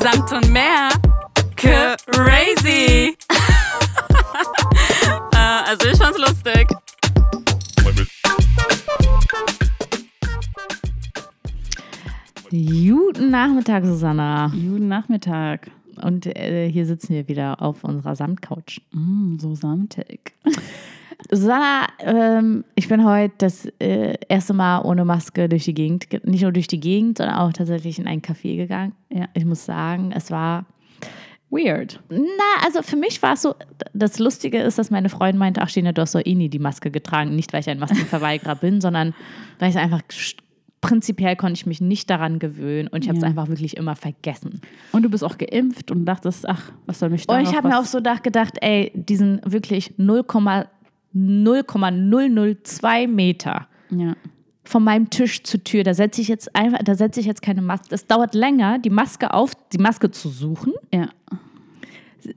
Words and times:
Samt 0.00 0.32
und 0.32 0.52
mehr. 0.52 0.88
Crazy. 1.56 3.16
äh, 5.32 5.36
also 5.36 5.88
ich 5.88 5.98
fand's 5.98 6.18
lustig. 6.18 6.68
Guten 12.50 13.30
Nachmittag, 13.30 13.84
Susanna. 13.84 14.48
Guten 14.48 14.88
Nachmittag. 14.88 15.70
Und 16.02 16.26
äh, 16.26 16.68
hier 16.70 16.86
sitzen 16.86 17.14
wir 17.14 17.28
wieder 17.28 17.62
auf 17.62 17.84
unserer 17.84 18.14
Samtcouch. 18.14 18.82
Mm, 18.92 19.38
so 19.38 19.54
samtig. 19.54 20.32
Susanna, 21.30 21.86
ähm, 22.00 22.64
ich 22.74 22.88
bin 22.88 23.04
heute 23.04 23.34
das 23.38 23.66
äh, 23.80 24.14
erste 24.28 24.54
Mal 24.54 24.80
ohne 24.82 25.04
Maske 25.04 25.48
durch 25.48 25.64
die 25.64 25.74
Gegend, 25.74 26.08
ge- 26.10 26.20
nicht 26.24 26.42
nur 26.42 26.52
durch 26.52 26.68
die 26.68 26.80
Gegend, 26.80 27.18
sondern 27.18 27.36
auch 27.36 27.52
tatsächlich 27.52 27.98
in 27.98 28.06
ein 28.06 28.22
Café 28.22 28.56
gegangen. 28.56 28.92
Ja. 29.10 29.26
Ich 29.34 29.44
muss 29.44 29.64
sagen, 29.64 30.12
es 30.14 30.30
war, 30.30 30.66
Weird. 31.50 32.00
na, 32.10 32.64
also 32.64 32.82
für 32.82 32.96
mich 32.96 33.22
war 33.22 33.34
es 33.34 33.42
so, 33.42 33.54
das 33.94 34.18
Lustige 34.18 34.58
ist, 34.58 34.78
dass 34.78 34.90
meine 34.90 35.08
Freundin 35.08 35.38
meinte, 35.38 35.62
ach 35.62 35.68
Stina, 35.68 35.92
du 35.92 36.02
hast 36.02 36.14
doch 36.14 36.22
eh 36.24 36.34
nie 36.34 36.48
die 36.48 36.58
Maske 36.58 36.90
getragen. 36.90 37.34
Nicht, 37.36 37.52
weil 37.52 37.60
ich 37.60 37.70
ein 37.70 37.78
Maskenverweigerer 37.78 38.56
bin, 38.56 38.80
sondern 38.80 39.14
weil 39.58 39.70
ich 39.70 39.78
einfach 39.78 40.02
prinzipiell 40.80 41.34
konnte 41.36 41.54
ich 41.54 41.66
mich 41.66 41.80
nicht 41.80 42.10
daran 42.10 42.38
gewöhnen 42.38 42.86
und 42.88 43.02
ich 43.02 43.08
habe 43.08 43.16
es 43.18 43.22
Ja. 43.22 43.28
einfach 43.28 43.48
wirklich 43.48 43.76
immer 43.76 43.96
vergessen. 43.96 44.60
Und 44.92 45.02
du 45.04 45.08
bist 45.08 45.24
auch 45.24 45.38
geimpft 45.38 45.90
und 45.90 46.04
dachtest, 46.04 46.48
ach, 46.48 46.70
was 46.86 46.98
soll 46.98 47.10
mich 47.10 47.26
da 47.26 47.34
Und 47.36 47.42
ich 47.48 47.56
habe 47.56 47.68
mir 47.68 47.78
auch 47.78 47.84
so 47.84 47.98
gedacht, 47.98 48.22
gedacht, 48.22 48.54
ey, 48.60 48.92
diesen 48.94 49.40
wirklich 49.44 49.94
0,002 51.16 53.06
Meter 53.06 53.66
Ja. 53.90 54.14
von 54.64 54.84
meinem 54.84 55.10
Tisch 55.10 55.42
zur 55.44 55.62
Tür, 55.64 55.82
da 55.84 55.94
setze 55.94 56.20
ich 56.20 56.28
jetzt 56.28 56.54
einfach, 56.54 56.80
da 56.84 56.94
setze 56.94 57.20
ich 57.20 57.26
jetzt 57.26 57.42
keine 57.42 57.62
Maske. 57.62 57.86
Das 57.90 58.06
dauert 58.06 58.34
länger, 58.34 58.78
die 58.78 58.90
Maske 58.90 59.32
auf, 59.32 59.52
die 59.72 59.78
Maske 59.78 60.10
zu 60.10 60.28
suchen, 60.28 60.72
Ja. 60.92 61.08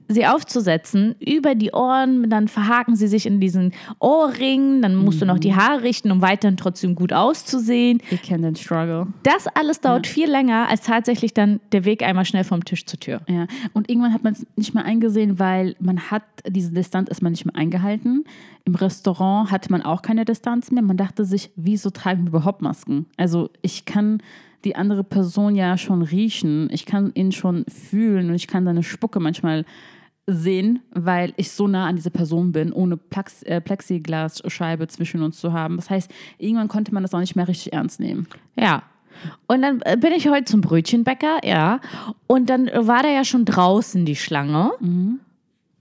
Sie 0.08 0.26
aufzusetzen, 0.26 1.14
über 1.18 1.54
die 1.54 1.72
Ohren, 1.72 2.28
dann 2.30 2.48
verhaken 2.48 2.96
sie 2.96 3.08
sich 3.08 3.26
in 3.26 3.40
diesen 3.40 3.72
Ohrringen, 3.98 4.82
dann 4.82 4.94
musst 4.94 5.20
du 5.20 5.26
noch 5.26 5.38
die 5.38 5.54
Haare 5.54 5.82
richten, 5.82 6.10
um 6.10 6.20
weiterhin 6.20 6.56
trotzdem 6.56 6.94
gut 6.94 7.12
auszusehen. 7.12 8.00
Ich 8.10 8.22
kenne 8.22 8.48
den 8.48 8.56
Struggle. 8.56 9.08
Das 9.22 9.46
alles 9.46 9.80
dauert 9.80 10.06
viel 10.06 10.30
länger 10.30 10.68
als 10.68 10.82
tatsächlich 10.82 11.34
dann 11.34 11.60
der 11.72 11.84
Weg 11.84 12.02
einmal 12.02 12.24
schnell 12.24 12.44
vom 12.44 12.64
Tisch 12.64 12.86
zur 12.86 13.00
Tür. 13.00 13.20
Ja. 13.28 13.46
Und 13.72 13.90
irgendwann 13.90 14.12
hat 14.12 14.24
man 14.24 14.34
es 14.34 14.46
nicht 14.56 14.74
mehr 14.74 14.84
eingesehen, 14.84 15.38
weil 15.38 15.76
man 15.80 16.10
hat 16.10 16.22
diese 16.46 16.72
Distanz 16.72 17.08
erstmal 17.08 17.30
nicht 17.30 17.44
mehr 17.44 17.56
eingehalten. 17.56 18.24
Im 18.64 18.74
Restaurant 18.74 19.50
hatte 19.50 19.70
man 19.70 19.82
auch 19.82 20.02
keine 20.02 20.24
Distanz 20.24 20.70
mehr. 20.70 20.82
Man 20.82 20.96
dachte 20.96 21.24
sich, 21.24 21.50
wieso 21.56 21.90
tragen 21.90 22.24
wir 22.24 22.28
überhaupt 22.28 22.62
Masken? 22.62 23.06
Also 23.16 23.50
ich 23.62 23.84
kann 23.84 24.22
die 24.64 24.76
andere 24.76 25.04
Person 25.04 25.54
ja 25.54 25.78
schon 25.78 26.02
riechen. 26.02 26.68
Ich 26.70 26.86
kann 26.86 27.12
ihn 27.14 27.32
schon 27.32 27.64
fühlen 27.66 28.28
und 28.28 28.34
ich 28.34 28.46
kann 28.46 28.64
seine 28.64 28.82
Spucke 28.82 29.20
manchmal 29.20 29.64
sehen, 30.26 30.80
weil 30.92 31.32
ich 31.36 31.50
so 31.50 31.66
nah 31.66 31.86
an 31.86 31.96
diese 31.96 32.10
Person 32.10 32.52
bin, 32.52 32.72
ohne 32.72 32.96
Plex 32.96 33.42
äh, 33.42 33.60
Plexiglasscheibe 33.60 34.86
zwischen 34.88 35.22
uns 35.22 35.38
zu 35.40 35.52
haben. 35.52 35.76
Das 35.76 35.90
heißt, 35.90 36.10
irgendwann 36.38 36.68
konnte 36.68 36.94
man 36.94 37.02
das 37.02 37.14
auch 37.14 37.20
nicht 37.20 37.36
mehr 37.36 37.48
richtig 37.48 37.72
ernst 37.72 38.00
nehmen. 38.00 38.28
Ja. 38.56 38.82
Und 39.46 39.62
dann 39.62 39.82
äh, 39.84 39.96
bin 39.96 40.12
ich 40.12 40.28
heute 40.28 40.44
zum 40.44 40.60
Brötchenbäcker, 40.60 41.40
ja. 41.44 41.80
Und 42.26 42.48
dann 42.48 42.70
war 42.72 43.02
da 43.02 43.10
ja 43.10 43.24
schon 43.24 43.44
draußen 43.44 44.04
die 44.04 44.16
Schlange. 44.16 44.72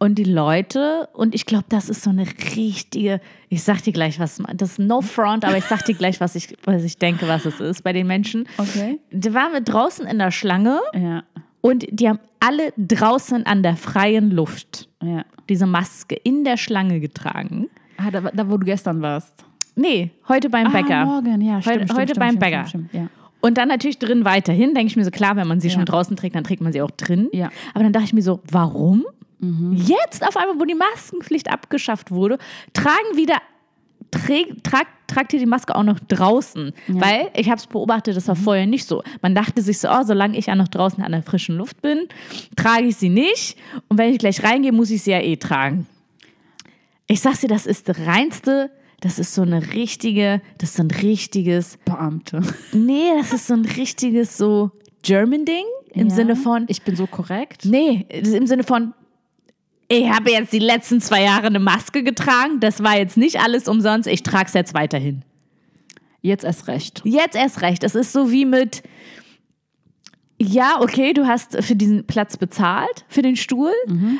Und 0.02 0.16
die 0.16 0.23
Leute, 0.23 1.09
und 1.14 1.36
ich 1.36 1.45
glaube, 1.45 1.66
das 1.67 1.89
ist 1.89 2.03
so 2.03 2.09
eine 2.09 2.25
richtige, 2.55 3.19
ich 3.50 3.64
sag 3.64 3.83
dir 3.83 3.92
gleich, 3.92 4.17
was, 4.19 4.42
das 4.55 4.72
ist 4.72 4.80
no 4.80 5.02
front, 5.02 5.44
aber 5.44 5.58
ich 5.58 5.66
sag 5.66 5.83
dir 5.83 5.94
gleich, 5.94 6.22
was 6.22 6.36
ich, 6.36 6.55
was 6.64 6.83
ich 6.86 6.97
denke, 6.97 7.28
was 7.28 7.45
es 7.45 7.59
ist 7.59 7.83
bei 7.83 7.92
den 7.92 8.08
Menschen. 8.08 8.47
Okay. 8.58 9.00
Die 9.11 9.33
waren 9.33 9.52
wir 9.52 9.59
draußen 9.61 10.08
in 10.08 10.17
der 10.17 10.31
Schlange 10.31 10.80
Ja, 10.94 11.23
und 11.61 11.86
die 11.92 12.08
haben 12.08 12.20
alle 12.39 12.72
draußen 12.77 13.45
an 13.45 13.61
der 13.61 13.75
freien 13.75 14.31
Luft 14.31 14.88
ja. 15.03 15.25
diese 15.50 15.66
Maske 15.66 16.16
in 16.16 16.45
der 16.45 16.55
Schlange 16.55 17.02
getragen. 17.02 17.67
Ah, 17.98 18.10
da, 18.10 18.21
da 18.21 18.49
wo 18.49 18.55
du 18.58 18.66
gestern 18.66 19.02
warst. 19.02 19.43
Nee, 19.76 20.11
heute 20.30 20.49
beim 20.49 20.71
Bäcker. 20.71 20.95
Ah, 20.99 21.05
morgen, 21.05 21.42
ja, 21.42 21.61
stimmt, 21.61 21.76
Heute- 21.76 21.83
stimmt, 21.86 21.99
heute 21.99 22.11
stimmt, 22.14 22.20
beim 22.20 22.39
Bäcker. 22.39 22.66
Ja. 22.93 23.08
Und 23.42 23.58
dann 23.58 23.67
natürlich 23.67 23.99
drin 23.99 24.23
weiterhin, 24.23 24.73
denke 24.73 24.87
ich 24.87 24.95
mir 24.95 25.04
so, 25.05 25.11
klar, 25.11 25.36
wenn 25.36 25.48
man 25.48 25.60
sie 25.60 25.70
schon 25.70 25.81
Ja. 25.81 25.86
draußen 25.86 26.16
trägt, 26.16 26.36
dann 26.36 26.43
trägt 26.45 26.61
man 26.61 26.71
sie 26.71 26.81
auch 26.81 26.92
drin. 26.92 27.27
Ja. 27.33 27.49
Aber 27.73 27.83
dann 27.83 27.92
dachte 27.92 28.05
ich 28.05 28.14
mir 28.14 28.21
so, 28.21 28.39
warum? 28.49 29.05
Jetzt 29.42 30.26
auf 30.27 30.36
einmal, 30.36 30.60
wo 30.60 30.66
die 30.66 30.76
Maskenpflicht 30.76 31.50
abgeschafft 31.50 32.11
wurde, 32.11 32.38
tragen 32.73 33.16
wieder, 33.16 33.38
träg, 34.11 34.64
trag, 34.64 34.88
tragt 35.08 35.32
ihr 35.33 35.39
die 35.39 35.45
Maske 35.45 35.76
auch 35.76 35.83
noch 35.83 36.00
draußen. 36.00 36.73
Weil 36.88 37.30
ich 37.36 37.48
habe 37.48 37.58
es 37.58 37.67
beobachtet, 37.67 38.17
das 38.17 38.28
war 38.28 38.36
Mhm. 38.36 38.39
vorher 38.44 38.66
nicht 38.67 38.86
so. 38.86 39.02
Man 39.22 39.36
dachte 39.36 39.61
sich 39.61 39.80
so, 39.80 39.88
oh, 39.89 40.04
solange 40.04 40.38
ich 40.38 40.48
ja 40.48 40.55
noch 40.55 40.67
draußen 40.67 41.02
an 41.04 41.11
der 41.14 41.23
frischen 41.23 41.55
Luft 41.58 41.82
bin, 41.82 42.08
trage 42.55 42.86
ich 42.88 42.98
sie 42.98 43.10
nicht. 43.10 43.58
Und 43.88 43.98
wenn 43.98 44.11
ich 44.11 44.20
gleich 44.20 44.44
reingehe, 44.44 44.72
muss 44.73 44.92
ich 44.92 45.04
sie 45.04 45.11
ja 45.11 45.22
eh 45.22 45.38
tragen. 45.38 45.88
Ich 47.08 47.22
sag's 47.22 47.39
dir, 47.42 47.48
das 47.48 47.66
ist 47.66 47.88
das 47.89 47.98
reinste, 47.99 48.70
das 48.99 49.17
ist 49.20 49.33
so 49.33 49.42
eine 49.44 49.73
richtige, 49.73 50.42
das 50.58 50.72
ist 50.72 50.76
so 50.78 50.83
ein 50.83 50.92
richtiges 50.92 51.78
Beamte. 51.86 52.42
Nee, 52.73 53.11
das 53.17 53.32
ist 53.33 53.48
so 53.48 53.54
ein 53.54 53.64
richtiges 53.66 54.38
so 54.38 54.72
German-Ding 55.04 55.64
im 55.94 56.10
Ja. 56.10 56.14
Sinne 56.16 56.36
von, 56.36 56.66
Ich 56.67 56.82
bin 56.83 56.95
so 56.95 57.08
korrekt. 57.08 57.64
nee, 57.66 58.05
im 58.10 58.45
Sinne 58.45 58.64
von, 58.64 58.94
ich 59.89 60.10
habe 60.10 60.32
jetzt 60.32 60.54
die 60.54 60.60
letzten 60.60 61.02
zwei 61.02 61.23
Jahre 61.23 61.48
eine 61.48 61.60
Maske 61.60 62.04
getragen, 62.04 62.60
das 62.60 62.83
war 62.83 62.98
jetzt 62.98 63.17
nicht 63.17 63.42
alles 63.42 63.67
umsonst, 63.67 64.08
ich 64.08 64.23
trage 64.23 64.45
es 64.45 64.54
jetzt 64.54 64.73
weiterhin. 64.73 65.23
Jetzt 66.22 66.44
erst 66.44 66.67
recht. 66.67 67.02
Jetzt 67.04 67.36
erst 67.36 67.61
recht, 67.61 67.83
es 67.83 67.95
ist 67.95 68.14
so 68.14 68.32
wie 68.32 68.45
mit, 68.45 68.83
ja, 70.38 70.80
okay, 70.80 71.14
du 71.14 71.26
hast 71.26 71.61
für 71.64 71.76
diesen 71.76 72.05
Platz 72.05 72.38
bezahlt, 72.38 73.04
für 73.08 73.23
den 73.23 73.36
Stuhl, 73.36 73.73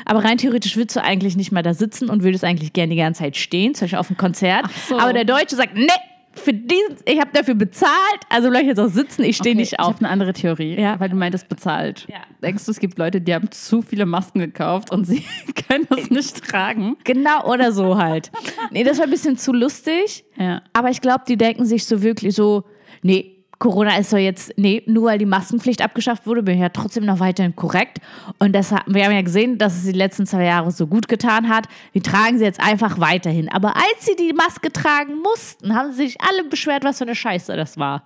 aber 0.04 0.24
rein 0.24 0.38
theoretisch 0.38 0.76
würdest 0.76 0.96
du 0.96 1.02
eigentlich 1.02 1.36
nicht 1.36 1.52
mehr 1.52 1.62
da 1.62 1.72
sitzen 1.72 2.10
und 2.10 2.24
würdest 2.24 2.42
eigentlich 2.42 2.72
gerne 2.72 2.90
die 2.90 3.00
ganze 3.00 3.20
Zeit 3.20 3.36
stehen, 3.36 3.74
zum 3.74 3.84
Beispiel 3.84 3.98
auf 3.98 4.10
einem 4.10 4.16
Konzert. 4.16 4.66
so. 4.88 4.98
Aber 4.98 5.12
der 5.12 5.24
Deutsche 5.24 5.54
sagt, 5.54 5.76
nee, 5.76 5.86
für 6.32 6.52
diesen, 6.52 6.96
ich 7.06 7.18
habe 7.20 7.30
dafür 7.32 7.54
bezahlt, 7.54 7.90
also 8.28 8.48
bleib 8.50 8.62
ich 8.62 8.68
jetzt 8.68 8.78
auch 8.80 8.88
sitzen, 8.88 9.24
ich 9.24 9.36
stehe 9.36 9.52
Okay, 9.54 9.60
nicht 9.62 9.72
Ich 9.72 9.80
auf. 9.80 9.88
habe 9.88 9.98
eine 10.00 10.08
andere 10.10 10.32
Theorie, 10.32 10.78
Ja. 10.80 10.98
weil 11.00 11.08
du 11.08 11.16
meintest 11.16 11.48
bezahlt. 11.48 12.06
Ja. 12.08 12.18
Denkst 12.42 12.64
du, 12.64 12.70
es 12.70 12.78
gibt 12.78 12.98
Leute, 12.98 13.20
die 13.20 13.34
haben 13.34 13.50
zu 13.50 13.82
viele 13.82 14.06
Masken 14.06 14.38
gekauft 14.38 14.92
und 14.92 15.04
sie 15.06 15.24
können 15.68 15.86
das 15.90 16.08
nicht 16.10 16.42
tragen? 16.48 16.96
Genau, 17.04 17.50
oder 17.50 17.72
so 17.72 17.98
halt. 17.98 18.30
Nee, 18.70 18.84
das 18.84 18.98
war 18.98 19.04
ein 19.04 19.10
bisschen 19.10 19.36
zu 19.38 19.52
lustig. 19.52 20.24
Ja. 20.38 20.62
Aber 20.72 20.90
ich 20.90 21.00
glaube, 21.00 21.24
die 21.26 21.36
denken 21.36 21.64
sich 21.66 21.84
so 21.86 22.02
wirklich 22.02 22.34
so, 22.34 22.64
nee, 23.02 23.39
Corona 23.60 23.98
ist 23.98 24.10
doch 24.10 24.18
jetzt, 24.18 24.54
nee, 24.56 24.82
nur 24.86 25.04
weil 25.04 25.18
die 25.18 25.26
Maskenpflicht 25.26 25.82
abgeschafft 25.82 26.26
wurde, 26.26 26.42
bin 26.42 26.54
ich 26.54 26.62
ja 26.62 26.70
trotzdem 26.70 27.04
noch 27.04 27.20
weiterhin 27.20 27.54
korrekt. 27.54 27.98
Und 28.38 28.54
das, 28.54 28.70
wir 28.70 29.04
haben 29.04 29.12
ja 29.12 29.20
gesehen, 29.20 29.58
dass 29.58 29.76
es 29.76 29.84
die 29.84 29.92
letzten 29.92 30.24
zwei 30.26 30.44
Jahre 30.44 30.70
so 30.70 30.86
gut 30.86 31.08
getan 31.08 31.50
hat. 31.50 31.66
Wir 31.92 32.02
tragen 32.02 32.38
sie 32.38 32.44
jetzt 32.44 32.58
einfach 32.58 32.98
weiterhin. 33.00 33.50
Aber 33.50 33.76
als 33.76 34.06
sie 34.06 34.16
die 34.16 34.32
Maske 34.32 34.72
tragen 34.72 35.18
mussten, 35.22 35.74
haben 35.74 35.92
sie 35.92 36.06
sich 36.06 36.16
alle 36.22 36.44
beschwert, 36.44 36.84
was 36.84 36.98
für 36.98 37.04
eine 37.04 37.14
Scheiße 37.14 37.54
das 37.54 37.76
war. 37.76 38.04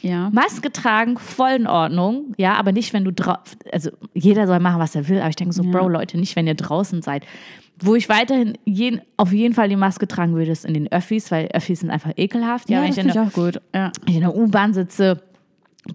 Ja. 0.00 0.30
Maske 0.30 0.72
tragen, 0.72 1.16
voll 1.16 1.52
in 1.52 1.66
Ordnung, 1.68 2.34
ja, 2.36 2.54
aber 2.54 2.72
nicht, 2.72 2.92
wenn 2.92 3.04
du 3.04 3.12
draußen, 3.12 3.58
also 3.72 3.90
jeder 4.14 4.48
soll 4.48 4.58
machen, 4.58 4.80
was 4.80 4.96
er 4.96 5.08
will, 5.08 5.20
aber 5.20 5.28
ich 5.28 5.36
denke 5.36 5.54
so, 5.54 5.62
Bro, 5.62 5.88
Leute, 5.88 6.18
nicht, 6.18 6.34
wenn 6.34 6.46
ihr 6.46 6.54
draußen 6.54 7.02
seid. 7.02 7.24
Wo 7.84 7.94
ich 7.94 8.08
weiterhin 8.08 8.56
jeden, 8.64 9.00
auf 9.16 9.32
jeden 9.32 9.54
Fall 9.54 9.68
die 9.68 9.76
Maske 9.76 10.06
tragen 10.08 10.34
würde, 10.34 10.50
ist 10.52 10.64
in 10.64 10.74
den 10.74 10.90
Öffis, 10.92 11.30
weil 11.30 11.48
Öffis 11.52 11.80
sind 11.80 11.90
einfach 11.90 12.12
ekelhaft. 12.16 12.70
Ja, 12.70 12.76
Ja, 12.78 12.82
wenn 12.82 12.88
das 12.90 12.96
ich 12.98 13.04
in 13.04 13.10
finde 13.10 13.14
der, 13.14 13.22
ich 13.24 13.28
auch 13.28 13.44
gut. 13.44 13.62
Ja. 13.74 13.92
wenn 14.02 14.08
ich 14.10 14.14
in 14.16 14.20
der 14.20 14.36
U-Bahn 14.36 14.72
sitze, 14.74 15.22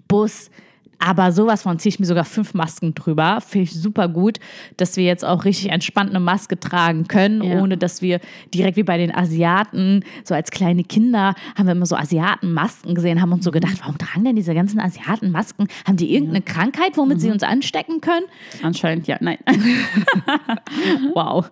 Bus, 0.06 0.50
aber 0.98 1.32
sowas 1.32 1.62
von 1.62 1.78
ziehe 1.78 1.90
ich 1.90 2.00
mir 2.00 2.06
sogar 2.06 2.24
fünf 2.24 2.54
Masken 2.54 2.94
drüber. 2.94 3.40
Finde 3.40 3.64
ich 3.64 3.72
super 3.74 4.08
gut, 4.08 4.38
dass 4.76 4.96
wir 4.96 5.04
jetzt 5.04 5.24
auch 5.24 5.44
richtig 5.44 5.70
entspannt 5.70 6.10
eine 6.10 6.20
Maske 6.20 6.58
tragen 6.58 7.06
können, 7.06 7.42
Ja. 7.42 7.60
ohne 7.60 7.76
dass 7.76 8.02
wir 8.02 8.20
direkt 8.52 8.76
wie 8.76 8.82
bei 8.82 8.98
den 8.98 9.14
Asiaten, 9.14 10.04
so 10.24 10.34
als 10.34 10.50
kleine 10.50 10.82
Kinder, 10.84 11.34
haben 11.56 11.66
wir 11.66 11.72
immer 11.72 11.86
so 11.86 11.96
Asiatenmasken 11.96 12.94
gesehen, 12.94 13.22
haben 13.22 13.32
uns 13.32 13.44
so 13.44 13.50
gedacht, 13.50 13.76
warum 13.80 13.96
tragen 13.98 14.24
denn 14.24 14.36
diese 14.36 14.54
ganzen 14.54 14.80
Asiatenmasken? 14.80 15.68
Haben 15.86 15.96
die 15.96 16.12
irgendeine 16.12 16.42
Krankheit, 16.42 16.96
womit 16.96 17.20
sie 17.20 17.30
uns 17.30 17.42
anstecken 17.42 18.00
können? 18.00 18.26
Anscheinend 18.62 19.06
ja. 19.06 19.16
Nein. 19.20 19.38
Wow. 21.14 21.50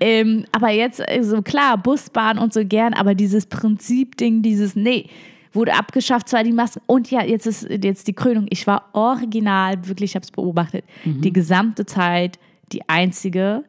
ähm, 0.00 0.44
aber 0.52 0.70
jetzt, 0.70 1.00
äh, 1.00 1.22
so 1.22 1.42
klar, 1.42 1.76
Busbahn 1.78 2.38
und 2.38 2.52
so 2.52 2.64
gern, 2.64 2.94
aber 2.94 3.14
dieses 3.14 3.46
Prinzipding, 3.46 4.42
dieses, 4.42 4.76
nee, 4.76 5.08
wurde 5.52 5.74
abgeschafft, 5.74 6.28
zwar 6.28 6.44
die 6.44 6.52
Masken. 6.52 6.80
Und 6.86 7.10
ja, 7.10 7.22
jetzt 7.24 7.46
ist 7.46 7.68
jetzt 7.70 8.06
die 8.08 8.12
Krönung. 8.12 8.46
Ich 8.50 8.66
war 8.66 8.88
original, 8.92 9.76
wirklich, 9.88 10.10
ich 10.12 10.14
habe 10.14 10.24
es 10.24 10.30
beobachtet, 10.30 10.84
die 11.04 11.32
gesamte 11.32 11.86
Zeit 11.86 12.38
die 12.72 12.88
einzige. 12.88 13.64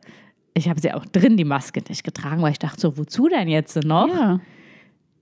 Ich 0.53 0.67
habe 0.67 0.79
sie 0.81 0.91
auch 0.91 1.05
drin, 1.05 1.37
die 1.37 1.45
Maske 1.45 1.81
nicht 1.87 2.03
getragen, 2.03 2.41
weil 2.41 2.51
ich 2.51 2.59
dachte 2.59 2.81
so, 2.81 2.97
wozu 2.97 3.27
denn 3.29 3.47
jetzt 3.47 3.81
noch? 3.85 4.07
Ja. 4.09 4.39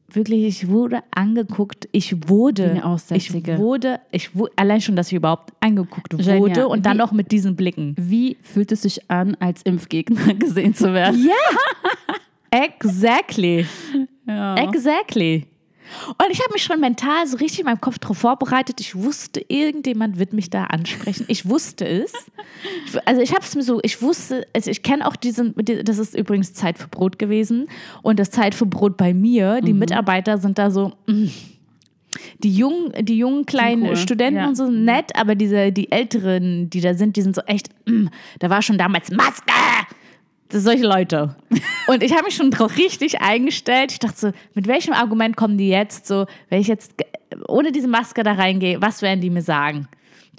Wirklich, 0.10 0.46
ich 0.46 0.70
wurde 0.70 1.00
angeguckt, 1.14 1.90
ich 1.92 2.30
wurde, 2.30 2.82
ich 3.14 3.34
wurde, 3.58 4.00
ich 4.12 4.34
wurde, 4.38 4.52
allein 4.56 4.80
schon, 4.80 4.96
dass 4.96 5.08
ich 5.08 5.14
überhaupt 5.18 5.52
angeguckt 5.60 6.12
Genia, 6.18 6.38
wurde 6.40 6.68
und 6.70 6.86
dann 6.86 6.94
wie- 6.94 6.98
noch 7.00 7.12
mit 7.12 7.30
diesen 7.34 7.58
Blicken. 7.58 7.94
Wie 8.00 8.38
fühlt 8.42 8.72
es 8.72 8.84
sich 8.84 9.12
an, 9.12 9.36
als 9.42 9.62
Impfgegner 9.64 10.34
gesehen 10.40 10.74
zu 10.74 10.94
werden? 10.94 11.28
Ja, 11.28 12.64
exactly. 12.66 13.66
Ja. 14.26 14.56
Exactly. 14.56 15.46
Und 16.10 16.26
ich 16.32 16.40
habe 16.40 16.52
mich 16.54 16.64
schon 16.64 16.80
mental 16.80 17.26
so 17.28 17.38
richtig 17.38 17.60
in 17.60 17.66
meinem 17.66 17.82
Kopf 17.82 18.00
darauf 18.00 18.18
vorbereitet. 18.18 18.80
Ich 18.82 18.96
wusste, 18.96 19.44
irgendjemand 19.48 20.20
wird 20.20 20.34
mich 20.34 20.50
da 20.50 20.66
ansprechen. 20.66 21.26
Ich 21.28 21.48
wusste 21.48 21.86
es. 21.88 22.12
Ich- 22.86 23.08
Also 23.08 23.22
ich 23.22 23.32
habe 23.32 23.42
es 23.42 23.56
mir 23.56 23.64
so, 23.64 23.80
ich 23.84 24.02
wusste, 24.02 24.48
also 24.54 24.70
ich 24.72 24.84
kenne 24.84 25.06
auch 25.08 25.16
diesen, 25.16 25.54
das 25.84 25.98
ist 25.98 26.16
übrigens 26.16 26.54
Zeit 26.54 26.78
für 26.78 26.88
Brot 26.88 27.20
gewesen. 27.20 27.68
Und 28.02 28.20
das 28.20 28.32
Zeit 28.32 28.56
für 28.56 28.66
Brot 28.66 28.98
bei 28.98 29.14
mir, 29.14 29.62
die 29.62 29.74
Mitarbeiter 29.74 30.38
sind 30.38 30.58
da 30.58 30.72
so, 30.72 30.94
mm. 31.08 31.26
die 32.40 32.52
jungen, 32.52 32.94
die 33.06 33.18
jungen 33.18 33.46
kleinen 33.46 33.84
cool, 33.84 33.96
Studenten 33.98 34.40
ja. 34.42 34.48
und 34.48 34.56
so 34.56 34.70
nett, 34.70 35.16
aber 35.16 35.36
diese, 35.36 35.72
die 35.72 35.92
Älteren, 35.92 36.70
die 36.70 36.82
da 36.82 36.94
sind, 36.94 37.16
die 37.16 37.22
sind 37.22 37.36
so 37.36 37.42
echt, 37.46 37.70
mm, 37.88 38.08
da 38.40 38.50
war 38.50 38.62
schon 38.62 38.78
damals 38.78 39.12
Maske. 39.12 39.54
Solche 40.52 40.86
Leute. 40.88 41.36
Und 41.88 42.04
ich 42.04 42.14
habe 42.14 42.24
mich 42.26 42.36
schon 42.36 42.52
drauf 42.52 42.78
richtig 42.78 43.22
eingestellt. 43.22 43.92
Ich 43.92 44.00
dachte 44.00 44.18
so, 44.18 44.32
mit 44.54 44.68
welchem 44.68 44.94
Argument 44.94 45.36
kommen 45.36 45.58
die 45.58 45.70
jetzt 45.70 46.08
so, 46.08 46.26
wenn 46.50 46.62
ich 46.62 46.68
jetzt 46.68 46.94
ohne 47.48 47.72
diese 47.72 47.88
Maske 47.88 48.24
da 48.24 48.34
reingehe, 48.34 48.82
was 48.82 49.02
werden 49.02 49.20
die 49.22 49.30
mir 49.30 49.42
sagen? 49.42 49.88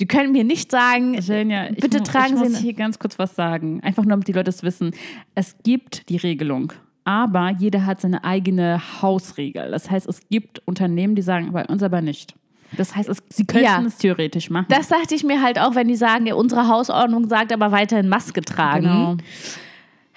Die 0.01 0.07
können 0.07 0.33
mir 0.33 0.45
nicht 0.45 0.71
sagen, 0.71 1.15
ich 1.15 1.27
bitte 1.27 1.99
mu- 1.99 2.05
tragen 2.05 2.35
ich 2.35 2.39
Sie 2.39 2.45
muss 2.45 2.55
eine- 2.55 2.59
hier 2.59 2.73
ganz 2.75 2.99
kurz 2.99 3.19
was 3.19 3.35
sagen. 3.35 3.81
Einfach 3.83 4.05
nur, 4.05 4.11
damit 4.11 4.29
die 4.29 4.33
Leute 4.33 4.49
es 4.51 4.63
wissen. 4.63 4.93
Es 5.35 5.57
gibt 5.65 6.09
die 6.09 6.17
Regelung. 6.17 6.73
Aber 7.05 7.51
jeder 7.59 7.85
hat 7.87 8.01
seine 8.01 8.23
eigene 8.25 8.81
Hausregel. 9.03 9.71
Das 9.71 9.91
heißt, 9.91 10.07
es 10.07 10.21
gibt 10.31 10.63
Unternehmen, 10.67 11.15
die 11.17 11.23
sagen, 11.23 11.53
bei 11.53 11.65
uns 11.67 11.83
aber 11.83 12.01
nicht. 12.01 12.35
Das 12.77 12.95
heißt, 12.95 13.09
es, 13.09 13.23
sie 13.31 13.47
könnten 13.47 13.65
Ja. 13.65 13.81
es 13.87 13.97
theoretisch 13.97 14.51
machen. 14.51 14.67
das 14.69 14.89
dachte 14.89 15.15
ich 15.15 15.25
mir 15.25 15.43
halt 15.43 15.59
auch, 15.59 15.75
wenn 15.75 15.89
die 15.89 15.97
sagen, 15.97 16.27
ja, 16.27 16.35
unsere 16.35 16.69
Hausordnung 16.69 17.27
sagt 17.29 17.51
aber 17.53 17.73
weiterhin 17.73 18.09
Maske 18.09 18.43
tragen. 18.43 18.83
genau. 18.83 19.17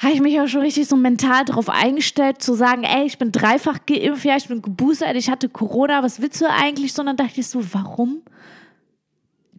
Habe 0.02 0.14
ich 0.14 0.22
mich 0.22 0.40
auch 0.40 0.48
schon 0.48 0.62
richtig 0.62 0.88
so 0.88 0.96
mental 0.96 1.46
darauf 1.46 1.70
eingestellt, 1.70 2.42
zu 2.42 2.54
sagen, 2.54 2.84
ey, 2.84 3.06
ich 3.06 3.18
bin 3.18 3.32
dreifach 3.32 3.80
geimpft, 3.86 4.26
ja, 4.26 4.36
ich 4.36 4.48
bin 4.48 4.62
geboostert, 4.62 5.16
ich 5.16 5.30
hatte 5.30 5.48
Corona, 5.50 6.02
was 6.04 6.22
willst 6.22 6.42
du 6.42 6.50
eigentlich? 6.50 6.94
Sondern 6.94 7.18
dachte 7.18 7.40
ich 7.40 7.48
so, 7.48 7.62
warum 7.74 8.22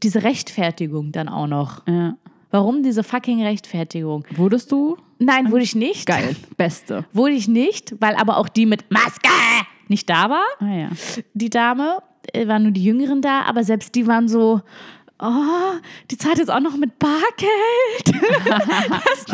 diese 0.02 0.22
Rechtfertigung 0.24 1.12
dann 1.12 1.28
auch 1.28 1.46
noch? 1.46 1.86
Ja. 1.86 2.16
Warum 2.50 2.82
diese 2.82 3.02
fucking 3.02 3.42
Rechtfertigung? 3.42 4.24
Wurdest 4.34 4.70
du? 4.72 4.98
Nein, 5.18 5.50
wurde 5.50 5.62
ich 5.62 5.74
nicht. 5.74 6.06
Geil. 6.06 6.36
Beste. 6.56 7.06
Wurde 7.12 7.32
ich 7.32 7.48
nicht, 7.48 7.94
weil 8.00 8.14
aber 8.16 8.36
auch 8.36 8.48
die 8.48 8.66
mit 8.66 8.90
Maske 8.90 9.30
nicht 9.88 10.10
da 10.10 10.28
war. 10.28 10.44
Ah 10.58 10.74
ja. 10.74 10.88
Die 11.32 11.48
Dame, 11.48 12.02
äh, 12.32 12.46
waren 12.46 12.64
nur 12.64 12.72
die 12.72 12.84
Jüngeren 12.84 13.22
da, 13.22 13.42
aber 13.42 13.64
selbst 13.64 13.94
die 13.94 14.06
waren 14.06 14.28
so, 14.28 14.60
oh, 15.22 15.78
die 16.10 16.18
zahlt 16.18 16.38
jetzt 16.38 16.50
auch 16.50 16.60
noch 16.60 16.76
mit 16.76 16.98
Bargeld. 16.98 17.22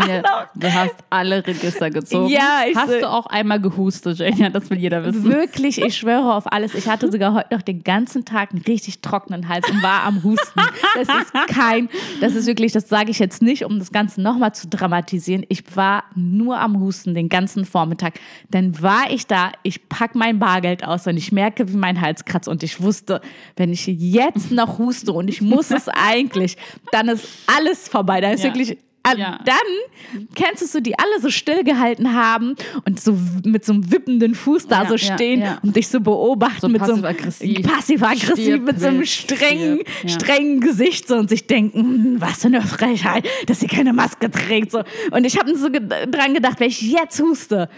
Ja, 0.06 0.48
du 0.54 0.72
hast 0.72 0.94
alle 1.10 1.44
Register 1.46 1.90
gezogen. 1.90 2.28
Ja, 2.28 2.62
ich 2.68 2.76
Hast 2.76 2.90
so- 2.90 3.00
du 3.00 3.10
auch 3.10 3.26
einmal 3.26 3.60
gehustet, 3.60 4.18
Jenja? 4.18 4.48
Das 4.48 4.70
will 4.70 4.78
jeder 4.78 5.04
wissen. 5.04 5.24
Wirklich, 5.24 5.80
ich 5.82 5.96
schwöre 5.96 6.34
auf 6.34 6.50
alles. 6.52 6.74
Ich 6.74 6.86
hatte 6.88 7.10
sogar 7.10 7.34
heute 7.34 7.54
noch 7.54 7.62
den 7.62 7.82
ganzen 7.82 8.24
Tag 8.24 8.52
einen 8.52 8.62
richtig 8.62 9.00
trockenen 9.00 9.48
Hals 9.48 9.68
und 9.68 9.82
war 9.82 10.04
am 10.04 10.22
Husten. 10.22 10.60
Das 10.94 11.08
ist 11.08 11.32
kein, 11.54 11.88
das 12.20 12.34
ist 12.34 12.46
wirklich, 12.46 12.72
das 12.72 12.88
sage 12.88 13.10
ich 13.10 13.18
jetzt 13.18 13.42
nicht, 13.42 13.64
um 13.64 13.78
das 13.78 13.90
Ganze 13.92 14.20
nochmal 14.22 14.54
zu 14.54 14.68
dramatisieren. 14.68 15.44
Ich 15.48 15.64
war 15.76 16.04
nur 16.14 16.58
am 16.60 16.78
Husten 16.80 17.14
den 17.14 17.28
ganzen 17.28 17.64
Vormittag. 17.64 18.14
Dann 18.50 18.80
war 18.80 19.10
ich 19.10 19.26
da, 19.26 19.52
ich 19.62 19.88
pack 19.88 20.14
mein 20.14 20.38
Bargeld 20.38 20.84
aus 20.84 21.06
und 21.06 21.16
ich 21.16 21.32
merke, 21.32 21.68
wie 21.72 21.76
mein 21.76 22.00
Hals 22.00 22.24
kratzt. 22.24 22.48
Und 22.48 22.62
ich 22.62 22.80
wusste, 22.80 23.20
wenn 23.56 23.72
ich 23.72 23.86
jetzt 23.86 24.50
noch 24.52 24.78
huste 24.78 25.12
und 25.12 25.28
ich 25.28 25.40
muss 25.40 25.68
es 25.78 25.88
eigentlich, 25.88 26.56
dann 26.92 27.08
ist 27.08 27.26
alles 27.46 27.88
vorbei. 27.88 28.20
Da 28.20 28.30
ist 28.32 28.44
Ja. 28.44 28.50
wirklich 28.54 28.78
Ja. 29.16 29.38
Dann 29.42 30.26
kennst 30.34 30.60
du 30.60 30.66
so, 30.66 30.80
die 30.80 30.98
alle 30.98 31.18
so 31.22 31.30
stillgehalten 31.30 32.12
haben 32.12 32.56
und 32.84 33.00
so 33.00 33.16
mit 33.42 33.64
so 33.64 33.72
einem 33.72 33.90
wippenden 33.90 34.34
Fuß 34.34 34.66
da 34.66 34.82
Ja, 34.82 34.88
so 34.90 34.98
stehen 34.98 35.40
ja. 35.40 35.58
und 35.62 35.74
dich 35.76 35.88
so 35.88 36.00
beobachten 36.00 36.60
So 36.60 36.68
mit 36.68 36.84
so 36.84 36.92
einem 36.92 37.02
passiv-aggressiv. 37.02 37.62
passiv-aggressiv, 37.62 38.60
mit 38.60 38.78
so 38.78 38.88
einem 38.88 39.06
strengen, 39.06 39.80
strengen 40.06 40.60
Gesicht 40.60 41.08
so 41.08 41.14
und 41.14 41.30
sich 41.30 41.46
denken, 41.46 41.78
hm, 41.80 42.20
was 42.20 42.42
für 42.42 42.48
eine 42.48 42.60
Frechheit, 42.60 43.26
dass 43.46 43.60
sie 43.60 43.66
keine 43.66 43.94
Maske 43.94 44.30
trägt. 44.30 44.72
So. 44.72 44.82
Und 45.10 45.24
ich 45.24 45.38
habe 45.38 45.56
so 45.56 45.68
dran 45.70 46.34
gedacht, 46.34 46.60
wenn 46.60 46.68
ich 46.68 46.82
jetzt 46.82 47.18
huste, 47.18 47.70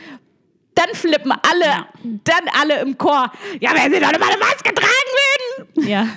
dann 0.74 0.88
flippen 0.94 1.30
alle, 1.32 1.86
dann 2.24 2.44
alle 2.60 2.80
im 2.80 2.98
Chor. 2.98 3.30
Ja, 3.60 3.70
wenn 3.74 3.92
sie 3.92 4.00
doch 4.00 4.10
mal 4.18 4.30
eine 4.30 4.38
Maske 4.38 4.74
tragen 4.74 5.68
würden. 5.76 5.88
Ja. 5.88 6.08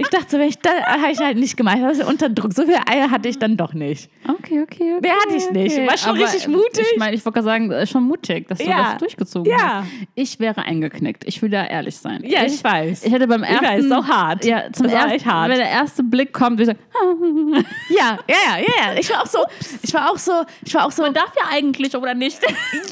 Ich 0.00 0.08
dachte 0.08 0.38
wenn 0.38 0.48
ich 0.48 0.58
da 0.58 0.70
habe 0.86 1.12
ich 1.12 1.18
halt 1.18 1.36
nicht 1.36 1.56
gemacht. 1.56 1.78
Das 1.80 1.98
ist 1.98 2.04
unter 2.08 2.28
Druck. 2.28 2.52
So 2.52 2.64
viel 2.64 2.76
Eier 2.90 3.10
hatte 3.10 3.28
ich 3.28 3.38
dann 3.38 3.56
doch 3.56 3.72
nicht. 3.74 4.10
Okay, 4.26 4.62
okay, 4.62 4.94
okay. 4.96 5.00
Mehr 5.02 5.14
hatte 5.14 5.36
ich 5.36 5.50
nicht. 5.50 5.76
War 5.86 5.96
schon 5.98 6.10
Aber, 6.10 6.20
richtig 6.20 6.48
mutig. 6.48 6.86
Ich 6.92 6.98
meine, 6.98 7.14
ich 7.14 7.24
wollte 7.24 7.34
gerade 7.34 7.44
sagen, 7.44 7.70
äh, 7.70 7.86
schon 7.86 8.04
mutig, 8.04 8.48
dass 8.48 8.58
du 8.58 8.64
Ja. 8.64 8.92
das 8.92 8.98
durchgezogen 8.98 9.50
Ja. 9.52 9.82
hast. 9.82 9.88
Ich 10.14 10.40
wäre 10.40 10.62
eingeknickt. 10.62 11.24
Ich 11.26 11.40
will 11.42 11.50
da 11.50 11.64
ehrlich 11.66 11.96
sein. 11.96 12.22
Ja, 12.24 12.44
ich 12.44 12.62
weiß. 12.64 13.04
Ich 13.04 13.12
hätte 13.12 13.26
beim 13.26 13.42
Ich 13.42 13.50
ersten... 13.50 13.64
weiß, 13.66 13.84
ist 13.84 13.92
auch 13.92 14.08
hart. 14.08 14.44
Ja, 14.44 14.72
zum 14.72 14.86
ersten, 14.86 15.30
hart. 15.30 15.50
Wenn 15.50 15.58
der 15.58 15.68
erste 15.70 16.02
Blick 16.02 16.32
kommt, 16.32 16.58
würde 16.58 16.72
ich 16.72 16.78
sagen, 16.78 17.54
Ja, 17.90 18.18
ja, 18.28 18.36
ja, 18.56 18.58
ja, 18.58 18.92
ja. 18.94 18.98
Ich 18.98 19.10
war 19.10 19.22
auch 19.22 19.26
so, 19.26 19.38
ich 19.82 19.92
war 19.94 20.10
auch 20.10 20.18
so, 20.18 20.32
ich 20.64 20.74
war 20.74 20.86
auch 20.86 20.90
so. 20.92 21.02
man 21.02 21.12
darf 21.14 21.32
ja 21.36 21.44
eigentlich 21.50 21.94
oder 21.96 22.14
nicht. 22.14 22.40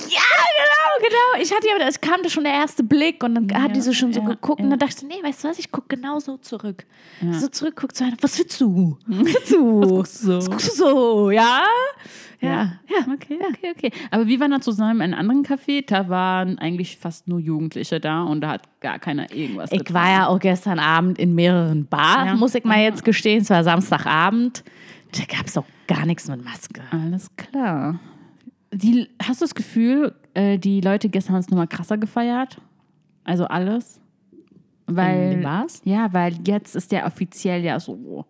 Ja, 0.08 0.20
genau, 0.58 0.77
genau. 0.98 1.42
Ich 1.42 1.52
hatte 1.52 1.66
ja, 1.66 1.86
es 1.86 2.00
kam 2.00 2.22
da 2.22 2.28
schon 2.28 2.44
der 2.44 2.52
erste 2.52 2.82
Blick 2.82 3.22
und 3.24 3.34
dann 3.34 3.62
hat 3.62 3.74
die 3.74 3.80
so 3.80 3.92
schon 3.92 4.12
so 4.12 4.20
ja, 4.20 4.26
geguckt 4.26 4.60
und 4.60 4.66
ja. 4.70 4.76
dann 4.76 4.78
dachte 4.78 5.06
ich, 5.06 5.16
nee, 5.16 5.22
weißt 5.22 5.44
du 5.44 5.48
was, 5.48 5.58
ich 5.58 5.70
gucke 5.70 5.96
genau 5.96 6.18
so 6.18 6.36
zurück. 6.36 6.86
So 7.32 7.48
zurückguckt 7.48 7.96
so 7.96 8.04
einer, 8.04 8.16
was 8.20 8.38
willst 8.38 8.60
du? 8.60 8.96
Was 9.06 9.34
willst 9.34 9.52
du? 9.52 9.80
Was 9.80 9.88
guckst 9.88 10.22
du 10.22 10.26
so? 10.26 10.36
Was 10.36 10.50
guckst 10.50 10.68
du 10.68 10.74
so? 10.74 11.30
Ja? 11.30 11.64
Ja, 12.40 12.72
ja. 12.88 13.12
Okay, 13.12 13.38
okay, 13.50 13.72
okay. 13.76 13.90
Aber 14.10 14.26
wir 14.26 14.38
waren 14.38 14.52
da 14.52 14.60
zusammen 14.60 15.00
in 15.00 15.14
einem 15.14 15.30
anderen 15.30 15.44
Café. 15.44 15.84
Da 15.84 16.08
waren 16.08 16.58
eigentlich 16.58 16.96
fast 16.96 17.26
nur 17.26 17.40
Jugendliche 17.40 17.98
da 17.98 18.22
und 18.22 18.42
da 18.42 18.50
hat 18.50 18.80
gar 18.80 18.98
keiner 19.00 19.32
irgendwas 19.32 19.72
Ich 19.72 19.92
war 19.92 20.10
ja 20.10 20.26
auch 20.28 20.38
gestern 20.38 20.78
Abend 20.78 21.18
in 21.18 21.34
mehreren 21.34 21.86
Bars, 21.86 22.26
Ja. 22.26 22.34
muss 22.36 22.54
ich 22.54 22.64
mal 22.64 22.80
jetzt 22.80 23.04
gestehen. 23.04 23.42
Es 23.42 23.50
war 23.50 23.64
Samstagabend. 23.64 24.62
Da 25.12 25.24
gab 25.24 25.46
es 25.46 25.56
auch 25.58 25.64
gar 25.88 26.06
nichts 26.06 26.28
mit 26.28 26.44
Maske. 26.44 26.82
Alles 26.90 27.34
klar. 27.36 27.98
Die, 28.72 29.08
hast 29.22 29.40
du 29.40 29.44
das 29.44 29.54
Gefühl, 29.54 30.14
äh, 30.38 30.58
die 30.58 30.80
Leute 30.80 31.08
gestern 31.08 31.34
haben 31.34 31.40
es 31.40 31.50
nochmal 31.50 31.66
krasser 31.66 31.98
gefeiert? 31.98 32.60
Also 33.24 33.44
alles? 33.46 34.00
Weil, 34.86 35.42
Bars? 35.42 35.82
Ja, 35.84 36.12
weil 36.12 36.34
jetzt 36.46 36.74
ist 36.74 36.92
der 36.92 37.04
offiziell 37.06 37.62
ja 37.62 37.78
so. 37.78 38.24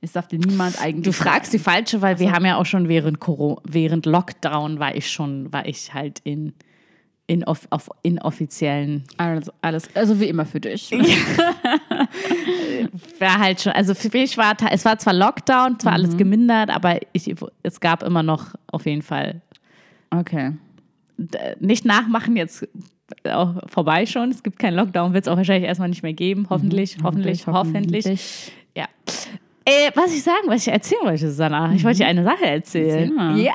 Es 0.00 0.12
darf 0.12 0.28
dir 0.28 0.38
niemand 0.38 0.80
eigentlich. 0.82 1.04
Du 1.04 1.12
fragst 1.12 1.52
die 1.52 1.58
falsche, 1.58 2.02
weil 2.02 2.18
wir 2.18 2.32
haben 2.32 2.44
ja 2.44 2.56
auch 2.56 2.66
schon 2.66 2.88
während 2.88 3.20
Corona, 3.20 3.60
während 3.64 4.04
Lockdown 4.04 4.78
war 4.78 4.94
ich 4.94 5.10
schon, 5.10 5.50
war 5.52 5.66
ich 5.66 5.94
halt 5.94 6.20
in, 6.24 6.52
in 7.26 7.42
off, 7.44 7.66
auf 7.70 7.88
inoffiziellen, 8.02 9.04
Alles, 9.16 9.50
alles. 9.62 9.88
Also 9.96 10.20
wie 10.20 10.28
immer 10.28 10.44
für 10.44 10.60
dich. 10.60 10.90
war 13.18 13.38
halt 13.38 13.62
schon, 13.62 13.72
also 13.72 13.94
für 13.94 14.10
mich 14.12 14.36
war, 14.36 14.54
es 14.70 14.84
war 14.84 14.98
zwar 14.98 15.14
Lockdown, 15.14 15.80
zwar 15.80 15.94
alles 15.94 16.16
gemindert, 16.16 16.70
aber 16.70 16.98
ich, 17.12 17.34
es 17.62 17.80
gab 17.80 18.02
immer 18.02 18.22
noch 18.22 18.54
auf 18.66 18.84
jeden 18.84 19.02
Fall 19.02 19.40
Okay. 20.10 20.52
Nicht 21.60 21.84
nachmachen 21.84 22.36
jetzt 22.36 22.66
auch 23.24 23.68
vorbei 23.68 24.06
schon. 24.06 24.30
Es 24.30 24.42
gibt 24.42 24.58
keinen 24.58 24.76
Lockdown, 24.76 25.12
wird 25.14 25.24
es 25.24 25.28
auch 25.28 25.36
wahrscheinlich 25.36 25.66
erstmal 25.66 25.88
nicht 25.88 26.02
mehr 26.02 26.12
geben. 26.12 26.46
Hoffentlich, 26.50 26.98
hoffentlich, 27.02 27.46
hoffentlich. 27.46 28.52
Ja. 28.76 28.86
Äh, 29.68 29.90
was 29.94 30.14
ich 30.14 30.22
sagen, 30.22 30.46
was 30.46 30.66
ich 30.66 30.72
erzählen 30.72 31.02
wollte, 31.04 31.28
Susanna. 31.28 31.72
Ich 31.74 31.84
wollte 31.84 31.98
dir 31.98 32.06
eine 32.06 32.24
Sache 32.24 32.46
erzählen. 32.46 33.36
Ja, 33.36 33.52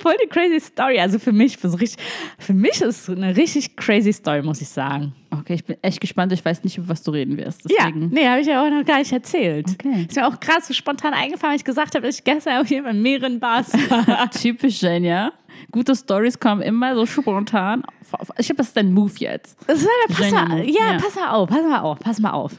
voll- 0.00 0.16
die 0.24 0.28
crazy 0.28 0.58
Story. 0.58 0.98
Also 0.98 1.18
für 1.18 1.32
mich, 1.32 1.58
für, 1.58 1.68
so 1.68 1.76
richtig, 1.76 2.02
für 2.38 2.54
mich 2.54 2.80
ist 2.80 3.08
es 3.08 3.10
eine 3.10 3.36
richtig 3.36 3.76
crazy 3.76 4.12
Story, 4.12 4.40
muss 4.42 4.62
ich 4.62 4.68
sagen. 4.70 5.12
Okay, 5.30 5.54
ich 5.54 5.64
bin 5.66 5.76
echt 5.82 6.00
gespannt. 6.00 6.32
Ich 6.32 6.42
weiß 6.42 6.64
nicht, 6.64 6.78
über 6.78 6.88
was 6.88 7.02
du 7.02 7.10
reden 7.10 7.36
wirst. 7.36 7.68
Ja, 7.70 7.86
Deswegen. 7.88 8.08
nee, 8.08 8.26
habe 8.26 8.40
ich 8.40 8.46
ja 8.46 8.64
auch 8.64 8.70
noch 8.70 8.84
gar 8.86 8.98
nicht 9.00 9.12
erzählt. 9.12 9.66
Okay. 9.74 10.06
Ist 10.08 10.16
mir 10.16 10.26
auch 10.26 10.40
krass 10.40 10.66
so 10.66 10.72
spontan 10.72 11.12
eingefallen, 11.12 11.50
weil 11.52 11.58
ich 11.58 11.64
gesagt 11.64 11.94
habe, 11.94 12.06
dass 12.06 12.16
ich 12.16 12.24
gestern 12.24 12.62
auch 12.62 12.66
hier 12.66 12.82
bei 12.82 12.94
mehreren 12.94 13.38
Bars 13.38 13.72
war. 13.90 14.30
Typisch 14.40 14.80
Jenja. 14.80 15.32
Gute 15.70 15.94
Stories 15.94 16.40
kommen 16.40 16.62
immer 16.62 16.94
so 16.94 17.04
spontan. 17.04 17.82
Ich 18.38 18.46
glaube, 18.46 18.56
das 18.56 18.68
ist 18.68 18.76
dein 18.76 18.94
Move 18.94 19.12
jetzt. 19.18 19.58
Das 19.66 19.84
war 19.84 19.90
der, 20.08 20.14
pass 20.14 20.30
ja, 20.30 20.92
ja. 20.92 20.98
pass 20.98 21.14
mal 21.14 21.28
auf, 21.30 21.48
pass 21.50 21.62
mal 21.62 21.80
auf, 21.80 21.98
pass 21.98 22.18
mal 22.20 22.30
auf. 22.30 22.52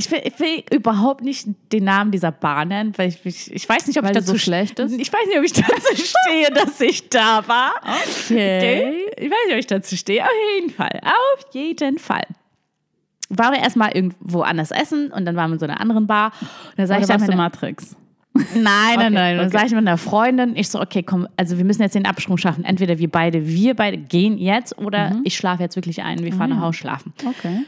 Ich 0.00 0.10
will, 0.10 0.20
ich 0.24 0.40
will 0.40 0.64
überhaupt 0.72 1.22
nicht 1.22 1.46
den 1.72 1.84
Namen 1.84 2.10
dieser 2.10 2.32
Bar 2.32 2.64
nennen, 2.64 2.94
weil 2.96 3.08
ich, 3.10 3.18
ich, 3.24 3.52
ich 3.54 3.68
weiß 3.68 3.86
nicht, 3.86 3.98
ob 3.98 4.04
Weil 4.04 4.12
ich 4.12 4.16
dazu 4.16 4.32
so 4.32 4.38
schlecht 4.38 4.78
ist? 4.78 4.98
Ich 4.98 5.12
weiß 5.12 5.26
nicht, 5.26 5.38
ob 5.38 5.44
ich 5.44 5.52
dazu 5.52 5.94
stehe, 5.94 6.50
dass 6.50 6.80
ich 6.80 7.10
da 7.10 7.46
war. 7.46 7.72
Okay. 8.24 9.04
Ich 9.18 9.30
weiß 9.30 9.38
nicht, 9.46 9.52
ob 9.52 9.58
ich 9.58 9.66
dazu 9.66 9.96
stehe. 9.98 10.22
Auf 10.24 10.30
jeden 10.56 10.70
Fall. 10.70 11.00
Auf 11.04 11.52
jeden 11.52 11.98
Fall. 11.98 12.22
Waren 13.28 13.52
wir 13.52 13.60
erstmal 13.60 13.92
irgendwo 13.92 14.40
anders 14.40 14.70
essen 14.70 15.12
und 15.12 15.26
dann 15.26 15.36
waren 15.36 15.50
wir 15.50 15.54
in 15.54 15.58
so 15.60 15.66
einer 15.66 15.80
anderen 15.82 16.06
Bar. 16.06 16.32
Und 16.40 16.78
da 16.78 16.86
sag 16.86 16.96
Oder 16.96 17.02
ich 17.02 17.08
dann 17.08 17.20
warst 17.20 17.28
du 17.28 17.36
meine, 17.36 17.42
Matrix? 17.42 17.96
Nein, 18.54 18.62
nein, 18.62 18.96
Okay, 18.96 19.10
nein. 19.10 19.36
Dann 19.36 19.46
okay. 19.48 19.52
sage 19.52 19.66
ich 19.66 19.72
mit 19.72 19.80
einer 19.80 19.98
Freundin, 19.98 20.56
ich 20.56 20.68
so, 20.70 20.80
okay, 20.80 21.02
komm, 21.02 21.28
also 21.36 21.58
wir 21.58 21.64
müssen 21.64 21.82
jetzt 21.82 21.94
den 21.94 22.06
Absprung 22.06 22.38
schaffen. 22.38 22.64
Entweder 22.64 22.98
wir 22.98 23.10
beide, 23.10 23.46
wir 23.46 23.74
beide 23.74 23.98
gehen 23.98 24.38
jetzt 24.38 24.78
oder 24.78 25.10
Mhm. 25.10 25.20
ich 25.24 25.36
schlafe 25.36 25.62
jetzt 25.62 25.76
wirklich 25.76 26.02
ein. 26.02 26.20
Wir 26.24 26.32
fahren 26.32 26.50
nach 26.50 26.60
Hause 26.60 26.78
schlafen. 26.78 27.12
Okay. 27.26 27.64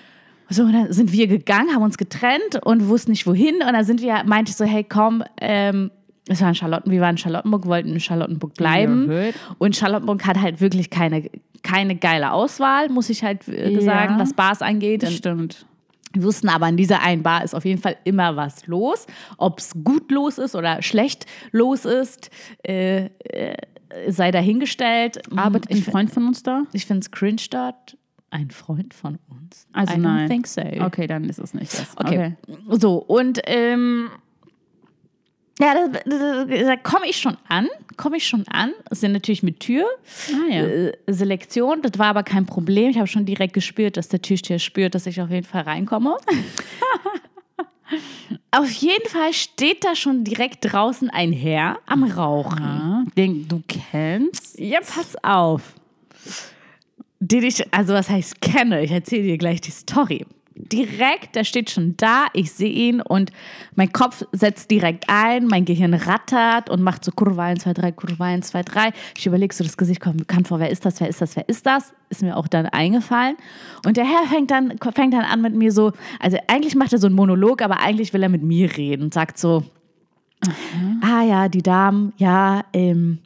So, 0.53 0.63
und 0.65 0.73
dann 0.73 0.93
sind 0.93 1.13
wir 1.13 1.27
gegangen, 1.27 1.75
haben 1.75 1.83
uns 1.83 1.97
getrennt 1.99 2.61
und 2.65 2.89
wussten 2.89 3.11
nicht 3.11 3.27
wohin. 3.27 3.57
Und 3.57 3.73
dann 3.73 3.85
sind 3.85 4.03
wir, 4.03 4.23
meinte 4.25 4.51
ich 4.51 4.57
so, 4.57 4.65
hey, 4.65 4.85
komm, 4.85 5.23
ähm, 5.41 5.91
es 6.29 6.41
war 6.41 6.49
in 6.49 6.55
Charlotten, 6.55 6.91
wir 6.91 7.01
waren 7.01 7.15
in 7.15 7.19
Charlottenburg, 7.19 7.67
wollten 7.67 7.91
in 7.91 8.01
Charlottenburg 8.01 8.55
bleiben. 8.55 9.11
Erhöht. 9.11 9.35
Und 9.59 9.75
Charlottenburg 9.77 10.25
hat 10.27 10.41
halt 10.41 10.61
wirklich 10.61 10.91
keine, 10.91 11.29
keine 11.63 11.97
geile 11.97 12.33
Auswahl, 12.33 12.89
muss 12.89 13.11
ich 13.11 13.25
halt 13.25 13.49
äh, 13.49 13.71
Ja. 13.71 13.81
sagen, 13.81 14.19
was 14.19 14.33
Bars 14.35 14.63
angeht. 14.63 15.03
Das 15.03 15.15
stimmt. 15.15 15.67
wir 16.13 16.23
wussten 16.23 16.49
aber, 16.49 16.69
in 16.69 16.77
dieser 16.77 17.03
einen 17.03 17.23
Bar 17.23 17.43
ist 17.45 17.55
auf 17.55 17.65
jeden 17.65 17.81
Fall 17.81 17.97
immer 18.05 18.37
was 18.37 18.67
los. 18.67 19.07
Ob 19.39 19.59
es 19.59 19.73
gut 19.83 20.11
los 20.13 20.39
ist 20.39 20.55
oder 20.55 20.81
schlecht 20.83 21.27
los 21.51 21.85
ist, 21.85 22.31
äh, 22.63 23.07
äh, 23.25 23.57
sei 24.09 24.31
dahingestellt. 24.31 25.21
Arbeitet 25.35 25.71
ein 25.73 25.83
Freund 25.83 26.11
von 26.11 26.27
uns 26.27 26.43
da? 26.43 26.63
ich 26.73 26.87
finde 26.87 27.01
es 27.01 27.11
cringe 27.11 27.43
dort. 27.51 27.97
Ein 28.33 28.51
Freund 28.51 28.95
von 28.95 29.19
uns. 29.29 29.67
Also 29.75 29.93
I 29.93 29.99
nein. 29.99 30.27
think 30.27 30.47
so. 30.47 30.63
Okay, 30.63 31.07
dann 31.07 31.29
ist 31.29 31.39
es 31.39 31.53
nicht 31.53 31.79
das. 31.79 31.95
Okay. 31.99 32.35
So, 32.71 32.97
und 32.97 33.43
ähm, 33.45 34.09
ja, 35.61 35.75
da, 35.75 36.01
da, 36.07 36.45
da 36.47 36.77
komme 36.77 37.11
ich 37.11 37.19
schon 37.19 37.37
an. 37.47 37.69
Komme 37.99 38.17
ich 38.17 38.27
schon 38.27 38.49
an. 38.49 38.73
Es 38.91 39.01
sind 39.01 39.13
natürlich 39.13 39.43
mit 39.43 39.61
Tür. 39.61 39.85
Ah 40.31 40.51
ja. 40.51 40.65
Äh, 40.65 40.93
Selektion, 41.09 41.83
das 41.83 41.99
war 41.99 42.07
aber 42.07 42.23
kein 42.23 42.47
Problem. 42.47 42.89
Ich 42.89 42.97
habe 42.97 43.07
schon 43.07 43.27
direkt 43.27 43.53
gespürt, 43.53 43.99
dass 43.99 44.09
der 44.09 44.23
Türsteher 44.23 44.59
spürt, 44.59 44.95
dass 44.95 45.05
ich 45.05 45.21
auf 45.21 45.31
jeden 45.31 45.47
Fall 45.47 45.65
reinkomme. 45.65 46.17
auf 48.51 48.71
jeden 48.71 49.09
Fall 49.11 49.35
steht 49.35 49.85
da 49.85 49.95
schon 49.95 50.25
direkt 50.25 50.73
draußen 50.73 51.11
ein 51.11 51.35
Herr 51.35 51.81
am 51.85 52.05
Rauchen. 52.05 52.63
Ah, 52.63 53.05
den 53.15 53.47
du 53.47 53.63
kennst? 53.69 54.59
Ja, 54.59 54.81
pass 54.81 55.23
auf. 55.23 55.75
Den 57.33 57.45
ich, 57.45 57.65
also 57.73 57.95
was 57.95 58.11
heißt 58.11 58.43
kenne, 58.43 58.83
ich 58.83 58.91
erzähle 58.91 59.23
dir 59.23 59.39
gleich 59.39 59.63
die 59.63 59.71
Story. 59.71 60.27
Direkt, 60.55 61.35
der 61.35 61.45
steht 61.45 61.71
schon 61.71 61.97
da, 61.97 62.27
ich 62.35 62.53
sehe 62.53 62.71
ihn 62.71 63.01
und 63.01 63.33
mein 63.75 63.91
Kopf 63.91 64.23
setzt 64.33 64.71
direkt 64.71 65.05
ein, 65.09 65.47
mein 65.47 65.65
Gehirn 65.65 65.95
rattert 65.95 66.69
und 66.69 66.83
macht 66.83 67.07
so 67.07 67.11
Kurve 67.11 67.41
1, 67.41 67.63
2, 67.63 67.73
3, 67.73 67.93
Kurve 67.93 68.23
1, 68.23 68.49
2, 68.49 68.63
3. 68.63 68.91
Ich 69.17 69.25
überlege 69.25 69.55
so, 69.55 69.65
das 69.65 69.79
Gesicht 69.79 70.01
kommt 70.01 70.19
bekannt 70.19 70.49
vor, 70.49 70.61
wer 70.61 70.69
ist 70.69 70.85
das, 70.85 71.01
wer 71.01 71.09
ist 71.09 71.23
das, 71.23 71.35
wer 71.35 71.49
ist 71.49 71.65
das? 71.65 71.95
Ist 72.11 72.21
mir 72.21 72.37
auch 72.37 72.49
dann 72.49 72.67
eingefallen. 72.67 73.37
Und 73.87 73.97
der 73.97 74.05
Herr 74.05 74.27
fängt 74.29 74.51
dann, 74.51 74.77
fängt 74.95 75.15
dann 75.15 75.25
an 75.25 75.41
mit 75.41 75.55
mir 75.55 75.73
so, 75.73 75.93
also 76.21 76.37
eigentlich 76.49 76.75
macht 76.75 76.93
er 76.93 76.99
so 76.99 77.07
einen 77.07 77.17
Monolog, 77.17 77.63
aber 77.63 77.81
eigentlich 77.81 78.13
will 78.13 78.23
er 78.23 78.29
mit 78.29 78.43
mir 78.43 78.77
reden 78.77 79.05
und 79.05 79.15
sagt 79.15 79.39
so, 79.39 79.65
ah 81.01 81.23
ja, 81.23 81.49
die 81.49 81.63
Damen, 81.63 82.13
ja, 82.19 82.65
ähm, 82.75 83.21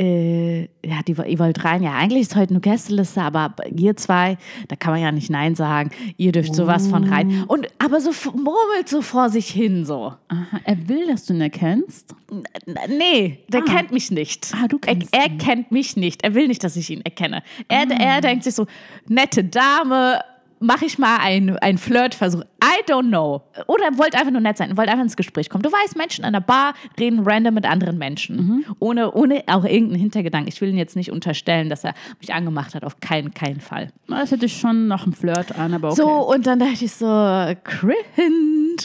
äh, 0.00 0.62
ja, 0.84 1.02
die, 1.06 1.12
ihr 1.12 1.38
wollt 1.38 1.62
rein. 1.64 1.82
Ja, 1.82 1.92
eigentlich 1.92 2.22
ist 2.22 2.34
heute 2.34 2.50
eine 2.54 2.60
Gästeliste, 2.60 3.20
aber 3.20 3.54
ihr 3.70 3.94
zwei, 3.96 4.38
da 4.68 4.76
kann 4.76 4.94
man 4.94 5.02
ja 5.02 5.12
nicht 5.12 5.28
Nein 5.30 5.54
sagen. 5.54 5.90
Ihr 6.16 6.32
dürft 6.32 6.54
sowas 6.54 6.86
von 6.88 7.04
rein. 7.04 7.44
Und 7.48 7.66
aber 7.78 8.00
so 8.00 8.10
murmelt 8.32 8.88
so 8.88 9.02
vor 9.02 9.28
sich 9.28 9.48
hin 9.50 9.84
so. 9.84 10.14
Aha, 10.28 10.60
er 10.64 10.88
will, 10.88 11.06
dass 11.06 11.26
du 11.26 11.34
ihn 11.34 11.40
erkennst. 11.42 12.14
N- 12.30 12.44
Nee, 12.88 13.40
der 13.48 13.60
Ah. 13.62 13.64
kennt 13.76 13.92
mich 13.92 14.10
nicht. 14.10 14.52
Ah, 14.54 14.66
du 14.68 14.78
kennst 14.78 15.14
er, 15.14 15.22
er 15.24 15.28
kennt 15.36 15.70
mich 15.70 15.96
nicht. 15.96 16.24
Er 16.24 16.34
will 16.34 16.48
nicht, 16.48 16.64
dass 16.64 16.76
ich 16.76 16.88
ihn 16.90 17.02
erkenne. 17.02 17.42
Er, 17.68 17.90
er 17.90 18.20
denkt 18.22 18.44
sich 18.44 18.54
so, 18.54 18.66
nette 19.06 19.44
Dame, 19.44 20.20
mache 20.60 20.84
ich 20.84 20.98
mal 20.98 21.16
einen 21.18 21.58
ein 21.58 21.78
Flirtversuch. 21.78 22.42
I 22.62 22.84
don't 22.86 23.08
know. 23.08 23.42
Oder 23.66 23.86
er 23.86 23.98
wollte 23.98 24.18
einfach 24.18 24.30
nur 24.30 24.42
nett 24.42 24.58
sein, 24.58 24.76
wollte 24.76 24.92
einfach 24.92 25.04
ins 25.04 25.16
Gespräch 25.16 25.48
kommen. 25.48 25.62
Du 25.62 25.72
weißt, 25.72 25.96
Menschen 25.96 26.24
an 26.24 26.34
der 26.34 26.40
Bar 26.40 26.74
reden 26.98 27.20
random 27.24 27.54
mit 27.54 27.64
anderen 27.64 27.96
Menschen. 27.96 28.36
Mhm. 28.36 28.64
Ohne, 28.78 29.12
ohne 29.12 29.42
auch 29.46 29.64
irgendeinen 29.64 30.00
Hintergedanken. 30.00 30.48
Ich 30.48 30.60
will 30.60 30.68
ihn 30.68 30.76
jetzt 30.76 30.94
nicht 30.94 31.10
unterstellen, 31.10 31.70
dass 31.70 31.84
er 31.84 31.94
mich 32.20 32.34
angemacht 32.34 32.74
hat. 32.74 32.84
Auf 32.84 33.00
keinen, 33.00 33.32
keinen 33.32 33.60
Fall. 33.60 33.90
Das 34.08 34.30
hätte 34.30 34.44
ich 34.46 34.58
schon 34.58 34.88
nach 34.88 35.04
einem 35.04 35.14
Flirt 35.14 35.58
an, 35.58 35.72
aber 35.72 35.88
okay. 35.88 36.02
So, 36.02 36.08
und 36.08 36.46
dann 36.46 36.58
dachte 36.58 36.84
ich 36.84 36.92
so, 36.92 37.06
cringe, 37.06 37.94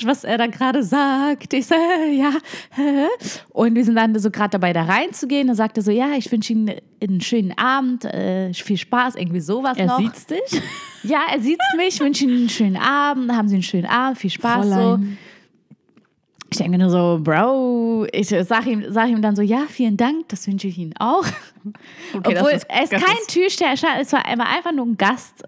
was 0.03 0.23
er 0.23 0.37
da 0.37 0.47
gerade 0.47 0.81
sagt. 0.81 1.53
Ich 1.53 1.67
so, 1.67 1.75
äh, 1.75 2.15
ja. 2.15 2.31
Und 3.49 3.75
wir 3.75 3.83
sind 3.83 3.95
dann 3.95 4.17
so 4.17 4.31
gerade 4.31 4.51
dabei, 4.51 4.71
da 4.71 4.83
reinzugehen. 4.83 5.47
Dann 5.47 5.55
sagt 5.57 5.77
er 5.77 5.83
so, 5.83 5.91
ja, 5.91 6.13
ich 6.17 6.31
wünsche 6.31 6.53
Ihnen 6.53 6.75
einen 7.01 7.21
schönen 7.21 7.57
Abend, 7.57 8.05
äh, 8.05 8.53
viel 8.53 8.77
Spaß, 8.77 9.15
irgendwie 9.15 9.41
sowas 9.41 9.77
er 9.77 9.87
noch. 9.87 9.99
sieht's 9.99 10.25
dich. 10.25 10.61
Ja, 11.03 11.19
er 11.31 11.39
sieht 11.39 11.59
mich, 11.77 11.99
wünsche 11.99 12.25
Ihnen 12.25 12.37
einen 12.37 12.49
schönen 12.49 12.77
Abend, 12.77 13.31
haben 13.31 13.47
Sie 13.47 13.55
einen 13.55 13.63
schönen 13.63 13.85
Abend, 13.85 14.17
viel 14.17 14.29
Spaß. 14.29 14.67
So. 14.67 14.99
Ich 16.51 16.57
denke 16.57 16.77
nur 16.77 16.89
so, 16.89 17.19
Bro, 17.21 18.07
ich 18.13 18.29
sag 18.29 18.65
ihm, 18.65 18.85
sag 18.89 19.09
ihm 19.09 19.21
dann 19.21 19.35
so, 19.35 19.41
ja, 19.41 19.65
vielen 19.67 19.97
Dank, 19.97 20.29
das 20.29 20.47
wünsche 20.47 20.67
ich 20.67 20.77
Ihnen 20.77 20.93
auch. 20.97 21.25
Okay, 22.13 22.37
Obwohl, 22.37 22.51
das 22.51 22.89
kein 22.89 23.17
Türsteher, 23.27 23.69
er 23.69 23.99
es 23.99 24.13
war 24.13 24.23
war 24.23 24.47
einfach 24.47 24.71
nur 24.71 24.85
ein 24.85 24.97
Gast. 24.97 25.43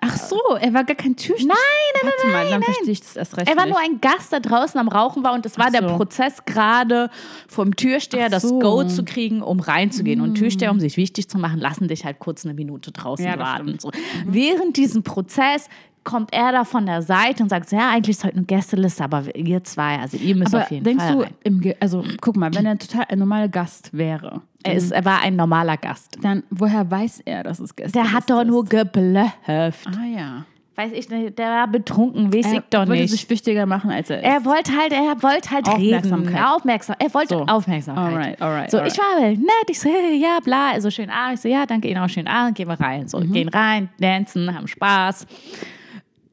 Ach 0.00 0.16
so, 0.16 0.38
er 0.60 0.74
war 0.74 0.84
gar 0.84 0.96
kein 0.96 1.16
Türsteher. 1.16 1.48
Nein, 1.48 1.56
nein, 2.02 2.12
Warte 2.12 2.26
nein, 2.26 2.32
mal, 2.32 2.50
dann 2.50 2.60
nein. 2.60 2.62
verstehe 2.62 2.92
ich 2.92 3.00
das 3.00 3.16
erst 3.16 3.36
recht 3.36 3.48
Er 3.48 3.56
war 3.56 3.64
nicht. 3.66 3.72
nur 3.72 3.82
ein 3.82 4.00
Gast, 4.00 4.32
der 4.32 4.40
draußen 4.40 4.78
am 4.78 4.88
Rauchen 4.88 5.24
war 5.24 5.32
und 5.34 5.44
das 5.44 5.58
war 5.58 5.66
Ach 5.68 5.72
der 5.72 5.88
so. 5.88 5.96
Prozess 5.96 6.44
gerade 6.44 7.10
vom 7.48 7.74
Türsteher, 7.76 8.28
das 8.28 8.42
so. 8.42 8.56
Mm. 8.56 8.60
Go 8.60 8.84
zu 8.84 9.04
kriegen, 9.04 9.42
um 9.42 9.60
reinzugehen. 9.60 10.20
Und 10.20 10.34
Türsteher, 10.34 10.70
um 10.70 10.80
sich 10.80 10.96
wichtig 10.96 11.28
zu 11.28 11.38
machen, 11.38 11.58
lassen 11.60 11.88
dich 11.88 12.04
halt 12.04 12.18
kurz 12.18 12.44
eine 12.44 12.54
Minute 12.54 12.92
draußen 12.92 13.24
Ja, 13.24 13.36
das 13.36 13.46
warten. 13.46 13.78
So. 13.78 13.90
Während 14.26 14.76
diesem 14.76 15.02
Prozess 15.02 15.68
kommt 16.04 16.32
er 16.32 16.52
da 16.52 16.64
von 16.64 16.86
der 16.86 17.02
Seite 17.02 17.42
und 17.42 17.48
sagt, 17.48 17.68
so, 17.70 17.76
ja, 17.76 17.90
eigentlich 17.90 18.16
ist 18.16 18.24
heute 18.24 18.36
eine 18.36 18.44
Gästeliste, 18.46 19.02
aber 19.04 19.34
ihr 19.34 19.64
zwei, 19.64 19.98
also 19.98 20.16
ihr 20.16 20.36
müsst 20.36 20.54
aber 20.54 20.64
auf 20.64 20.70
jeden 20.70 20.84
denkst 20.84 21.04
Fall 21.04 21.14
du, 21.16 21.20
rein. 21.22 21.34
im 21.44 21.72
also 21.80 22.04
guck 22.20 22.36
mal, 22.36 22.54
wenn 22.54 22.66
er 22.66 22.78
total 22.78 23.06
ein 23.08 23.18
normaler 23.18 23.48
Gast 23.48 23.90
wäre, 23.92 24.42
Er, 24.62 24.74
ist, 24.74 24.92
er 24.92 25.04
war 25.04 25.20
ein 25.22 25.34
normaler 25.36 25.76
Gast. 25.76 26.18
dann 26.22 26.42
woher 26.50 26.90
weiß 26.90 27.22
er, 27.24 27.42
dass 27.42 27.58
es 27.58 27.74
gestern 27.74 28.02
Der 28.02 28.12
hat 28.12 28.28
doch 28.30 28.44
nur 28.44 28.64
geblufft. 28.64 29.46
Ah 29.48 30.06
ja. 30.14 30.44
Weiß 30.76 30.90
ich 30.92 31.08
nicht, 31.08 31.38
der 31.38 31.50
war 31.50 31.68
betrunken, 31.68 32.34
weiß 32.34 32.46
Er 32.46 32.52
ich 32.54 32.60
doch 32.68 32.80
wollte 32.80 32.92
nicht. 33.02 33.10
sich 33.12 33.30
wichtiger 33.30 33.64
machen, 33.64 33.92
als 33.92 34.10
er 34.10 34.18
ist. 34.18 34.24
Er 34.24 34.44
wollte 34.44 34.72
halt, 34.76 34.92
er 34.92 35.22
wollte 35.22 35.50
halt 35.52 35.68
Aufmerksamkeit. 35.68 36.34
reden. 36.34 36.44
Aufmerksam. 36.44 36.96
Er 36.98 37.14
wollte 37.14 37.34
So. 37.38 37.44
Aufmerksamkeit. 37.46 38.12
Alright, 38.12 38.42
alright, 38.42 38.70
so, 38.72 38.78
alright. 38.78 38.92
ich 38.92 38.98
war 38.98 39.20
halt 39.22 39.38
nett. 39.38 39.48
Ich 39.70 39.78
so, 39.78 39.88
hey, 39.88 40.16
ja, 40.20 40.38
bla, 40.42 40.72
also 40.72 40.90
schönen 40.90 41.10
Abend. 41.10 41.34
Ich 41.36 41.42
so, 41.42 41.48
ja, 41.48 41.64
danke 41.64 41.86
Ihnen 41.86 41.98
auch, 41.98 42.08
schönen 42.08 42.26
Abend. 42.26 42.56
Gehen 42.56 42.66
wir 42.68 42.80
rein. 42.80 43.06
So, 43.06 43.20
Mhm. 43.20 43.32
gehen 43.32 43.48
rein, 43.50 43.88
dancen, 44.00 44.52
haben 44.52 44.66
Spaß. 44.66 45.28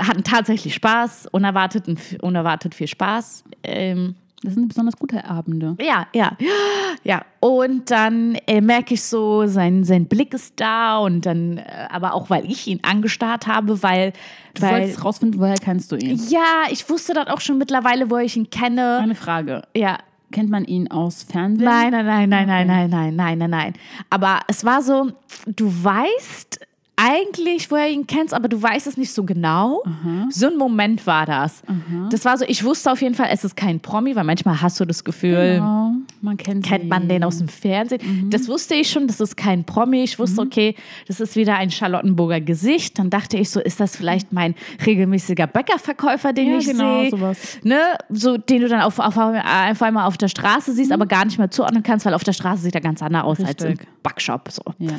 Hatten 0.02 0.24
tatsächlich 0.24 0.74
Spaß, 0.74 1.28
unerwartet, 1.32 1.86
unerwartet 2.22 2.76
viel 2.76 2.88
Spaß. 2.88 3.44
Ähm, 3.64 4.16
das 4.44 4.56
sind 4.56 4.68
besonders 4.70 4.98
gute 4.98 5.24
Abende. 5.26 5.76
ja, 5.80 6.08
ja, 6.16 6.36
ja. 7.04 7.22
Und 7.40 7.92
dann 7.92 8.36
äh, 8.48 8.60
merke 8.60 8.96
ich 8.96 9.04
so, 9.04 9.46
sein, 9.46 9.84
sein 9.84 10.08
Blick 10.08 10.34
ist 10.34 10.60
da 10.60 10.98
und 10.98 11.28
dann, 11.28 11.58
äh, 11.60 11.64
aber 11.92 12.16
auch 12.16 12.32
weil 12.32 12.46
ich 12.50 12.66
ihn 12.66 12.80
angestarrt 12.82 13.46
habe, 13.46 13.84
weil, 13.84 14.14
Du 14.56 14.64
weil 14.64 14.82
wolltest 14.82 15.06
rausfinden, 15.06 15.40
woher 15.40 15.56
kennst 15.56 15.92
du 15.92 15.96
ihn? 15.96 16.20
ja, 16.30 16.64
ich 16.72 16.90
wusste 16.90 17.14
dann 17.14 17.28
auch 17.28 17.40
schon 17.40 17.60
mittlerweile, 17.60 18.10
wo 18.10 18.18
ich 18.18 18.36
ihn 18.36 18.50
kenne. 18.50 18.98
Eine 18.98 19.16
Frage. 19.16 19.62
Ja, 19.76 19.98
Kennt 20.32 20.50
man 20.50 20.64
ihn 20.64 20.90
aus 20.90 21.24
Fernsehen? 21.24 21.66
Nein, 21.66 21.92
nein, 21.92 22.06
nein, 22.06 22.30
nein, 22.30 22.48
nein, 22.48 22.68
nein, 22.68 22.90
nein, 22.90 23.16
nein, 23.18 23.38
nein, 23.38 23.50
nein. 23.50 23.74
Aber 24.10 24.40
es 24.48 24.64
war 24.64 24.82
so, 24.82 25.12
du 25.46 25.66
weißt 25.84 26.60
eigentlich, 27.02 27.72
woher 27.72 27.90
ihn 27.90 28.06
kennst, 28.06 28.34
aber 28.34 28.48
du 28.48 28.62
weißt 28.62 28.86
es 28.86 28.96
nicht 28.96 29.12
so 29.14 29.24
genau. 29.24 29.84
So 30.30 30.48
ein 30.48 30.58
Moment 30.58 31.08
war 31.08 31.26
das. 31.26 31.64
Das 32.10 32.26
war 32.26 32.38
so, 32.38 32.46
ich 32.48 32.64
wusste 32.64 32.92
auf 32.92 33.02
jeden 33.02 33.16
Fall, 33.16 33.30
es 33.32 33.44
ist 33.44 33.56
kein 33.56 33.80
Promi, 33.80 34.16
weil 34.16 34.24
manchmal 34.24 34.62
hast 34.62 34.80
du 34.80 34.86
das 34.86 35.04
Gefühl, 35.04 35.56
Genau, 35.56 35.94
man 36.22 36.38
kennt 36.38 36.66
kennt 36.66 36.88
man 36.88 37.08
den 37.08 37.24
aus 37.24 37.40
dem 37.40 37.48
Fernsehen. 37.48 38.30
Das 38.30 38.48
wusste 38.48 38.76
ich 38.76 38.90
schon, 38.90 39.08
das 39.08 39.20
ist 39.20 39.36
kein 39.36 39.64
Promi. 39.64 40.04
Ich 40.04 40.20
wusste, 40.20 40.42
okay, 40.42 40.76
das 41.08 41.20
ist 41.20 41.36
wieder 41.36 41.56
ein 41.56 41.72
Charlottenburger 41.72 42.40
Gesicht. 42.42 43.00
Dann 43.00 43.10
dachte 43.10 43.38
ich 43.38 43.50
so, 43.50 43.60
ist 43.60 43.80
das 43.80 43.96
vielleicht 43.96 44.32
mein 44.32 44.56
regelmäßiger 44.86 45.48
Bäckerverkäufer, 45.48 46.34
den 46.34 46.50
Ja, 46.52 46.58
ich 46.58 46.68
genau, 46.68 47.10
sehe? 47.10 47.36
Ne? 47.64 47.80
So, 48.10 48.38
den 48.38 48.62
du 48.62 48.68
dann 48.68 48.82
auf, 48.82 49.00
auf, 49.00 49.18
auf 49.18 49.82
einmal 49.82 50.08
auf 50.08 50.18
der 50.18 50.28
Straße 50.28 50.74
siehst, 50.74 50.92
aber 50.92 51.06
gar 51.08 51.26
nicht 51.26 51.38
mehr 51.38 51.50
zuordnen 51.50 51.84
kannst, 51.84 52.06
weil 52.06 52.14
auf 52.14 52.24
der 52.24 52.34
Straße 52.34 52.62
sieht 52.62 52.76
er 52.76 52.82
ganz 52.82 53.02
anders 53.02 53.24
aus 53.24 53.40
als 53.40 53.64
im 53.64 53.70
Richtig. 53.70 53.88
Backshop. 54.04 54.50
So. 54.52 54.64
Ja. 54.80 54.92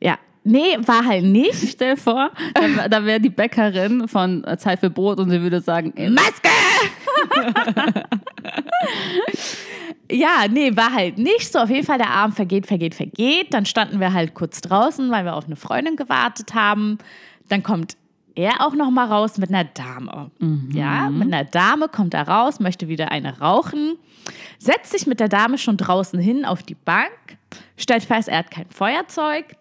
Ja. 0.00 0.18
Nee, 0.48 0.78
war 0.86 1.04
halt 1.04 1.24
nicht. 1.24 1.70
Stell 1.70 1.96
vor, 1.96 2.30
da, 2.54 2.88
da 2.88 3.04
wäre 3.04 3.20
die 3.20 3.30
Bäckerin 3.30 4.06
von 4.06 4.46
Zeit 4.58 4.78
für 4.78 4.90
Brot 4.90 5.18
und 5.18 5.28
sie 5.28 5.42
würde 5.42 5.60
sagen, 5.60 5.92
äh, 5.96 6.08
Maske! 6.08 6.48
ja, 10.10 10.44
nee, 10.48 10.76
war 10.76 10.92
halt 10.92 11.18
nicht 11.18 11.52
so. 11.52 11.58
Auf 11.58 11.68
jeden 11.68 11.84
Fall, 11.84 11.98
der 11.98 12.10
Abend 12.10 12.36
vergeht, 12.36 12.66
vergeht, 12.66 12.94
vergeht. 12.94 13.52
Dann 13.52 13.66
standen 13.66 13.98
wir 13.98 14.12
halt 14.12 14.34
kurz 14.34 14.60
draußen, 14.60 15.10
weil 15.10 15.24
wir 15.24 15.34
auf 15.34 15.46
eine 15.46 15.56
Freundin 15.56 15.96
gewartet 15.96 16.54
haben. 16.54 16.98
Dann 17.48 17.64
kommt 17.64 17.96
er 18.36 18.64
auch 18.64 18.74
noch 18.74 18.90
mal 18.90 19.06
raus 19.06 19.38
mit 19.38 19.48
einer 19.48 19.64
Dame. 19.64 20.30
Ja, 20.70 21.10
mit 21.10 21.26
einer 21.32 21.44
Dame 21.44 21.88
kommt 21.88 22.14
er 22.14 22.28
raus, 22.28 22.60
möchte 22.60 22.86
wieder 22.86 23.10
eine 23.10 23.40
rauchen, 23.40 23.96
setzt 24.58 24.92
sich 24.92 25.08
mit 25.08 25.18
der 25.18 25.28
Dame 25.28 25.58
schon 25.58 25.76
draußen 25.76 26.20
hin 26.20 26.44
auf 26.44 26.62
die 26.62 26.74
Bank, 26.74 27.10
stellt 27.76 28.04
fest, 28.04 28.28
er 28.28 28.38
hat 28.38 28.50
kein 28.50 28.68
Feuerzeug, 28.68 29.56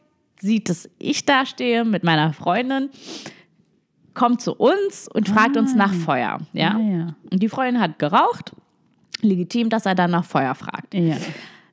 sieht, 0.46 0.70
dass 0.70 0.90
ich 1.00 1.26
da 1.26 1.46
stehe 1.46 1.84
mit 1.84 2.04
meiner 2.04 2.34
Freundin, 2.34 2.90
kommt 4.14 4.42
zu 4.42 4.54
uns 4.54 5.10
und 5.14 5.28
fragt 5.28 5.58
uns 5.58 5.76
nach 5.76 5.94
Feuer. 5.94 6.40
Ja? 6.54 6.76
Ah, 6.76 6.80
ja. 6.80 7.16
Und 7.32 7.44
die 7.44 7.50
Freundin 7.50 7.82
hat 7.82 8.00
geraucht. 8.00 8.54
Legitim, 9.22 9.70
dass 9.70 9.86
er 9.86 9.96
dann 9.96 10.12
nach 10.12 10.26
Feuer 10.26 10.56
fragt. 10.56 10.94
ja. 10.94 11.18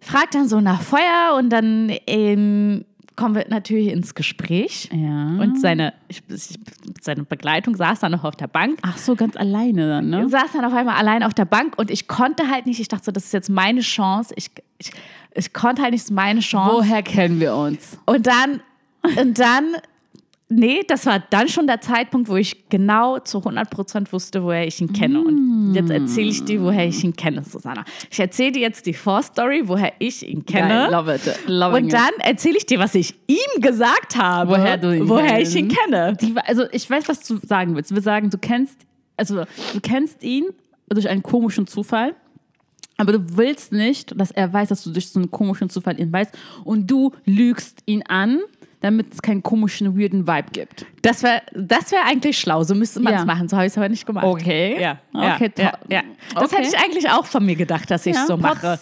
Fragt 0.01 0.35
dann 0.35 0.49
so 0.49 0.61
nach 0.61 0.83
Feuer 0.83 1.37
und 1.39 1.51
dann 1.51 1.93
ähm, 2.09 2.85
kommen 3.15 3.37
wir 3.37 3.47
natürlich 3.49 3.89
ins 3.89 4.17
Gespräch. 4.17 4.89
Ja. 4.93 5.41
Und 5.41 5.61
seine, 5.61 5.95
ich, 6.09 6.23
ich, 6.29 6.59
seine 7.01 7.23
Begleitung 7.23 7.77
saß 7.77 8.01
dann 8.01 8.11
noch 8.11 8.25
auf 8.25 8.35
der 8.35 8.49
Bank. 8.49 8.79
Ach 8.83 8.99
so, 8.99 9.15
ganz 9.15 9.37
alleine 9.37 9.89
dann, 9.89 10.11
ne? 10.11 10.29
Saß 10.29 10.53
dann 10.55 10.65
auf 10.65 10.75
einmal 10.75 10.97
allein 10.97 11.23
auf 11.23 11.35
der 11.35 11.45
Bank 11.45 11.79
und 11.79 11.89
ich 11.91 12.09
konnte 12.09 12.49
halt 12.49 12.67
nicht, 12.67 12.81
ich 12.81 12.89
dachte 12.89 13.05
so, 13.05 13.13
das 13.13 13.27
ist 13.27 13.33
jetzt 13.33 13.49
meine 13.51 13.81
Chance. 13.81 14.35
Ich, 14.37 14.51
ich, 14.79 14.91
ich 15.35 15.53
konnte 15.53 15.83
halt 15.83 15.93
nicht, 15.93 16.11
meine 16.11 16.41
Chance. 16.41 16.77
Woher 16.77 17.03
kennen 17.03 17.41
wir 17.41 17.55
uns? 17.55 17.99
Und 18.07 18.27
dann 18.27 18.61
Und 19.19 19.39
dann, 19.39 19.77
nee, 20.49 20.83
das 20.87 21.07
war 21.07 21.23
dann 21.31 21.49
schon 21.49 21.67
der 21.67 21.81
Zeitpunkt, 21.81 22.29
wo 22.29 22.37
ich 22.37 22.69
genau 22.69 23.19
zu 23.19 23.39
100% 23.39 24.13
wusste, 24.13 24.43
woher 24.43 24.67
ich 24.67 24.81
ihn 24.81 24.93
kenne. 24.93 25.21
Und 25.21 25.75
jetzt 25.75 25.91
erzähle 25.91 26.31
ich 26.31 26.45
dir, 26.45 26.63
woher 26.63 26.87
ich 26.87 27.03
ihn 27.03 27.15
kenne, 27.15 27.43
Susanna. 27.45 27.85
Ich 28.11 28.21
erzähle 28.21 28.53
dir 28.53 28.63
jetzt 28.63 28.87
die 28.87 28.95
Vorstory, 28.95 29.63
woher 29.65 29.93
ich 29.99 30.27
ihn 30.27 30.45
kenne. 30.45 30.89
Geil, 30.89 30.93
love 30.93 31.15
it. 31.15 31.23
Loving 31.47 31.85
Und 31.85 31.93
dann 31.93 32.13
erzähle 32.21 32.59
ich 32.59 32.67
dir, 32.67 32.79
was 32.79 32.95
ich 32.95 33.15
ihm 33.27 33.61
gesagt 33.61 34.17
habe, 34.17 34.53
Woher 34.53 34.79
du 34.79 34.95
ihn 34.95 35.09
woher 35.09 35.41
ich 35.41 35.55
ihn 35.57 35.69
kenne. 35.69 36.17
Die, 36.21 36.35
also 36.45 36.65
ich 36.71 36.89
weiß, 36.89 37.09
was 37.09 37.27
du 37.27 37.39
sagen 37.39 37.75
willst. 37.75 37.91
Du 37.91 37.95
willst 37.97 38.05
sagen, 38.05 38.31
du 38.31 38.39
kennst, 38.39 38.79
also 39.17 39.45
du 39.73 39.81
kennst 39.81 40.23
ihn 40.23 40.45
durch 40.89 41.09
einen 41.09 41.23
komischen 41.23 41.67
Zufall, 41.67 42.15
aber 42.97 43.13
du 43.13 43.37
willst 43.37 43.73
nicht, 43.73 44.19
dass 44.19 44.31
er 44.31 44.53
weiß, 44.53 44.69
dass 44.69 44.85
du 44.85 44.91
durch 44.91 45.09
so 45.09 45.19
einen 45.19 45.31
komischen 45.31 45.71
Zufall 45.71 45.99
ihn 45.99 46.13
weißt 46.13 46.33
und 46.65 46.91
du 46.91 47.13
lügst 47.25 47.83
ihn 47.87 48.03
an, 48.07 48.41
damit 48.83 49.13
es 49.15 49.23
keinen 49.23 49.43
komischen, 49.43 49.99
weirden 49.99 50.27
Vibe 50.27 50.49
gibt. 50.53 50.87
Das 51.03 51.23
wäre 51.23 51.43
das 51.55 51.91
wär 51.91 52.05
eigentlich 52.07 52.39
schlau, 52.39 52.63
so 52.63 52.75
müsste 52.75 53.01
man 53.01 53.15
es 53.15 53.21
Ja. 53.21 53.25
machen. 53.25 53.49
So 53.49 53.57
habe 53.57 53.67
ich 53.67 53.73
es 53.73 53.79
aber 53.79 53.89
nicht 53.89 54.07
gemacht. 54.07 54.25
Okay. 54.27 54.81
Ja, 54.81 54.99
Okay, 55.15 55.51
ja, 55.59 55.73
ja. 55.89 56.03
Das 56.35 56.45
okay. 56.45 56.57
hätte 56.65 56.69
ich 56.77 56.79
eigentlich 56.79 57.11
auch 57.11 57.27
von 57.27 57.45
mir 57.45 57.57
gedacht, 57.57 57.91
dass 57.91 58.07
ich 58.07 58.15
Ja, 58.15 58.27
so 58.27 58.37
mache. 58.37 58.79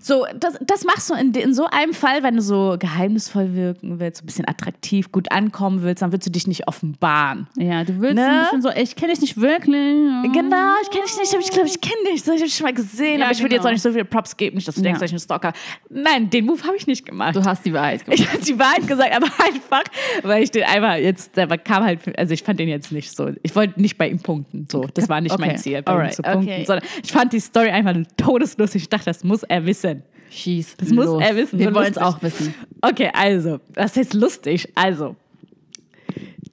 So, 0.00 0.26
das, 0.38 0.58
das 0.66 0.84
machst 0.84 1.10
du 1.10 1.14
in, 1.14 1.32
in 1.34 1.52
so 1.54 1.66
einem 1.66 1.92
Fall, 1.92 2.22
wenn 2.22 2.36
du 2.36 2.42
so 2.42 2.76
geheimnisvoll 2.78 3.54
wirken 3.54 4.00
willst, 4.00 4.18
so 4.18 4.24
ein 4.24 4.26
bisschen 4.26 4.48
attraktiv, 4.48 5.12
gut 5.12 5.30
ankommen 5.30 5.82
willst, 5.82 6.02
dann 6.02 6.12
willst 6.12 6.26
du 6.26 6.30
dich 6.30 6.46
nicht 6.46 6.66
offenbaren. 6.68 7.46
Ja, 7.56 7.84
du 7.84 8.00
willst 8.00 8.16
Ne? 8.16 8.26
ein 8.28 8.40
bisschen 8.44 8.62
so, 8.62 8.70
ich 8.70 8.96
kenne 8.96 9.12
dich 9.12 9.20
nicht 9.20 9.36
wirklich. 9.40 9.68
Genau, 9.68 10.72
ich 10.82 10.90
kenne 10.90 11.04
dich 11.04 11.16
nicht, 11.18 11.32
aber 11.34 11.42
ich 11.42 11.50
glaube, 11.50 11.68
ich 11.68 11.80
kenne 11.80 12.10
dich. 12.12 12.22
So, 12.24 12.32
ich 12.32 12.38
habe 12.38 12.46
dich 12.48 12.54
schon 12.56 12.64
mal 12.64 12.72
gesehen, 12.74 13.22
aber 13.22 13.32
ich 13.32 13.40
will 13.42 13.48
dir 13.48 13.56
jetzt 13.56 13.62
genau. 13.62 13.68
auch 13.68 13.72
nicht 13.72 13.82
so 13.82 13.92
viele 13.92 14.04
Props 14.04 14.36
geben, 14.36 14.56
nicht, 14.56 14.66
dass 14.68 14.74
du 14.74 14.82
denkst, 14.82 15.00
dass 15.00 15.10
ich 15.10 15.16
ein 15.16 15.20
Stalker 15.20 15.52
Nein, 15.90 16.30
den 16.30 16.46
Move 16.46 16.62
habe 16.64 16.76
ich 16.76 16.86
nicht 16.86 17.04
gemacht. 17.04 17.36
Du 17.36 17.44
hast 17.44 17.64
die 17.64 17.72
Wahrheit 17.72 18.04
gemacht. 18.04 18.20
Ich 18.20 18.28
habe 18.32 18.42
die 18.42 18.58
Wahrheit 18.58 18.86
gesagt, 18.86 19.14
aber 19.14 19.26
einfach, 19.38 19.84
weil 20.22 20.42
ich 20.42 20.50
den 20.50 20.64
einfach 20.64 20.96
jetzt, 20.96 21.36
der 21.36 21.46
kam 21.58 21.84
halt, 21.84 22.18
also 22.18 22.34
ich 22.34 22.42
fand 22.42 22.60
den 22.60 22.68
jetzt 22.68 22.92
nicht 22.92 23.14
so, 23.14 23.30
ich 23.42 23.54
wollte 23.54 23.80
nicht 23.80 23.98
bei 23.98 24.08
ihm 24.08 24.20
punkten, 24.20 24.66
so, 24.70 24.86
das 24.94 25.08
war 25.08 25.20
nicht 25.20 25.38
mein 25.38 25.50
Okay. 25.50 25.58
Ziel, 25.58 25.82
bei 25.82 25.92
ihm 25.92 25.98
Alright, 25.98 26.14
zu 26.14 26.22
punkten, 26.22 26.52
okay. 26.52 26.64
sondern 26.64 26.84
ich 27.02 27.12
fand 27.12 27.32
die 27.32 27.40
Story 27.40 27.70
einfach 27.70 27.94
todeslustig, 28.16 28.82
ich 28.82 28.88
dachte, 28.88 29.06
das 29.06 29.24
muss 29.24 29.42
er 29.42 29.64
wissen. 29.64 30.02
Schieß. 30.30 30.76
Das 30.76 30.90
muss 30.90 31.20
er 31.20 31.36
wissen, 31.36 31.58
Wir 31.58 31.74
wollen 31.74 31.90
es 31.90 31.98
auch 31.98 32.22
wissen. 32.22 32.54
Okay, 32.82 33.10
also, 33.14 33.60
das 33.72 33.96
heißt 33.96 34.14
lustig, 34.14 34.70
also, 34.74 35.16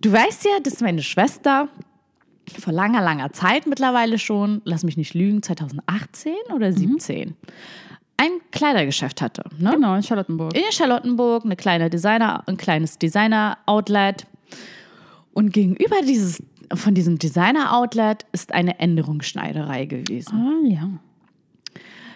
du 0.01 0.12
weißt 0.12 0.46
ja, 0.46 0.60
dass 0.63 0.80
meine 0.82 1.01
Schwester 1.01 1.68
vor 2.60 2.74
langer, 2.74 3.01
langer 3.01 3.34
Zeit 3.34 3.68
mittlerweile 3.68 4.20
schon, 4.20 4.62
lass 4.65 4.84
mich 4.84 4.98
nicht 4.98 5.13
lügen, 5.13 5.42
2018 5.42 6.34
oder 6.54 6.72
17, 6.72 7.36
ein 8.17 8.31
Kleidergeschäft 8.51 9.22
hatte, 9.22 9.43
ne? 9.57 9.72
Genau, 9.72 9.95
in 9.95 10.03
Charlottenburg. 10.03 10.55
in 10.55 10.72
Charlottenburg 10.72 11.45
eine 11.45 11.55
kleine 11.55 11.89
Designer, 11.89 12.43
ein 12.48 12.57
kleines 12.57 12.98
Designer-Outlet. 12.98 14.25
Und 15.34 15.51
gegenüber 15.51 15.98
dieses, 16.01 16.41
von 16.74 16.93
diesem 16.93 17.19
Designer-Outlet 17.19 18.25
ist 18.31 18.53
eine 18.53 18.79
Änderungsschneiderei 18.79 19.86
gewesen. 19.86 20.34
Ah, 20.34 20.67
ja. 20.67 20.89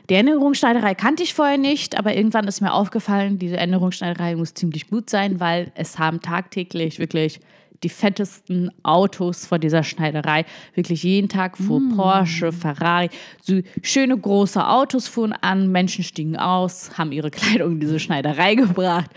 Die 0.10 0.16
Änderungsschneiderei 0.16 0.96
kannte 0.96 1.22
ich 1.22 1.36
vorher 1.36 1.58
nicht, 1.60 2.00
aber 2.00 2.16
irgendwann 2.16 2.48
ist 2.48 2.62
mir 2.62 2.74
aufgefallen, 2.74 3.38
diese 3.38 3.58
Änderungsschneiderei 3.58 4.36
muss 4.36 4.56
ziemlich 4.56 4.88
gut 4.88 5.10
sein, 5.10 5.40
weil 5.40 5.72
es 5.76 6.00
haben 6.00 6.22
tagtäglich 6.22 6.98
wirklich 6.98 7.40
die 7.84 7.90
fettesten 7.90 8.72
Autos 8.84 9.46
vor 9.46 9.60
dieser 9.60 9.84
Schneiderei. 9.84 10.46
Wirklich 10.74 11.04
jeden 11.04 11.30
Tag 11.30 11.58
fuhr 11.58 11.82
Porsche, 11.96 12.52
Ferrari, 12.52 13.10
so 13.42 13.62
schöne 13.82 14.18
große 14.18 14.66
Autos 14.66 15.08
fuhren 15.08 15.34
an, 15.34 15.72
Menschen 15.72 16.04
stiegen 16.04 16.38
aus, 16.38 16.98
haben 16.98 17.12
ihre 17.12 17.32
Kleidung 17.32 17.74
in 17.74 17.80
diese 17.80 18.00
Schneiderei 18.00 18.56
gebracht 18.56 19.10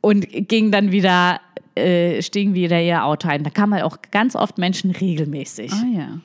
und 0.00 0.26
gingen 0.30 0.70
dann 0.70 0.92
wieder, 0.92 1.40
äh, 1.74 2.22
stiegen 2.22 2.54
wieder 2.54 2.80
ihr 2.80 3.04
Auto 3.04 3.28
ein. 3.28 3.42
Da 3.42 3.50
kamen 3.50 3.74
halt 3.74 3.84
auch 3.84 3.98
ganz 4.10 4.36
oft 4.36 4.58
Menschen 4.58 4.90
regelmäßig. 4.90 5.72
Ah, 5.72 5.84
ja. 5.94 6.20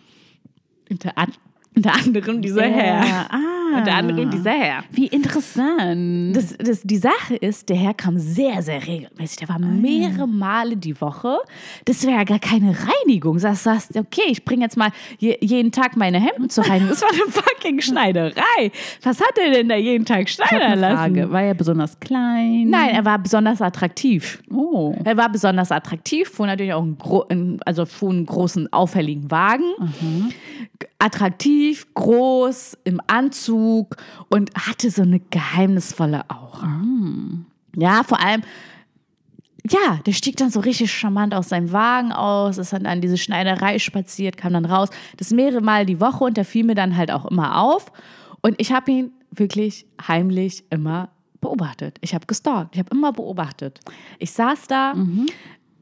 Unter, 0.89 1.17
an, 1.17 1.31
unter 1.75 1.93
anderem 1.93 2.41
dieser 2.41 2.65
Herr. 2.65 3.31
Ah. 3.31 3.53
Unter 3.77 3.93
anderem 3.95 4.29
dieser 4.29 4.51
Herr. 4.51 4.83
Wie 4.91 5.07
interessant. 5.07 6.35
Das, 6.35 6.55
das, 6.57 6.81
die 6.83 6.97
Sache 6.97 7.35
ist, 7.35 7.69
der 7.69 7.77
Herr 7.77 7.93
kam 7.93 8.17
sehr, 8.17 8.61
sehr 8.61 8.85
regelmäßig. 8.85 9.37
Der 9.37 9.49
war 9.49 9.59
mehrere 9.59 10.27
Male 10.27 10.77
die 10.77 10.99
Woche. 11.01 11.37
Das 11.85 12.03
wäre 12.05 12.17
ja 12.17 12.23
gar 12.23 12.39
keine 12.39 12.75
Reinigung. 12.75 13.39
Sagst, 13.39 13.63
sagst 13.63 13.95
okay, 13.97 14.23
ich 14.27 14.43
bringe 14.45 14.63
jetzt 14.63 14.77
mal 14.77 14.89
je, 15.17 15.37
jeden 15.41 15.71
Tag 15.71 15.95
meine 15.97 16.19
Hemden 16.19 16.49
zur 16.49 16.65
Reinigung. 16.65 16.89
Das 16.89 17.01
war 17.01 17.09
eine 17.11 17.31
fucking 17.31 17.81
Schneiderei. 17.81 18.71
Was 19.01 19.19
hat 19.19 19.37
er 19.37 19.51
denn 19.51 19.69
da 19.69 19.75
jeden 19.75 20.05
Tag 20.05 20.29
schneidern 20.29 20.61
eine 20.61 20.81
lassen? 20.81 20.97
Frage. 20.97 21.31
War 21.31 21.41
er 21.43 21.53
besonders 21.53 21.99
klein? 21.99 22.67
Nein, 22.69 22.89
er 22.89 23.05
war 23.05 23.19
besonders 23.19 23.61
attraktiv. 23.61 24.41
Oh. 24.51 24.95
Er 25.03 25.17
war 25.17 25.29
besonders 25.31 25.71
attraktiv, 25.71 26.29
fuhr 26.29 26.45
natürlich 26.47 26.73
auch 26.73 26.85
einen, 27.29 27.59
also 27.65 27.85
fuhr 27.85 28.11
einen 28.11 28.25
großen, 28.25 28.71
auffälligen 28.71 29.29
Wagen. 29.31 29.63
G- 30.79 30.87
Attraktiv, 30.99 31.85
groß, 31.93 32.77
im 32.85 33.01
Anzug 33.07 33.62
und 34.29 34.53
hatte 34.55 34.89
so 34.89 35.01
eine 35.01 35.19
geheimnisvolle 35.19 36.29
Aura. 36.29 36.81
Ja, 37.75 38.03
vor 38.03 38.19
allem, 38.19 38.41
ja, 39.69 39.99
der 40.05 40.11
stieg 40.11 40.37
dann 40.37 40.49
so 40.49 40.59
richtig 40.59 40.91
charmant 40.91 41.33
aus 41.33 41.49
seinem 41.49 41.71
Wagen 41.71 42.11
aus, 42.11 42.57
ist 42.57 42.73
dann 42.73 42.85
an 42.85 43.01
diese 43.01 43.17
Schneiderei 43.17 43.79
spaziert, 43.79 44.37
kam 44.37 44.53
dann 44.53 44.65
raus. 44.65 44.89
Das 45.17 45.31
mehrere 45.31 45.61
Mal 45.61 45.85
die 45.85 45.99
Woche 45.99 46.25
und 46.25 46.37
der 46.37 46.45
fiel 46.45 46.65
mir 46.65 46.75
dann 46.75 46.97
halt 46.97 47.11
auch 47.11 47.25
immer 47.25 47.61
auf. 47.61 47.91
Und 48.41 48.55
ich 48.59 48.71
habe 48.71 48.91
ihn 48.91 49.11
wirklich 49.31 49.85
heimlich 50.05 50.63
immer 50.69 51.09
beobachtet. 51.39 51.97
Ich 52.01 52.13
habe 52.13 52.25
gestalkt, 52.25 52.75
ich 52.75 52.79
habe 52.79 52.89
immer 52.91 53.13
beobachtet. 53.13 53.79
Ich 54.19 54.31
saß 54.31 54.67
da 54.67 54.93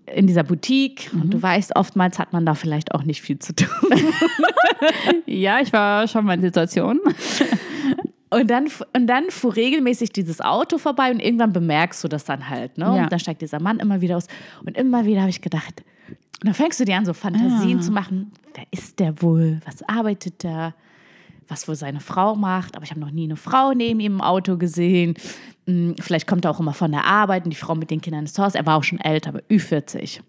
in 0.06 0.28
dieser 0.28 0.44
Boutique 0.44 1.10
und 1.13 1.34
du 1.34 1.41
weißt, 1.41 1.76
oftmals 1.76 2.20
hat 2.20 2.34
man 2.34 2.46
da 2.46 2.54
vielleicht 2.54 2.94
auch 2.94 3.04
nicht 3.04 3.22
viel 3.22 3.39
zu 3.39 3.56
tun. 3.56 3.67
Ja, 5.26 5.60
ich 5.60 5.72
war 5.74 6.08
schon 6.08 6.26
mal 6.26 6.34
in 6.34 6.41
der 6.41 6.50
Situation. 6.50 7.00
Und 8.34 8.50
dann, 8.50 8.67
und 8.96 9.08
dann 9.08 9.30
fuhr 9.30 9.56
regelmäßig 9.56 10.12
dieses 10.13 10.39
Auto 10.41 10.78
vorbei 10.78 11.12
und 11.12 11.20
irgendwann 11.20 11.52
bemerkst 11.52 12.02
du 12.04 12.08
das 12.08 12.24
dann 12.24 12.50
halt. 12.50 12.78
Ne? 12.78 12.86
Ja. 12.86 13.04
Und 13.04 13.12
dann 13.12 13.20
steigt 13.20 13.41
dieser 13.41 13.62
Mann 13.62 13.80
immer 13.80 14.00
wieder 14.02 14.15
aus. 14.17 14.28
Und 14.65 14.78
immer 14.78 15.06
wieder 15.06 15.20
habe 15.22 15.30
ich 15.30 15.41
gedacht, 15.41 15.84
und 16.41 16.48
dann 16.48 16.54
fängst 16.56 16.80
du 16.80 16.86
dir 16.86 16.96
an, 16.98 17.06
so 17.06 17.13
Fantasien 17.13 17.80
Ah. 17.80 17.82
zu 17.82 17.91
machen. 17.91 18.32
Wer 18.56 18.63
ist 18.72 19.00
der 19.00 19.22
wohl? 19.22 19.60
Was 19.65 19.84
arbeitet 19.88 20.44
der? 20.44 20.74
Was 21.48 21.67
wohl 21.67 21.76
seine 21.76 22.00
Frau 22.00 22.36
macht? 22.36 22.76
Aber 22.76 22.84
ich 22.86 22.89
habe 22.91 23.00
noch 23.02 23.12
nie 23.12 23.26
eine 23.26 23.36
Frau 23.36 23.74
neben 23.74 24.00
ihm 24.00 24.13
im 24.13 24.22
Auto 24.22 24.58
gesehen. 24.58 25.13
Hm, 25.67 25.96
Vielleicht 26.00 26.26
kommt 26.26 26.46
er 26.46 26.52
auch 26.52 26.60
immer 26.62 26.74
von 26.74 26.91
der 26.91 27.04
Arbeit 27.06 27.44
und 27.44 27.50
die 27.52 27.58
Frau 27.58 27.76
mit 27.76 27.91
den 27.91 28.00
Kindern 28.02 28.24
ist 28.24 28.36
zu 28.36 28.44
Hause. 28.44 28.58
Er 28.58 28.65
war 28.65 28.78
auch 28.78 28.84
schon 28.84 29.00
älter, 29.02 29.30
aber 29.30 29.41
Ü40. 29.52 30.22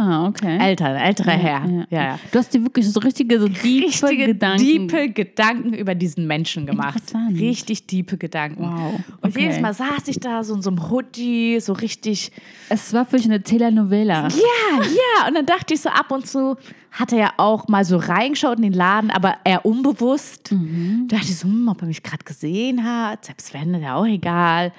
Ah, 0.00 0.26
okay. 0.28 0.58
Älter, 0.60 0.94
älterer 0.96 1.32
Herr. 1.32 1.64
Ja, 1.90 2.02
ja. 2.04 2.18
Du 2.30 2.38
hast 2.38 2.54
dir 2.54 2.62
wirklich 2.62 2.88
so 2.88 3.00
richtige, 3.00 3.40
so 3.40 3.48
tiefe 3.48 4.06
richtige, 4.06 4.26
Gedanken. 4.26 4.58
diepe 4.64 5.08
Gedanken 5.10 5.74
über 5.74 5.94
diesen 5.96 6.26
Menschen 6.28 6.66
gemacht. 6.66 7.02
Richtig 7.34 7.86
diepe 7.88 8.16
Gedanken. 8.16 8.62
Wow, 8.62 9.00
Und 9.22 9.30
okay. 9.30 9.40
jedes 9.42 9.60
Mal 9.60 9.74
saß 9.74 10.06
ich 10.06 10.20
da 10.20 10.44
so 10.44 10.54
in 10.54 10.62
so 10.62 10.70
einem 10.70 10.88
Hoodie, 10.88 11.58
so 11.60 11.72
richtig, 11.72 12.30
Es 12.68 12.92
war 12.92 13.04
für 13.06 13.16
mich 13.16 13.24
eine 13.24 13.42
Telenovela. 13.42 14.28
ja, 14.28 14.82
ja. 14.84 15.26
Und 15.28 15.34
dann 15.34 15.46
dachte 15.46 15.74
ich 15.74 15.80
so 15.80 15.88
ab 15.88 16.12
und 16.12 16.26
zu, 16.28 16.56
hat 16.90 17.12
er 17.12 17.18
ja 17.18 17.32
auch 17.36 17.68
mal 17.68 17.84
so 17.84 17.96
reingeschaut 17.96 18.56
in 18.56 18.62
den 18.62 18.72
Laden, 18.72 19.10
aber 19.10 19.36
eher 19.44 19.64
unbewusst. 19.64 20.50
Da 20.50 21.16
dachte 21.16 21.30
ich 21.30 21.36
so, 21.36 21.46
hm, 21.46 21.68
ob 21.68 21.82
er 21.82 21.88
mich 21.88 22.02
gerade 22.02 22.24
gesehen 22.24 22.84
hat. 22.84 23.24
Selbst 23.26 23.52
wenn, 23.54 23.74
ist 23.74 23.82
ja 23.82 23.94
auch 23.94 24.06
egal. 24.06 24.72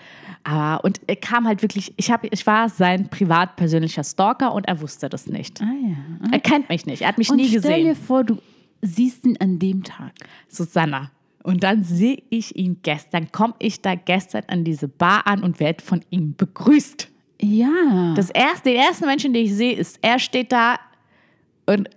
Aber, 0.44 0.84
und 0.84 1.00
er 1.08 1.16
kam 1.16 1.46
halt 1.48 1.62
wirklich, 1.62 1.94
ich, 1.98 2.12
hab, 2.12 2.26
ich 2.32 2.46
war 2.48 2.70
sein 2.70 3.10
privat 3.10 3.56
persönlicher 3.56 4.04
Stalker 4.04 4.54
und 4.54 4.68
er 4.68 4.82
wusste 4.82 5.10
das 5.10 5.28
nicht. 5.28 5.62
Ah 5.62 5.66
ja. 5.66 6.32
Er 6.32 6.40
kennt 6.40 6.70
mich 6.70 6.86
nicht, 6.86 7.02
er 7.04 7.10
hat 7.10 7.18
mich 7.18 7.30
Und 7.30 7.38
nie 7.38 7.48
stell 7.48 7.62
gesehen. 7.62 7.86
dir 7.86 7.96
vor, 7.96 8.24
du 8.24 8.38
siehst 8.82 9.26
ihn 9.26 9.38
an 9.40 9.60
dem 9.60 9.84
Tag. 9.84 10.14
Susanna. 10.48 11.12
Und 11.44 11.64
dann 11.64 11.84
sehe 11.84 12.22
ich 12.30 12.56
ihn 12.56 12.80
gestern, 12.84 13.32
komme 13.32 13.56
ich 13.60 13.82
da 13.82 13.96
gestern 13.96 14.44
an 14.48 14.64
diese 14.64 14.88
Bar 14.88 15.26
an 15.26 15.42
und 15.42 15.60
werde 15.60 15.84
von 15.84 16.02
ihm 16.10 16.36
begrüßt. 16.36 17.08
Ja. 17.42 18.14
Das 18.16 18.30
erste, 18.30 18.70
den 18.70 18.80
ersten 18.80 19.06
Menschen, 19.06 19.34
den 19.34 19.46
ich 19.46 19.54
sehe, 19.54 19.74
ist, 19.74 20.00
er 20.02 20.20
steht 20.20 20.52
da 20.52 20.78
und 21.70 21.90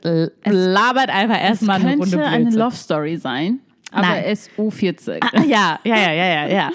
labert 0.44 1.08
einfach 1.08 1.40
erstmal 1.40 1.80
eine 1.80 1.96
Runde 1.96 2.10
könnte 2.10 2.26
eine 2.26 2.44
Blödsinn. 2.44 2.60
Love 2.60 2.76
Story 2.76 3.16
sein, 3.16 3.60
aber 3.90 4.08
Nein. 4.08 4.24
ist 4.24 4.50
U40. 4.58 5.18
Ah, 5.20 5.42
ja, 5.42 5.80
ja, 5.84 5.96
ja, 5.96 6.12
ja, 6.12 6.46
ja. 6.46 6.70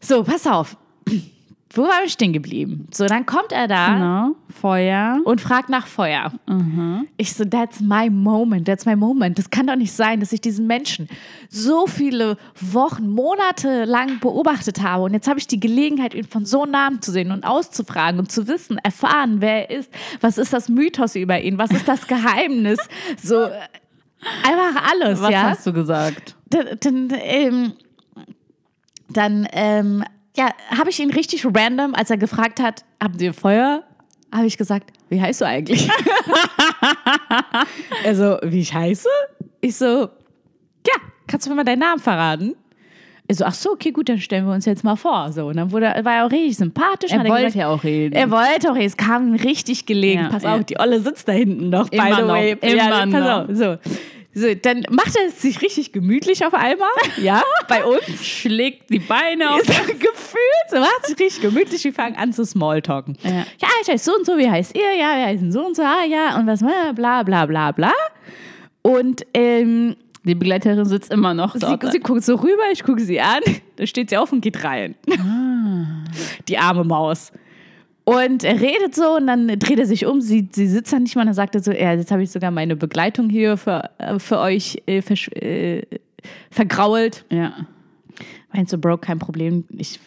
So, 0.00 0.22
pass 0.22 0.46
auf. 0.46 0.76
Wo 1.72 1.82
war 1.82 2.02
ich 2.04 2.12
stehen 2.12 2.32
geblieben? 2.32 2.88
So, 2.92 3.06
dann 3.06 3.26
kommt 3.26 3.52
er 3.52 3.68
da 3.68 3.94
Genau. 3.94 4.36
Feuer. 4.60 5.20
und 5.24 5.40
fragt 5.40 5.68
nach 5.68 5.86
Feuer. 5.86 6.32
Ich 7.16 7.32
so, 7.34 7.44
that's 7.44 7.80
my 7.80 8.10
moment, 8.10 8.66
that's 8.66 8.86
my 8.86 8.96
moment. 8.96 9.38
Das 9.38 9.50
kann 9.50 9.68
doch 9.68 9.76
nicht 9.76 9.92
sein, 9.92 10.18
dass 10.18 10.32
ich 10.32 10.40
diesen 10.40 10.66
Menschen 10.66 11.08
so 11.48 11.86
viele 11.86 12.36
Wochen, 12.60 13.08
Monate 13.08 13.84
lang 13.84 14.18
beobachtet 14.18 14.82
habe. 14.82 15.04
Und 15.04 15.14
jetzt 15.14 15.28
habe 15.28 15.38
ich 15.38 15.46
die 15.46 15.60
Gelegenheit, 15.60 16.12
ihn 16.14 16.24
von 16.24 16.44
so 16.44 16.66
nahem 16.66 17.00
zu 17.02 17.12
sehen 17.12 17.30
und 17.30 17.44
auszufragen 17.44 18.18
und 18.18 18.32
zu 18.32 18.48
wissen, 18.48 18.78
erfahren, 18.78 19.36
wer 19.40 19.70
er 19.70 19.78
ist. 19.78 19.92
Was 20.20 20.38
ist 20.38 20.52
das 20.52 20.68
Mythos 20.68 21.14
über 21.14 21.40
ihn? 21.40 21.56
Was 21.58 21.70
ist 21.70 21.86
das 21.86 22.06
Geheimnis? 22.06 22.78
So, 23.22 23.44
einfach 23.44 24.90
alles, 24.90 25.20
Was 25.22 25.30
ja. 25.30 25.42
hast 25.42 25.66
du 25.66 25.72
gesagt? 25.72 26.34
Dann, 26.48 26.66
dann, 26.80 27.08
ähm, 27.22 27.72
dann 29.08 29.46
ähm, 29.52 30.04
ja, 30.36 30.50
habe 30.76 30.90
ich 30.90 31.00
ihn 31.00 31.10
richtig 31.10 31.44
random, 31.44 31.94
als 31.94 32.10
er 32.10 32.16
gefragt 32.16 32.60
hat, 32.60 32.84
habt 33.00 33.20
ihr 33.20 33.34
Feuer? 33.34 33.84
habe 34.32 34.46
ich 34.46 34.56
gesagt, 34.56 34.92
wie 35.08 35.20
heißt 35.20 35.40
du 35.40 35.46
eigentlich? 35.46 35.88
also, 38.04 38.38
wie 38.42 38.60
ich 38.60 38.72
heiße? 38.72 39.08
Ich 39.60 39.76
so, 39.76 40.08
ja, 40.86 40.94
kannst 41.26 41.46
du 41.46 41.50
mir 41.50 41.56
mal 41.56 41.64
deinen 41.64 41.80
Namen 41.80 42.00
verraten? 42.00 42.54
Ich 43.26 43.36
so, 43.36 43.44
ach 43.44 43.54
so, 43.54 43.70
okay, 43.70 43.92
gut, 43.92 44.08
dann 44.08 44.18
stellen 44.18 44.46
wir 44.46 44.52
uns 44.52 44.64
jetzt 44.64 44.82
mal 44.82 44.96
vor. 44.96 45.30
So, 45.30 45.46
und 45.46 45.56
dann 45.56 45.70
wurde, 45.70 45.86
war 46.02 46.14
er 46.14 46.26
auch 46.26 46.32
richtig 46.32 46.56
sympathisch. 46.56 47.12
Er 47.12 47.28
wollte 47.28 47.58
ja 47.58 47.68
auch 47.68 47.84
reden. 47.84 48.14
Er 48.14 48.30
wollte 48.30 48.72
auch, 48.72 48.76
es 48.76 48.96
kam 48.96 49.28
ihm 49.28 49.34
richtig 49.34 49.86
gelegen. 49.86 50.22
Ja, 50.22 50.28
pass 50.30 50.42
ja. 50.42 50.56
auf, 50.56 50.64
die 50.64 50.80
Olle 50.80 51.00
sitzt 51.00 51.28
da 51.28 51.32
hinten 51.32 51.70
noch, 51.70 51.88
by 51.90 51.96
Immer 51.96 52.16
the 52.16 52.22
noch, 52.22 52.28
way. 52.28 52.56
immer 52.60 52.74
ja, 52.74 52.88
pass 52.88 53.08
noch. 53.08 53.48
auf, 53.48 53.50
so. 53.52 53.76
So, 54.32 54.54
dann 54.54 54.84
macht 54.90 55.16
er 55.16 55.26
es 55.26 55.42
sich 55.42 55.60
richtig 55.60 55.90
gemütlich 55.92 56.46
auf 56.46 56.54
einmal, 56.54 56.88
ja, 57.20 57.42
bei 57.68 57.84
uns. 57.84 58.24
schlägt 58.24 58.88
die 58.88 59.00
Beine 59.00 59.50
auf. 59.50 59.60
So 59.62 59.72
gefühlt, 59.92 60.66
so 60.70 60.78
macht 60.78 61.06
sich 61.06 61.18
richtig 61.18 61.42
gemütlich, 61.42 61.82
wir 61.82 61.92
fangen 61.92 62.14
an 62.16 62.32
zu 62.32 62.44
Smalltalken. 62.44 63.16
Ja. 63.24 63.30
ja, 63.30 63.68
ich 63.82 63.88
heiße 63.88 64.04
so 64.04 64.16
und 64.16 64.24
so, 64.24 64.38
wie 64.38 64.48
heißt 64.48 64.76
ihr? 64.76 64.94
Ja, 64.96 65.16
wir 65.16 65.26
heißen 65.26 65.50
so 65.50 65.66
und 65.66 65.74
so, 65.74 65.82
ah, 65.82 66.04
ja, 66.08 66.38
und 66.38 66.46
was, 66.46 66.60
bla, 66.94 67.22
bla, 67.24 67.46
bla, 67.46 67.72
bla. 67.72 67.92
Und 68.82 69.26
ähm, 69.34 69.96
Die 70.24 70.36
Begleiterin 70.36 70.84
sitzt 70.84 71.10
immer 71.12 71.34
noch 71.34 71.54
sie, 71.54 71.58
dort. 71.60 71.90
sie 71.90 71.98
guckt 71.98 72.22
so 72.22 72.36
rüber, 72.36 72.62
ich 72.72 72.84
gucke 72.84 73.00
sie 73.02 73.20
an, 73.20 73.40
da 73.76 73.86
steht 73.86 74.10
sie 74.10 74.16
auf 74.16 74.32
und 74.32 74.42
geht 74.42 74.62
rein. 74.62 74.94
Die 76.48 76.56
arme 76.56 76.84
Maus. 76.84 77.32
Und 78.04 78.44
er 78.44 78.60
redet 78.60 78.94
so 78.94 79.16
und 79.16 79.26
dann 79.26 79.46
dreht 79.46 79.78
er 79.78 79.86
sich 79.86 80.06
um, 80.06 80.20
sie, 80.20 80.48
sie 80.52 80.66
sitzt 80.66 80.92
dann 80.92 81.02
nicht 81.04 81.14
mal 81.14 81.22
und 81.22 81.28
dann 81.28 81.34
sagt 81.34 81.54
er 81.54 81.62
so, 81.62 81.70
ja, 81.70 81.92
jetzt 81.92 82.10
habe 82.10 82.22
ich 82.22 82.30
sogar 82.30 82.50
meine 82.50 82.74
Begleitung 82.74 83.28
hier 83.28 83.56
für, 83.56 83.90
äh, 83.98 84.18
für 84.18 84.38
euch 84.38 84.82
äh, 84.86 84.98
äh, 84.98 85.82
vergrault. 86.50 87.24
ja. 87.30 87.66
Meinst 88.52 88.72
du, 88.72 88.78
Bro, 88.78 88.98
kein 88.98 89.20
Problem, 89.20 89.64
ich 89.70 90.00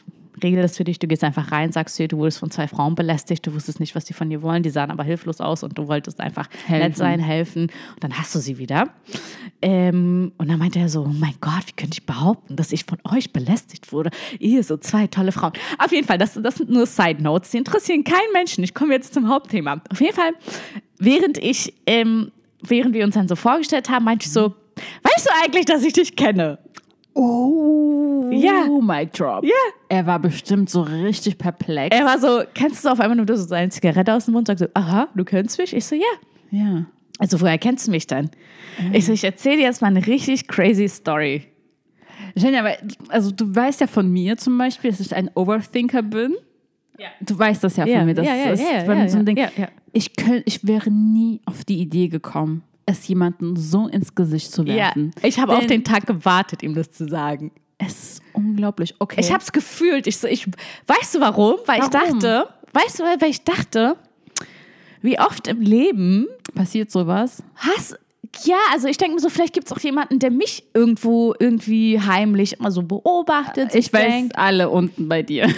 regel 0.43 0.61
das 0.61 0.77
für 0.77 0.83
dich, 0.83 0.99
du 0.99 1.07
gehst 1.07 1.23
einfach 1.23 1.51
rein, 1.51 1.71
sagst 1.71 1.97
dir, 1.97 2.07
du 2.07 2.17
wurdest 2.17 2.39
von 2.39 2.51
zwei 2.51 2.67
Frauen 2.67 2.95
belästigt, 2.95 3.45
du 3.47 3.53
wusstest 3.53 3.79
nicht, 3.79 3.95
was 3.95 4.05
die 4.05 4.13
von 4.13 4.29
dir 4.29 4.41
wollen, 4.41 4.63
die 4.63 4.69
sahen 4.69 4.91
aber 4.91 5.03
hilflos 5.03 5.41
aus 5.41 5.63
und 5.63 5.77
du 5.77 5.87
wolltest 5.87 6.19
einfach 6.19 6.49
Helfen. 6.65 6.87
nett 6.87 6.97
sein, 6.97 7.19
helfen 7.19 7.63
und 7.63 8.03
dann 8.03 8.17
hast 8.17 8.35
du 8.35 8.39
sie 8.39 8.57
wieder. 8.57 8.89
Ähm, 9.61 10.33
und 10.37 10.49
dann 10.49 10.59
meinte 10.59 10.79
er 10.79 10.89
so, 10.89 11.03
oh 11.03 11.13
mein 11.13 11.35
Gott, 11.41 11.67
wie 11.67 11.73
könnte 11.73 11.97
ich 11.99 12.05
behaupten, 12.05 12.55
dass 12.55 12.71
ich 12.71 12.85
von 12.85 12.99
euch 13.11 13.31
belästigt 13.33 13.91
wurde? 13.91 14.11
Ihr 14.39 14.63
so 14.63 14.77
zwei 14.77 15.07
tolle 15.07 15.31
Frauen. 15.31 15.53
Auf 15.77 15.91
jeden 15.91 16.05
Fall, 16.05 16.17
das, 16.17 16.33
das 16.41 16.55
sind 16.55 16.69
nur 16.69 16.85
Side 16.85 17.23
Notes, 17.23 17.51
die 17.51 17.57
interessieren 17.57 18.03
keinen 18.03 18.31
Menschen. 18.33 18.63
Ich 18.63 18.73
komme 18.73 18.93
jetzt 18.93 19.13
zum 19.13 19.29
Hauptthema. 19.29 19.81
Auf 19.89 20.01
jeden 20.01 20.15
Fall, 20.15 20.33
während 20.99 21.37
ich, 21.37 21.73
ähm, 21.85 22.31
während 22.61 22.93
wir 22.93 23.05
uns 23.05 23.15
dann 23.15 23.27
so 23.27 23.35
vorgestellt 23.35 23.89
haben, 23.89 24.05
meinte 24.05 24.25
ich 24.25 24.31
so, 24.31 24.53
weißt 25.03 25.25
du 25.25 25.29
eigentlich, 25.43 25.65
dass 25.65 25.83
ich 25.83 25.93
dich 25.93 26.15
kenne? 26.15 26.59
Oh, 27.15 28.29
Ja. 28.31 28.67
Mic 28.81 29.13
Drop. 29.13 29.43
Ja. 29.43 29.51
Er 29.89 30.05
war 30.05 30.19
bestimmt 30.19 30.69
so 30.69 30.81
richtig 30.81 31.37
perplex. 31.37 31.95
Er 31.95 32.05
war 32.05 32.19
so, 32.19 32.41
kennst 32.53 32.83
du 32.83 32.89
auf 32.89 32.99
einmal 32.99 33.15
nur 33.15 33.27
so 33.37 33.45
seine 33.45 33.69
Zigarette 33.69 34.13
aus 34.13 34.25
dem 34.25 34.33
Mund, 34.33 34.47
sagt 34.47 34.59
so, 34.59 34.67
aha, 34.73 35.07
du 35.15 35.23
kennst 35.23 35.57
mich? 35.59 35.75
Ich 35.75 35.85
so, 35.85 35.95
ja. 35.95 36.01
ja. 36.51 36.85
Also, 37.19 37.39
woher 37.39 37.57
kennst 37.59 37.87
du 37.87 37.91
mich 37.91 38.07
dann? 38.07 38.31
Ich 38.91 39.05
so, 39.05 39.13
ich 39.13 39.23
erzähle 39.23 39.57
dir 39.57 39.63
jetzt 39.63 39.81
mal 39.81 39.87
eine 39.89 40.05
richtig 40.05 40.47
crazy 40.47 40.87
Story. 40.89 41.43
Jenny, 42.35 42.57
aber 42.57 42.71
also 43.09 43.29
du 43.31 43.55
weißt 43.55 43.81
ja 43.81 43.87
von 43.87 44.11
mir 44.11 44.37
zum 44.37 44.57
Beispiel, 44.57 44.89
dass 44.89 44.99
ich 44.99 45.15
ein 45.15 45.29
Overthinker 45.35 46.01
bin. 46.01 46.33
Ja. 46.97 47.07
Du 47.21 47.37
weißt 47.37 47.63
das 47.63 47.77
ja 47.77 47.85
Ja, 47.85 47.97
von 47.97 48.05
mir. 48.07 48.13
Das 48.15 48.25
ja, 48.25 48.35
ja, 48.35 48.49
ist 48.51 48.59
ja, 48.61 48.83
bei 48.85 48.95
mir 48.95 49.01
ja, 49.03 49.09
so 49.09 49.17
ein 49.17 49.21
ja, 49.21 49.25
Ding. 49.25 49.37
ja, 49.37 49.49
ja. 49.55 49.67
Ich, 49.91 50.15
könnt, 50.15 50.41
ich 50.45 50.65
wäre 50.65 50.89
nie 50.89 51.41
auf 51.45 51.63
die 51.63 51.79
Idee 51.79 52.07
gekommen, 52.07 52.63
es 52.85 53.07
jemandem 53.07 53.55
so 53.55 53.87
ins 53.87 54.15
Gesicht 54.15 54.51
zu 54.51 54.63
Ja, 54.63 54.75
werfen. 54.75 55.11
ich 55.21 55.39
habe 55.39 55.55
auf 55.55 55.65
den 55.67 55.83
Tag 55.83 56.05
gewartet, 56.05 56.63
ihm 56.63 56.75
das 56.75 56.91
zu 56.91 57.07
sagen. 57.07 57.51
Es 57.77 57.93
ist 58.13 58.21
unglaublich. 58.33 58.95
Okay. 58.99 59.19
Ich 59.19 59.31
habe 59.31 59.43
es 59.43 59.51
gefühlt. 59.51 60.07
Ich 60.07 60.23
ich, 60.23 60.47
weißt 60.87 61.15
du 61.15 61.19
warum? 61.19 61.55
Weil 61.65 61.81
ich 61.81 61.93
Warum? 61.93 62.19
dachte, 62.19 62.47
weißt 62.73 62.99
du, 62.99 63.03
weil 63.03 63.29
ich 63.29 63.43
dachte, 63.43 63.97
wie 65.01 65.19
oft 65.19 65.47
im 65.47 65.61
Leben 65.61 66.27
passiert 66.55 66.91
sowas. 66.91 67.43
hast 67.55 67.97
ja, 68.45 68.57
also 68.71 68.87
ich 68.87 68.97
denke 68.97 69.13
mir 69.15 69.21
so, 69.21 69.29
vielleicht 69.29 69.53
gibt 69.53 69.67
es 69.67 69.73
auch 69.73 69.79
jemanden, 69.79 70.17
der 70.17 70.31
mich 70.31 70.63
irgendwo 70.73 71.35
irgendwie 71.37 71.99
heimlich 71.99 72.53
immer 72.59 72.71
so 72.71 72.81
beobachtet. 72.81 73.75
Ich 73.75 73.93
weiß 73.93 74.01
denkt, 74.01 74.37
alle 74.37 74.69
unten 74.69 75.07
bei 75.07 75.21
dir. 75.21 75.47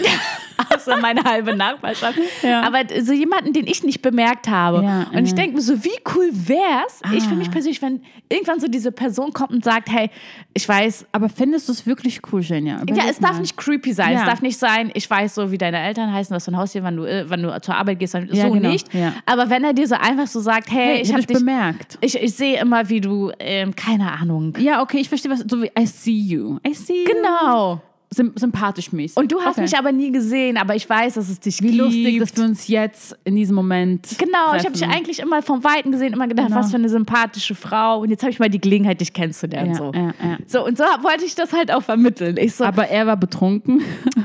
außer 0.74 0.96
meine 0.98 1.22
halbe 1.24 1.54
Nachbarschaft. 1.56 2.18
Ja. 2.42 2.62
Aber 2.62 2.80
so 3.02 3.12
jemanden, 3.12 3.52
den 3.52 3.66
ich 3.66 3.82
nicht 3.82 4.02
bemerkt 4.02 4.48
habe. 4.48 4.82
Ja, 4.82 5.06
und 5.12 5.24
ich 5.26 5.34
denke 5.34 5.56
mir 5.56 5.62
so, 5.62 5.84
wie 5.84 5.98
cool 6.14 6.30
wär's? 6.32 7.00
Ich 7.14 7.24
für 7.24 7.32
Ah. 7.32 7.36
mich 7.36 7.50
persönlich, 7.50 7.80
wenn 7.82 8.00
irgendwann 8.28 8.60
so 8.60 8.68
diese 8.68 8.92
Person 8.92 9.32
kommt 9.32 9.50
und 9.52 9.64
sagt, 9.64 9.90
hey, 9.90 10.10
ich 10.54 10.68
weiß, 10.68 11.06
Aber 11.12 11.28
findest 11.28 11.68
du 11.68 11.72
es 11.72 11.86
wirklich 11.86 12.20
cool, 12.32 12.40
Jenja? 12.42 12.80
ja, 12.88 13.04
es 13.08 13.18
darf 13.18 13.38
nicht 13.38 13.56
creepy 13.56 13.92
sein. 13.92 14.12
Ja. 14.12 14.20
Es 14.20 14.24
darf 14.26 14.42
nicht 14.42 14.58
sein, 14.58 14.90
ich 14.94 15.08
weiß 15.08 15.34
so, 15.34 15.50
wie 15.50 15.58
deine 15.58 15.78
Eltern 15.78 16.12
heißen, 16.12 16.34
was 16.34 16.44
für 16.44 16.52
ein 16.52 16.56
Haus 16.56 16.72
hier, 16.72 16.82
wann 16.82 16.96
du, 16.96 17.04
äh, 17.04 17.24
wann 17.28 17.42
du 17.42 17.60
zur 17.60 17.74
Arbeit 17.76 17.98
gehst, 17.98 18.12
so 18.14 18.20
genau, 18.20 18.54
nicht. 18.68 18.88
Aber 19.26 19.50
wenn 19.50 19.64
er 19.64 19.72
dir 19.74 19.86
so 19.86 19.94
einfach 19.94 20.26
so 20.26 20.40
sagt, 20.40 20.70
hey, 20.70 20.76
Hey, 20.96 21.02
ich 21.02 21.12
habe 21.12 21.22
dich 21.24 21.36
bemerkt. 21.38 21.98
Ich, 22.00 22.14
ich 22.20 22.34
sehe 22.34 22.60
immer, 22.60 22.88
wie 22.88 23.00
du, 23.00 23.32
ähm, 23.38 23.74
keine 23.74 24.12
Ahnung. 24.12 24.54
Ja, 24.58 24.82
okay, 24.82 24.98
ich 24.98 25.08
verstehe 25.08 25.30
was. 25.32 25.40
So 25.48 25.62
wie 25.62 25.70
I 25.78 25.86
see 25.86 26.12
you. 26.12 26.58
I 26.66 26.72
see 26.74 27.04
you. 27.04 27.12
Genau. 27.12 27.80
Sym 28.16 28.32
sympathisch 28.34 28.92
mäßig. 28.92 29.16
Und 29.16 29.30
du 29.30 29.40
hast 29.40 29.52
okay. 29.52 29.62
mich 29.62 29.76
aber 29.76 29.92
nie 29.92 30.10
gesehen, 30.10 30.56
aber 30.56 30.74
ich 30.74 30.88
weiß, 30.88 31.14
dass 31.14 31.28
es 31.28 31.38
dich 31.38 31.60
Wie 31.62 31.66
gibt. 31.66 31.78
lustig, 31.78 32.18
dass 32.18 32.36
wir 32.36 32.44
uns 32.44 32.66
jetzt 32.66 33.16
in 33.24 33.36
diesem 33.36 33.54
Moment. 33.54 34.08
Genau, 34.18 34.54
ich 34.56 34.64
habe 34.64 34.72
dich 34.72 34.80
treffen. 34.80 34.94
eigentlich 34.94 35.18
immer 35.20 35.42
vom 35.42 35.62
Weiten 35.62 35.92
gesehen, 35.92 36.14
immer 36.14 36.26
gedacht, 36.26 36.48
Genau. 36.48 36.58
was 36.58 36.70
für 36.70 36.76
eine 36.76 36.88
sympathische 36.88 37.54
Frau. 37.54 38.00
Und 38.00 38.10
jetzt 38.10 38.22
habe 38.22 38.30
ich 38.30 38.38
mal 38.38 38.48
die 38.48 38.60
Gelegenheit, 38.60 39.00
dich 39.00 39.12
kennenzulernen. 39.12 39.72
Ja, 39.72 39.76
so. 39.76 39.92
ja, 39.94 40.06
ja. 40.06 40.38
so, 40.46 40.64
und 40.64 40.78
so 40.78 40.84
wollte 40.84 41.24
ich 41.24 41.34
das 41.34 41.52
halt 41.52 41.70
auch 41.70 41.82
vermitteln. 41.82 42.36
Ich 42.38 42.54
so, 42.54 42.64
Aber 42.64 42.88
er 42.88 43.06
war 43.06 43.16
betrunken. 43.16 43.82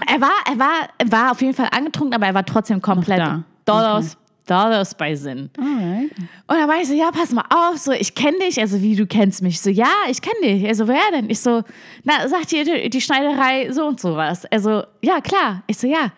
er, 0.07 0.21
war, 0.21 0.31
er, 0.49 0.57
war, 0.57 0.89
er 0.97 1.11
war 1.11 1.31
auf 1.31 1.41
jeden 1.41 1.53
Fall 1.53 1.67
angetrunken, 1.71 2.13
aber 2.15 2.27
er 2.27 2.33
war 2.33 2.45
trotzdem 2.45 2.81
komplett. 2.81 3.21
Dollars, 3.65 4.17
Dollars 4.51 4.95
bei 4.95 5.15
Sinn. 5.15 5.49
Alright. 5.57 6.11
Und 6.17 6.27
dann 6.57 6.67
war 6.67 6.81
ich 6.81 6.87
so, 6.87 6.93
ja, 6.93 7.09
pass 7.11 7.31
mal 7.31 7.45
auf, 7.49 7.77
so, 7.77 7.91
ich 7.91 8.13
kenne 8.13 8.39
dich, 8.39 8.59
also 8.59 8.81
wie, 8.81 8.95
du 8.95 9.05
kennst 9.05 9.41
mich. 9.41 9.55
Ich 9.55 9.61
so, 9.61 9.69
ja, 9.69 9.91
ich 10.09 10.21
kenne 10.21 10.41
dich. 10.41 10.67
Also, 10.67 10.87
wer 10.87 10.99
denn? 11.11 11.29
Ich 11.29 11.39
so, 11.39 11.63
na, 12.03 12.27
sagt 12.27 12.51
dir 12.51 12.89
die, 12.89 13.01
Schneiderei 13.01 13.71
so 13.71 13.85
und 13.85 13.99
so 13.99 14.15
was. 14.15 14.45
Also, 14.47 14.83
ja, 15.01 15.21
klar. 15.21 15.63
Ich 15.67 15.77
so, 15.77 15.87
ja. 15.87 16.11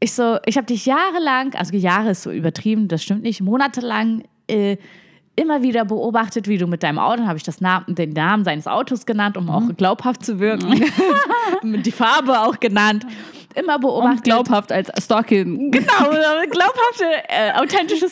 Ich 0.00 0.12
so, 0.12 0.38
ich 0.46 0.56
habe 0.56 0.66
dich 0.66 0.86
jahrelang, 0.86 1.54
also 1.54 1.76
Jahre 1.76 2.10
ist 2.10 2.22
so 2.22 2.30
übertrieben, 2.30 2.88
das 2.88 3.02
stimmt 3.02 3.22
nicht, 3.22 3.42
monatelang 3.42 4.24
äh, 4.48 4.78
immer 5.36 5.62
wieder 5.62 5.84
beobachtet, 5.84 6.48
wie 6.48 6.58
du 6.58 6.66
mit 6.66 6.82
deinem 6.82 6.98
Auto, 6.98 7.26
habe 7.26 7.36
ich 7.36 7.42
das 7.42 7.60
Namen, 7.60 7.94
den 7.94 8.10
Namen 8.10 8.44
seines 8.44 8.66
Autos 8.66 9.06
genannt, 9.06 9.36
um 9.36 9.48
auch 9.50 9.62
glaubhaft 9.76 10.24
zu 10.24 10.40
wirken, 10.40 10.84
die 11.82 11.92
Farbe 11.92 12.40
auch 12.40 12.58
genannt, 12.60 13.06
immer 13.54 13.78
beobachtet. 13.78 14.18
Und 14.18 14.24
glaubhaft 14.24 14.72
als 14.72 14.90
Stalking. 15.02 15.70
Genau, 15.70 16.10
glaubhafte, 16.50 17.04
äh, 17.28 17.52
authentische 17.54 18.08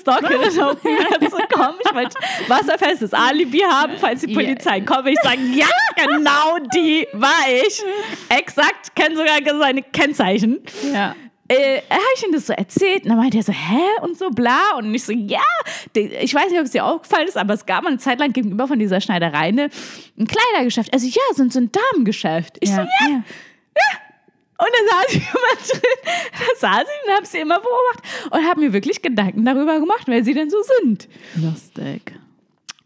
mich 1.18 1.31
zu 1.31 1.37
kommen. 1.51 1.79
Ich 1.85 1.94
wollte 1.94 2.16
wasserfestes 2.48 3.12
Alibi 3.14 3.61
haben, 3.61 3.92
falls 3.98 4.20
die 4.22 4.31
Ja. 4.33 4.40
Polizei 4.40 4.81
kommt. 4.81 5.09
Ich 5.09 5.18
sage, 5.22 5.38
ja, 5.55 5.66
genau 5.96 6.59
die 6.74 7.07
war 7.12 7.31
ich. 7.66 7.83
Exakt, 8.29 8.94
kenne 8.94 9.16
sogar 9.16 9.40
seine 9.59 9.83
Kennzeichen. 9.83 10.59
Ja. 10.92 11.14
Äh, 11.51 11.81
habe 11.88 12.03
ich 12.14 12.27
ihm 12.27 12.33
das 12.33 12.46
so 12.46 12.53
erzählt 12.53 13.05
und 13.05 13.09
dann 13.09 13.16
meinte 13.18 13.38
er 13.38 13.42
so, 13.42 13.53
hä? 13.55 13.81
Und 14.03 14.18
so 14.18 14.29
bla. 14.29 14.74
Und 14.77 14.94
ich 14.94 15.03
so, 15.05 15.12
ja. 15.12 15.40
Ich 15.94 16.35
weiß 16.35 16.51
nicht, 16.51 16.59
ob 16.59 16.66
es 16.66 16.72
dir 16.72 16.85
aufgefallen 16.85 17.27
ist, 17.27 17.38
aber 17.38 17.55
es 17.55 17.64
gab 17.64 17.85
mal 17.85 17.88
eine 17.88 17.98
Zeit 17.98 18.18
lang 18.18 18.35
gegenüber 18.35 18.68
von 18.68 18.79
dieser 18.79 19.01
Schneiderei 19.01 19.48
ein 20.18 20.27
Kleidergeschäft. 20.27 20.92
Also 20.92 21.07
ja, 21.07 21.22
so, 21.35 21.42
ein- 21.44 21.51
so 21.51 21.59
ein 21.61 21.70
Damengeschäft. 21.72 22.59
Ich 22.61 22.68
so, 22.70 22.81
ja. 22.83 22.88
ja. 23.09 23.22
Und 24.59 24.68
dann 24.73 24.99
saß 24.99 25.14
ich 25.14 25.16
immer 25.35 25.81
drin, 25.81 26.12
da 26.33 26.59
saß 26.59 26.83
ich 26.83 27.09
und 27.09 27.14
habe 27.14 27.27
sie 27.27 27.38
immer 27.38 27.61
beobachtet 27.61 28.33
und 28.33 28.44
habe 28.49 28.61
mir 28.61 28.73
wirklich 28.73 29.03
Gedanken 29.03 29.44
darüber 29.44 29.79
gemacht, 29.79 30.03
wer 30.07 30.25
sie 30.25 30.35
denn 30.35 30.51
so 30.51 30.59
sind. 30.83 31.09
Lustig. 31.37 32.14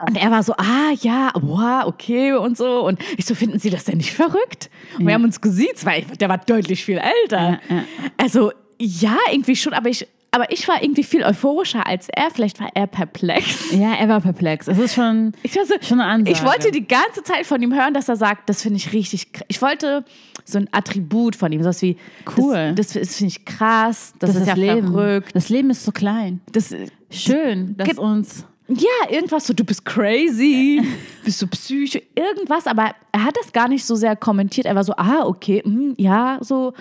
Und 0.07 0.17
er 0.17 0.31
war 0.33 0.43
so, 0.43 0.53
ah 0.55 0.91
ja, 1.01 1.31
boah, 1.41 1.85
okay 1.87 2.33
und 2.33 2.57
so. 2.57 2.85
Und 2.85 2.99
ich 3.17 3.25
so, 3.25 3.35
finden 3.37 3.61
Sie 3.61 3.71
das 3.71 3.85
denn 3.85 3.99
nicht 3.99 4.13
verrückt? 4.13 4.69
Und 4.99 5.07
wir 5.07 5.15
haben 5.15 5.23
uns 5.25 5.41
gesiezt, 5.41 5.85
weil 5.87 6.01
ich, 6.03 6.19
der 6.19 6.29
war 6.29 6.39
deutlich 6.39 6.85
viel 6.85 6.99
älter. 6.99 7.61
Ja, 7.69 7.77
ja. 7.77 7.85
Also 8.17 8.53
ja, 8.81 9.17
irgendwie 9.31 9.55
schon, 9.55 9.73
aber 9.75 9.89
ich, 9.91 10.09
aber 10.33 10.51
ich 10.51 10.67
war 10.67 10.83
irgendwie 10.83 11.05
viel 11.05 11.23
euphorischer 11.23 11.87
als 11.87 12.09
er. 12.09 12.31
Vielleicht 12.33 12.59
war 12.59 12.71
er 12.75 12.89
perplex. 12.89 13.71
Ja, 13.71 13.95
er 13.95 14.09
war 14.09 14.21
perplex. 14.21 14.67
Es 14.67 14.79
ist 14.79 14.95
schon, 14.95 15.35
Ich, 15.45 15.55
war 15.55 15.67
so, 15.67 15.75
schon 15.81 16.01
eine 16.01 16.11
Ansage. 16.11 16.37
ich 16.37 16.45
wollte 16.45 16.73
die 16.73 16.87
ganze 16.89 17.23
Zeit 17.23 17.47
von 17.47 17.63
ihm 17.63 17.73
hören, 17.73 17.95
dass 17.95 18.09
er 18.09 18.17
sagt, 18.17 18.49
das 18.49 18.63
finde 18.63 18.79
ich 18.79 18.93
richtig. 18.93 19.29
Ich 19.47 19.63
wollte 19.63 20.05
so 20.45 20.59
ein 20.59 20.69
Attribut 20.73 21.37
von 21.37 21.53
ihm, 21.53 21.63
sowas 21.63 21.83
wie 21.83 21.97
Cool. 22.37 22.73
Das, 22.75 22.89
das, 22.89 22.97
ist- 22.97 23.17
finde 23.17 23.29
ich 23.37 23.45
krass. 23.45 24.13
Das, 24.19 24.33
das 24.33 24.43
ist 24.43 24.49
ja 24.49 24.55
Leben. 24.55 24.93
verrückt. 24.93 25.31
Das 25.35 25.49
Leben 25.49 25.71
ist 25.71 25.85
so 25.85 25.93
klein. 25.93 26.41
Das, 26.53 26.75
Schön, 27.11 27.77
dass 27.77 27.99
uns. 27.99 28.47
ja, 28.69 29.11
irgendwas 29.11 29.47
so, 29.47 29.53
du 29.53 29.65
bist 29.65 29.85
crazy, 29.85 30.83
bist 31.25 31.41
du 31.43 31.47
psycho, 31.47 31.99
irgendwas, 32.15 32.67
aber 32.67 32.95
er 33.13 33.25
hat 33.25 33.37
das 33.37 33.53
gar 33.53 33.69
nicht 33.69 33.85
so 33.85 33.95
sehr 33.97 34.17
kommentiert. 34.17 34.67
Er 34.67 34.75
war 34.75 34.85
so, 34.85 34.95
ah, 34.97 35.25
okay, 35.25 35.63
hm, 35.65 35.95
ja, 35.99 36.39
so. 36.41 36.73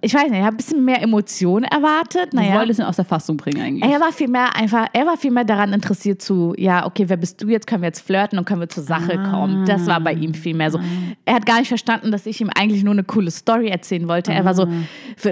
Ich 0.00 0.14
weiß 0.14 0.30
nicht, 0.30 0.38
ich 0.38 0.44
habe 0.44 0.54
ein 0.54 0.56
bisschen 0.56 0.84
mehr 0.84 1.02
Emotionen 1.02 1.64
erwartet. 1.64 2.32
Du 2.32 2.36
Naja. 2.38 2.54
wolltest 2.54 2.80
ihn 2.80 2.86
aus 2.86 2.96
der 2.96 3.04
Fassung 3.04 3.36
bringen 3.36 3.60
eigentlich. 3.60 3.92
Er 3.92 4.00
war 4.00 4.12
viel 4.12 4.28
mehr 4.28 4.56
einfach, 4.56 4.86
er 4.94 5.04
war 5.06 5.16
viel 5.18 5.30
mehr 5.30 5.44
daran 5.44 5.72
interessiert 5.74 6.22
zu, 6.22 6.54
ja, 6.56 6.86
okay, 6.86 7.04
wer 7.08 7.18
bist 7.18 7.42
du 7.42 7.48
jetzt? 7.48 7.66
Können 7.66 7.82
wir 7.82 7.88
jetzt 7.88 8.00
flirten 8.00 8.38
und 8.38 8.46
können 8.46 8.60
wir 8.62 8.68
zur 8.70 8.82
Sache 8.82 9.18
kommen? 9.30 9.66
Das 9.66 9.86
war 9.86 10.00
bei 10.00 10.14
ihm 10.14 10.32
viel 10.32 10.54
mehr 10.54 10.70
so. 10.70 10.80
Er 11.26 11.34
hat 11.34 11.44
gar 11.44 11.58
nicht 11.58 11.68
verstanden, 11.68 12.10
dass 12.12 12.24
ich 12.24 12.40
ihm 12.40 12.48
eigentlich 12.58 12.82
nur 12.82 12.92
eine 12.94 13.04
coole 13.04 13.30
Story 13.30 13.68
erzählen 13.68 14.08
wollte. 14.08 14.32
Er 14.32 14.44
war 14.46 14.54
so, 14.54 14.66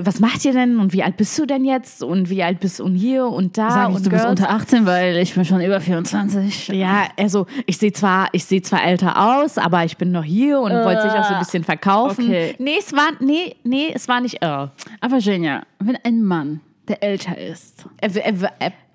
was 0.02 0.20
macht 0.20 0.44
ihr 0.44 0.52
denn 0.52 0.78
und 0.80 0.92
wie 0.92 1.02
alt 1.02 1.16
bist 1.16 1.38
du 1.38 1.46
denn 1.46 1.64
jetzt 1.64 2.02
und 2.02 2.28
wie 2.28 2.42
alt 2.42 2.60
bist 2.60 2.78
du 2.80 2.84
und 2.84 2.94
hier 2.94 3.26
und 3.26 3.56
da 3.56 3.70
Sag 3.70 3.90
ich, 3.90 3.96
und 3.96 4.04
du 4.06 4.10
bist 4.10 4.24
Girls? 4.24 4.40
unter 4.40 4.50
18, 4.54 4.84
weil 4.84 5.16
ich 5.16 5.34
bin 5.34 5.44
schon 5.46 5.62
über 5.62 5.80
24. 5.80 6.68
Ja, 6.68 7.04
also 7.18 7.46
ich 7.64 7.78
sehe 7.78 7.92
zwar, 7.92 8.28
ich 8.32 8.44
sehe 8.44 8.60
zwar 8.60 8.84
älter 8.84 9.38
aus, 9.40 9.56
aber 9.56 9.84
ich 9.84 9.96
bin 9.96 10.12
noch 10.12 10.24
hier 10.24 10.60
und 10.60 10.72
wollte 10.72 11.02
sich 11.02 11.12
auch 11.12 11.24
so 11.24 11.32
ein 11.34 11.38
bisschen 11.38 11.64
verkaufen. 11.64 12.26
okay. 12.26 12.54
Nee, 12.58 12.76
es 12.78 12.92
war, 12.92 13.12
nee, 13.20 13.54
nee, 13.64 13.90
es 13.94 14.08
war 14.08 14.20
nicht 14.20 14.25
irre. 14.34 14.72
Aber 15.00 15.18
Genia, 15.18 15.62
wenn 15.78 15.96
ein 15.96 16.22
Mann, 16.22 16.60
der 16.88 17.02
älter 17.02 17.36
ist 17.38 17.86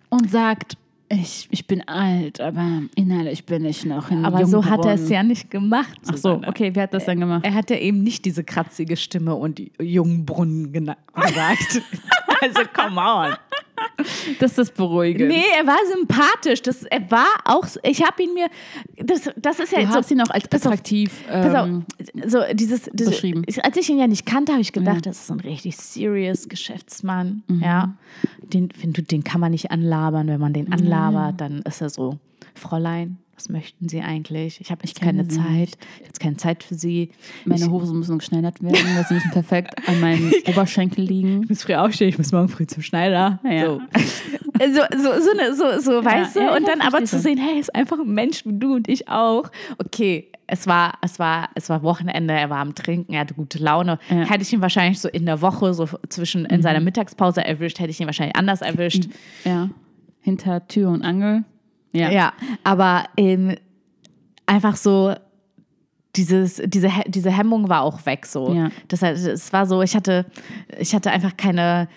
und 0.09 0.31
sagt, 0.31 0.77
ich, 1.09 1.47
ich 1.51 1.67
bin 1.67 1.85
alt, 1.87 2.39
aber 2.39 2.83
innerlich 2.95 3.45
bin 3.45 3.65
ich 3.65 3.85
noch 3.85 4.11
in 4.11 4.23
aber 4.23 4.45
so 4.45 4.63
hat 4.63 4.85
er 4.85 4.93
es 4.93 5.09
ja 5.09 5.23
nicht 5.23 5.51
gemacht. 5.51 5.99
Ach 6.09 6.15
so, 6.15 6.41
okay, 6.47 6.71
wer 6.73 6.83
hat 6.83 6.93
das 6.93 7.05
dann 7.05 7.19
gemacht? 7.19 7.45
Er 7.45 7.53
hat 7.53 7.69
ja 7.69 7.77
eben 7.77 8.01
nicht 8.01 8.23
diese 8.23 8.43
kratzige 8.45 8.95
Stimme 8.95 9.35
und 9.35 9.57
die 9.57 9.73
Jungbrunnen 9.81 10.71
gesagt. 10.71 11.81
also, 12.41 12.61
come 12.73 13.01
on. 13.01 13.33
Das 14.39 14.57
ist 14.57 14.75
beruhigend. 14.75 15.29
Nee, 15.29 15.43
er 15.57 15.65
war 15.65 15.77
sympathisch. 15.93 16.61
Das, 16.61 16.83
er 16.83 17.09
war 17.11 17.27
auch, 17.45 17.65
ich 17.83 18.03
habe 18.03 18.23
ihn 18.23 18.33
mir, 18.33 18.47
das, 18.97 19.29
das 19.35 19.59
ist 19.59 19.71
ja 19.71 19.79
Du 19.79 19.85
jetzt 19.85 19.95
hast 19.95 20.09
so, 20.09 20.15
ihn 20.15 20.21
auch 20.21 20.29
als 20.29 20.47
Pass 20.47 20.61
auf, 20.61 20.73
attraktiv 20.73 21.23
Pass 21.27 21.55
auf, 21.55 21.67
ähm, 21.67 21.85
so 22.27 22.39
dieses, 22.53 22.89
diese, 22.93 23.09
beschrieben. 23.11 23.43
als 23.63 23.77
ich 23.77 23.89
ihn 23.89 23.99
ja 23.99 24.07
nicht 24.07 24.25
kannte, 24.25 24.51
habe 24.51 24.61
ich 24.61 24.73
gedacht, 24.73 25.05
das 25.05 25.21
ist 25.21 25.31
ein 25.31 25.39
richtig 25.39 25.77
serious 25.77 26.49
Geschäftsmann. 26.49 27.43
Ja, 27.61 27.93
den, 28.41 28.69
wenn 28.81 28.93
du, 28.93 29.01
den 29.03 29.23
kann 29.23 29.41
man 29.41 29.51
nicht 29.51 29.71
anlabern. 29.71 30.27
Wenn 30.27 30.39
man 30.39 30.53
den 30.53 30.71
anlabert, 30.71 31.39
dann 31.41 31.61
ist 31.61 31.81
er 31.81 31.89
so, 31.89 32.17
Fräulein, 32.55 33.17
was 33.41 33.49
möchten 33.49 33.89
Sie 33.89 34.01
eigentlich? 34.01 34.61
Ich 34.61 34.69
habe 34.69 34.87
kenne 34.87 35.17
keine 35.17 35.29
Sie 35.29 35.37
Zeit. 35.37 35.49
nicht. 35.49 35.77
Ich 35.81 35.95
habe 35.95 36.05
jetzt 36.05 36.19
keine 36.19 36.37
Zeit 36.37 36.63
für 36.63 36.75
Sie. 36.75 37.09
meine 37.45 37.63
ich, 37.63 37.69
Hosen 37.71 37.97
müssen 37.97 38.19
geschneidert 38.19 38.61
werden, 38.61 38.77
weil 38.95 39.03
sie 39.05 39.15
müssen 39.15 39.31
perfekt 39.31 39.73
an 39.87 39.99
meinen 39.99 40.31
Oberschenkel 40.47 41.03
liegen. 41.03 41.43
ich 41.43 41.49
muss 41.49 41.63
früh 41.63 41.73
aufstehen, 41.73 42.09
ich 42.09 42.19
muss 42.19 42.31
morgen 42.31 42.49
früh 42.49 42.67
zum 42.67 42.83
Schneider. 42.83 43.39
Ja. 43.43 43.65
So. 43.65 43.81
so, 43.93 44.81
so, 44.95 45.21
so, 45.21 45.31
eine, 45.31 45.55
so, 45.55 45.79
so 45.79 46.05
weißt 46.05 46.35
ja, 46.35 46.49
du? 46.51 46.57
Und 46.57 46.67
ja, 46.67 46.75
dann 46.75 46.81
aber 46.81 47.03
zu 47.03 47.19
sehen, 47.19 47.39
hey, 47.39 47.59
ist 47.59 47.73
einfach 47.73 47.97
ein 47.97 48.13
Mensch 48.13 48.45
wie 48.45 48.53
du 48.53 48.75
und 48.75 48.87
ich 48.87 49.07
auch. 49.07 49.49
Okay, 49.79 50.27
es 50.45 50.67
war, 50.67 50.93
es 51.01 51.17
war, 51.17 51.49
es 51.55 51.67
war 51.69 51.81
Wochenende, 51.81 52.35
er 52.35 52.51
war 52.51 52.59
am 52.59 52.75
Trinken, 52.75 53.13
er 53.13 53.21
hatte 53.21 53.33
gute 53.33 53.57
Laune. 53.57 53.97
Ja. 54.09 54.17
Mhm. 54.17 54.23
Hätte 54.25 54.43
ich 54.43 54.53
ihn 54.53 54.61
wahrscheinlich 54.61 54.99
so 54.99 55.09
in 55.09 55.25
der 55.25 55.41
Woche, 55.41 55.73
so 55.73 55.87
zwischen 56.09 56.45
in 56.45 56.61
seiner 56.61 56.79
Mittagspause 56.79 57.43
erwischt, 57.43 57.79
hätte 57.79 57.89
ich 57.89 57.99
ihn 57.99 58.05
wahrscheinlich 58.05 58.35
anders 58.35 58.61
erwischt. 58.61 59.05
Ja, 59.45 59.69
hinter 60.23 60.67
Tür 60.67 60.89
und 60.89 61.01
Angel. 61.01 61.43
Ja. 61.93 62.09
Ja, 62.11 62.33
aber 62.63 63.05
ähm, 63.17 63.55
einfach 64.45 64.75
so 64.75 65.13
dieses, 66.15 66.61
diese, 66.65 66.89
diese 67.07 67.31
Hemmung 67.31 67.69
war 67.69 67.81
auch 67.81 68.05
weg 68.05 68.25
so. 68.25 68.53
Ja. 68.53 68.69
Das, 68.87 69.01
heißt, 69.01 69.25
es 69.27 69.53
war 69.53 69.65
so, 69.65 69.81
ich 69.81 69.95
hatte, 69.95 70.25
ich 70.77 70.93
hatte 70.93 71.11
einfach 71.11 71.37
keine, 71.37 71.87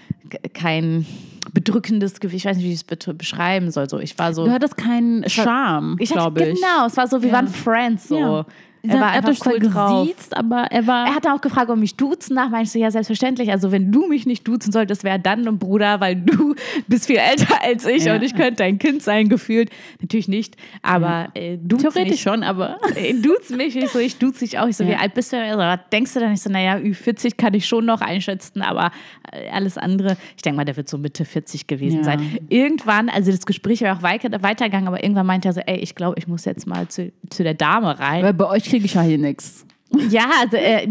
kein 0.53 1.05
bedrückendes 1.53 2.21
Gefühl, 2.21 2.37
ich 2.37 2.45
weiß 2.45 2.57
nicht, 2.57 2.67
wie 2.67 2.73
ich 2.73 2.85
es 2.89 3.15
beschreiben 3.15 3.71
soll. 3.71 3.89
So, 3.89 3.99
ich 3.99 4.19
war 4.19 4.33
so. 4.33 4.45
Du 4.45 4.53
hattest 4.53 4.77
keinen 4.77 5.29
Charme, 5.29 5.97
glaube 5.97 6.43
ich. 6.45 6.61
genau, 6.61 6.87
es 6.87 6.97
war 6.97 7.07
so, 7.09 7.23
wir 7.23 7.29
Ja. 7.29 7.35
waren 7.35 7.49
Friends 7.49 8.09
so. 8.09 8.19
Ja. 8.19 8.47
Er 8.89 9.01
war 9.01 9.13
hat 9.15 9.27
einfach 9.27 9.47
cool 9.47 9.59
drauf. 9.61 10.03
gesiezt, 10.07 10.37
aber 10.37 10.67
er 10.71 10.87
war. 10.87 11.07
Er 11.07 11.15
hat 11.15 11.27
auch 11.27 11.41
gefragt, 11.41 11.71
ob 11.71 11.79
mich 11.79 11.97
duzen 11.97 12.37
darf. 12.37 12.51
Meinst 12.51 12.75
du, 12.75 12.79
ja, 12.79 12.91
selbstverständlich. 12.91 13.51
Also, 13.51 13.73
wenn 13.73 13.91
du 13.91 14.07
mich 14.07 14.27
nicht 14.27 14.47
duzen 14.47 14.73
solltest, 14.73 15.05
wäre 15.05 15.19
dann 15.19 15.47
ein 15.49 15.59
Bruder, 15.59 16.01
weil 16.01 16.17
du 16.17 16.55
bist 16.89 17.07
viel 17.07 17.17
älter 17.17 17.63
als 17.63 17.87
ich 17.87 18.05
Ja. 18.05 18.15
und 18.15 18.23
ich 18.23 18.35
könnte 18.35 18.57
dein 18.57 18.79
Kind 18.79 19.03
sein, 19.03 19.29
gefühlt. 19.29 19.71
Natürlich 20.01 20.29
nicht, 20.29 20.57
aber 20.83 21.29
äh, 21.35 21.57
duz 21.57 21.81
theoretisch 21.83 22.11
mich. 22.11 22.21
schon, 22.23 22.43
aber. 22.43 22.77
Äh, 22.97 23.15
Duz 23.15 23.51
mich, 23.51 23.75
ich 23.77 23.91
so, 23.91 23.99
ich 23.99 24.19
duz 24.19 24.39
dich 24.39 24.59
auch. 24.59 24.69
Ich 24.69 24.77
so, 24.77 24.87
wie 24.87 24.91
Ja. 24.93 24.99
alt 24.99 25.15
bist 25.15 25.33
du? 25.33 25.41
Also, 25.41 25.59
was 25.59 25.81
denkst 25.93 26.13
du 26.15 26.21
dann? 26.21 26.33
Ich 26.33 26.43
so, 26.43 26.51
naja, 26.51 26.77
Ü40 26.77 27.37
kann 27.37 27.55
ich 27.55 27.67
schon 27.67 27.85
noch 27.87 28.01
einschätzen, 28.03 28.63
aber 28.63 28.91
äh, 29.33 29.49
alles 29.51 29.77
andere, 29.79 30.17
ich 30.37 30.43
denke 30.43 30.57
mal, 30.59 30.65
der 30.65 30.77
wird 30.77 30.89
so 30.89 30.99
Mitte 30.99 31.25
40 31.25 31.67
gewesen 31.67 31.99
Ja. 31.99 32.05
sein. 32.05 32.39
Irgendwann, 32.49 33.09
also 33.09 33.31
das 33.31 33.47
Gespräch 33.47 33.83
war 33.83 33.97
auch 33.97 34.03
weiter, 34.03 34.31
weitergegangen, 34.43 34.87
aber 34.89 35.03
irgendwann 35.03 35.27
meinte 35.27 35.49
er 35.49 35.53
so, 35.55 35.61
ey, 35.61 35.77
ich 35.79 35.95
glaube, 35.95 36.17
ich 36.19 36.29
muss 36.29 36.45
jetzt 36.45 36.67
mal 36.67 36.87
zu, 36.89 37.11
zu 37.31 37.43
der 37.43 37.55
Dame 37.55 37.99
rein. 37.99 38.23
Weil 38.23 38.35
bei 38.35 38.47
euch 38.49 38.65
kriege 38.75 38.87
ich 38.87 38.95
ja 38.95 39.03
hier 39.03 39.19
nichts. 39.19 39.65
Ja, 40.11 40.29
er, 40.53 40.87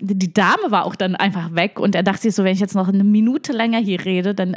die 0.00 0.34
Dame 0.34 0.70
war 0.70 0.84
auch 0.84 0.94
dann 0.94 1.16
einfach 1.16 1.54
weg 1.54 1.80
und 1.80 1.94
er 1.94 2.02
dachte 2.02 2.22
sich 2.22 2.34
so, 2.34 2.44
wenn 2.44 2.52
ich 2.52 2.60
jetzt 2.60 2.74
noch 2.74 2.88
eine 2.88 3.04
Minute 3.04 3.52
länger 3.52 3.78
hier 3.78 4.04
rede, 4.04 4.34
dann 4.34 4.56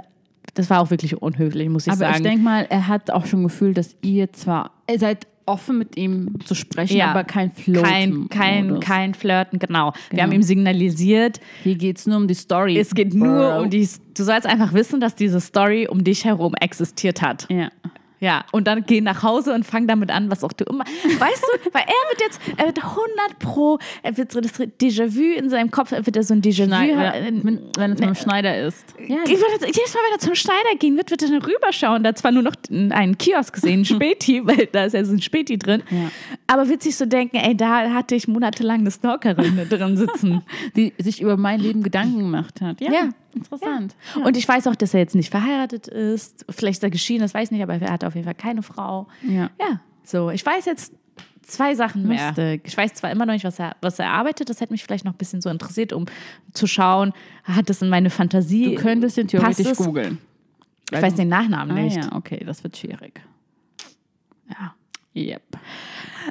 das 0.56 0.69
war 0.69 0.82
auch 0.82 0.89
wirklich 0.89 1.22
unhöflich, 1.22 1.69
muss 1.69 1.86
ich 1.88 1.91
Aber 1.93 2.00
sagen. 2.00 2.15
ich 2.17 2.24
denke 2.24 2.43
mal, 2.43 2.65
er 2.69 2.88
hat 2.88 3.12
auch 3.12 3.26
schon 3.26 3.43
gefühlt, 3.43 3.78
dass 3.78 3.95
ihr 4.02 4.34
zwar. 4.34 4.72
Ihr 4.91 5.00
seid 5.00 5.28
offen 5.45 5.78
mit 5.78 5.95
ihm 5.98 6.36
zu 6.43 6.56
sprechen, 6.56 6.98
Ja. 6.98 7.12
aber 7.12 7.24
kein 7.24 7.52
Float. 7.52 7.84
kein, 7.84 8.28
kein, 8.30 8.80
kein 8.82 9.13
Flirten, 9.13 9.60
genau. 9.60 9.93
Wir 9.93 10.17
Genau. 10.17 10.24
haben 10.24 10.32
ihm 10.34 10.43
signalisiert, 10.43 11.39
Hier 11.63 11.76
geht 11.76 11.98
es 12.00 12.06
nur 12.08 12.17
um 12.17 12.28
die 12.28 12.34
Story. 12.36 12.78
es 12.78 12.93
geht 12.93 13.13
nur 13.13 13.28
Bro. 13.54 13.62
um 13.63 13.69
die, 13.69 13.88
du 14.15 14.24
sollst 14.24 14.45
einfach 14.45 14.74
wissen, 14.74 15.00
dass 15.00 15.15
diese 15.15 15.39
Story 15.39 15.88
um 15.88 16.04
dich 16.04 16.26
herum 16.26 16.54
existiert 16.60 17.22
hat. 17.22 17.48
Ja. 17.50 17.69
Ja, 18.19 18.43
und 18.51 18.67
dann 18.67 18.86
geh 18.86 19.01
nach 19.01 19.23
Hause 19.23 19.53
und 19.53 19.65
fang 19.65 19.88
damit 19.88 20.12
an, 20.12 20.29
was 20.29 20.43
auch 20.43 20.51
du 20.51 20.65
immer. 20.65 20.84
Weißt 20.84 21.43
du, 21.43 21.69
weil 21.73 21.84
er 21.84 22.10
wird 22.10 22.21
jetzt, 22.21 22.41
er 22.58 22.65
wird 22.67 22.77
100 22.77 23.39
Pro, 23.39 23.79
er 24.03 24.17
wird 24.17 24.32
so 24.32 24.41
das 24.41 24.53
Déjà-vu 24.60 25.38
in 25.38 25.49
seinem 25.49 25.71
Kopf, 25.71 25.91
er 25.91 26.05
wird 26.05 26.15
er 26.17 26.23
so 26.23 26.34
ein 26.34 26.41
Déjà-vu. 26.41 26.69
Haben. 26.69 27.43
wenn, 27.43 27.62
wenn 27.77 27.91
es 27.91 27.99
mit 27.99 28.10
dem 28.10 28.15
Schneider 28.15 28.60
ist. 28.62 28.95
Ja, 28.99 29.17
Jedes 29.25 29.41
Mal, 29.41 30.01
wenn 30.08 30.13
er 30.15 30.19
zum 30.19 30.36
Schneider 30.36 30.75
gehen 30.77 30.97
wird, 30.97 31.12
wird 31.12 31.21
er 31.23 31.29
dann 31.29 31.41
rüberschauen. 31.41 32.03
Da 32.03 32.10
hat 32.10 32.17
zwar 32.17 32.32
nur 32.32 32.43
noch 32.43 32.55
einen 32.69 33.17
Kiosk 33.17 33.53
gesehen, 33.53 33.82
ein 33.82 33.86
Späti, 33.86 34.45
weil 34.45 34.67
da 34.71 34.86
ist 34.86 34.93
ja 34.93 35.03
so 35.05 35.13
ein 35.13 35.21
Späti 35.21 35.58
drin. 35.58 35.84
Ja. 35.89 36.12
Aber 36.47 36.67
wird 36.67 36.84
sich 36.84 36.97
so 36.97 37.05
denken, 37.05 37.38
ey, 37.38 37.55
da 37.55 37.93
hatte 37.93 38.15
ich 38.15 38.27
monatelang 38.27 38.82
eine 38.82 38.91
Stalkerin 38.91 39.67
drin 39.69 39.97
sitzen. 39.97 40.43
die 40.75 40.93
sich 40.97 41.21
über 41.21 41.38
mein 41.38 41.60
Leben 41.60 41.84
Gedanken 41.84 42.19
gemacht 42.19 42.62
hat. 42.62 42.82
Ja, 42.82 42.91
Ja. 42.91 43.10
Interessant. 43.33 43.95
Und 44.23 44.37
ich 44.37 44.47
weiß 44.47 44.67
auch, 44.67 44.75
dass 44.75 44.93
er 44.93 44.99
jetzt 45.01 45.15
nicht 45.15 45.29
verheiratet 45.29 45.87
ist. 45.87 46.45
Vielleicht 46.49 46.77
ist 46.79 46.83
er 46.83 46.89
geschieden, 46.89 47.21
das 47.21 47.33
weiß 47.33 47.45
ich 47.47 47.51
nicht, 47.51 47.63
aber 47.63 47.75
er 47.75 47.91
hat 47.91 48.03
auf 48.03 48.15
jeden 48.15 48.25
Fall 48.25 48.35
keine 48.35 48.63
Frau. 48.63 49.07
Ja. 49.23 49.49
Ja, 49.59 49.79
so. 50.03 50.29
Ich 50.29 50.45
weiß 50.45 50.65
jetzt 50.65 50.93
zwei 51.43 51.73
Sachen 51.75 52.07
mehr. 52.07 52.27
Lustig. 52.27 52.61
Ich 52.65 52.77
weiß 52.77 52.93
zwar 52.95 53.11
immer 53.11 53.25
noch 53.25 53.33
nicht, 53.33 53.45
was 53.45 53.59
er, 53.59 53.75
was 53.81 53.97
er 53.99 54.11
arbeitet. 54.11 54.49
Das 54.49 54.61
hätte 54.61 54.71
mich 54.73 54.83
vielleicht 54.83 55.05
noch 55.05 55.13
ein 55.13 55.17
bisschen 55.17 55.41
so 55.41 55.49
interessiert, 55.49 55.93
um 55.93 56.05
zu 56.53 56.67
schauen, 56.67 57.13
hat 57.43 57.69
das 57.69 57.81
in 57.81 57.89
meine 57.89 58.09
Fantasie. 58.09 58.75
Du 58.75 58.81
könntest 58.81 59.17
ihn 59.17 59.27
theoretisch 59.27 59.73
googeln. 59.77 60.19
ich 60.91 61.01
weiß 61.01 61.15
den 61.15 61.29
Nachnamen 61.29 61.75
Ah, 61.77 61.81
nicht. 61.81 61.97
ja, 61.97 62.15
okay, 62.15 62.43
das 62.45 62.63
wird 62.63 62.77
schwierig. 62.77 63.21
Ja. 64.49 64.73
Yep. 65.15 65.41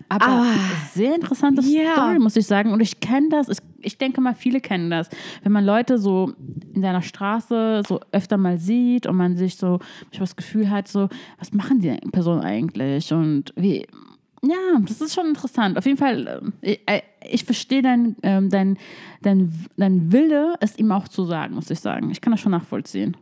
Aber 0.08 0.24
Aber- 0.26 0.46
sehr 0.94 1.14
interessante 1.14 1.62
Ja. 1.62 1.92
Story, 1.94 2.18
muss 2.18 2.36
ich 2.36 2.46
sagen. 2.46 2.72
Und 2.72 2.80
ich 2.80 3.00
kenne 3.00 3.28
das, 3.30 3.48
ich, 3.48 3.58
ich 3.80 3.98
denke 3.98 4.20
mal, 4.20 4.34
viele 4.34 4.60
kennen 4.60 4.90
das. 4.90 5.08
Wenn 5.42 5.52
man 5.52 5.64
Leute 5.64 5.98
so 5.98 6.32
in 6.74 6.82
seiner 6.82 7.02
Straße 7.02 7.82
so 7.86 8.00
öfter 8.12 8.36
mal 8.36 8.58
sieht 8.58 9.06
und 9.06 9.16
man 9.16 9.36
sich 9.36 9.56
so 9.56 9.78
manchmal 10.04 10.20
das 10.20 10.36
Gefühl 10.36 10.70
hat, 10.70 10.88
so, 10.88 11.08
was 11.38 11.52
machen 11.52 11.80
die 11.80 11.96
Personen 12.10 12.40
eigentlich? 12.42 13.12
Und 13.12 13.52
wie. 13.56 13.86
Ja, 14.42 14.78
das 14.86 15.00
ist 15.00 15.14
schon 15.14 15.26
interessant. 15.26 15.76
Auf 15.76 15.84
jeden 15.84 15.98
Fall, 15.98 16.52
äh, 16.62 16.76
ich, 16.86 17.02
ich 17.28 17.44
verstehe 17.44 17.82
dein, 17.82 18.14
ähm, 18.22 18.50
dein, 18.50 18.78
dein, 19.22 19.52
dein 19.76 20.12
Wille, 20.12 20.54
es 20.60 20.78
ihm 20.78 20.92
auch 20.92 21.08
zu 21.08 21.24
sagen, 21.24 21.56
muss 21.56 21.70
ich 21.70 21.80
sagen. 21.80 22.10
Ich 22.12 22.20
kann 22.20 22.30
das 22.30 22.40
schon 22.40 22.52
nachvollziehen. 22.52 23.16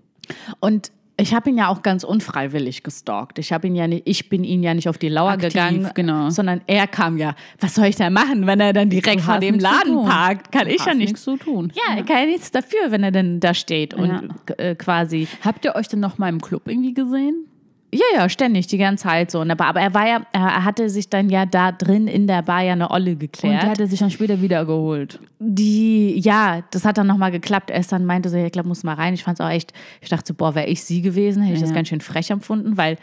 Und 0.60 0.92
ich 1.18 1.32
habe 1.34 1.48
ihn 1.50 1.56
ja 1.58 1.68
auch 1.68 1.82
ganz 1.82 2.04
unfreiwillig 2.04 2.82
gestalkt. 2.82 3.38
Ich 3.38 3.52
habe 3.52 3.66
ihn 3.68 3.74
ja 3.74 3.86
nicht, 3.86 4.02
ich 4.06 4.28
bin 4.28 4.44
ihn 4.44 4.62
ja 4.62 4.74
nicht 4.74 4.88
auf 4.88 4.98
die 4.98 5.08
Lauer 5.08 5.30
Aktiv, 5.30 5.52
gegangen, 5.52 5.90
genau. 5.94 6.28
sondern 6.30 6.60
er 6.66 6.86
kam 6.86 7.16
ja. 7.16 7.34
Was 7.58 7.74
soll 7.74 7.86
ich 7.86 7.96
da 7.96 8.10
machen, 8.10 8.46
wenn 8.46 8.60
er 8.60 8.72
dann 8.72 8.90
direkt 8.90 9.22
vor 9.22 9.38
dem 9.38 9.58
Laden 9.58 10.04
parkt? 10.04 10.52
Kann 10.52 10.68
Du 10.68 10.74
ich 10.74 10.84
ja 10.84 10.94
nichts. 10.94 11.22
zu 11.22 11.36
tun. 11.38 11.72
Ja, 11.74 11.96
er 11.96 12.02
kann 12.04 12.18
ja 12.18 12.26
nichts 12.26 12.50
dafür, 12.50 12.90
wenn 12.90 13.02
er 13.02 13.12
denn 13.12 13.40
da 13.40 13.54
steht 13.54 13.94
und 13.94 14.08
Ja. 14.08 14.54
äh, 14.58 14.74
quasi. 14.74 15.26
Habt 15.42 15.64
ihr 15.64 15.74
euch 15.74 15.88
denn 15.88 16.00
noch 16.00 16.18
mal 16.18 16.28
im 16.28 16.40
Club 16.40 16.68
irgendwie 16.68 16.92
gesehen? 16.92 17.46
Ja, 17.94 18.02
ja, 18.14 18.28
ständig, 18.28 18.66
die 18.66 18.78
ganze 18.78 19.04
Zeit 19.04 19.30
so. 19.30 19.40
Und 19.40 19.50
Aber, 19.50 19.66
aber 19.66 19.80
er 19.80 19.94
war 19.94 20.06
ja, 20.08 20.22
er 20.32 20.64
hatte 20.64 20.90
sich 20.90 21.08
dann 21.08 21.30
ja 21.30 21.46
da 21.46 21.72
drin 21.72 22.08
in 22.08 22.26
der 22.26 22.42
Bar 22.42 22.62
ja 22.62 22.72
eine 22.72 22.90
Olle 22.90 23.12
Und 23.12 23.20
geklärt. 23.20 23.62
der 23.62 23.70
hat 23.70 23.80
er 23.80 23.86
sich 23.86 24.00
dann 24.00 24.10
später 24.10 24.42
wiedergeholt. 24.42 25.20
Die, 25.38 26.18
ja, 26.18 26.62
das 26.72 26.84
hat 26.84 26.98
dann 26.98 27.06
nochmal 27.06 27.30
geklappt. 27.30 27.70
Er 27.70 27.78
ist 27.80 27.92
dann 27.92 28.04
meinte 28.04 28.28
so, 28.28 28.36
ja, 28.36 28.46
ich 28.46 28.52
glaube, 28.52 28.68
muss 28.68 28.82
mal 28.82 28.94
rein. 28.94 29.14
Ich 29.14 29.22
fand 29.24 29.38
es 29.40 29.44
auch 29.44 29.50
echt, 29.50 29.72
ich 30.00 30.08
dachte 30.08 30.24
so, 30.26 30.34
boah, 30.34 30.54
wäre 30.54 30.66
ich 30.66 30.82
sie 30.82 31.00
gewesen, 31.00 31.42
hätte 31.42 31.54
ich 31.56 31.62
das 31.62 31.72
ganz 31.72 31.88
schön 31.88 32.00
frech 32.00 32.30
empfunden, 32.30 32.76
weil 32.76 32.98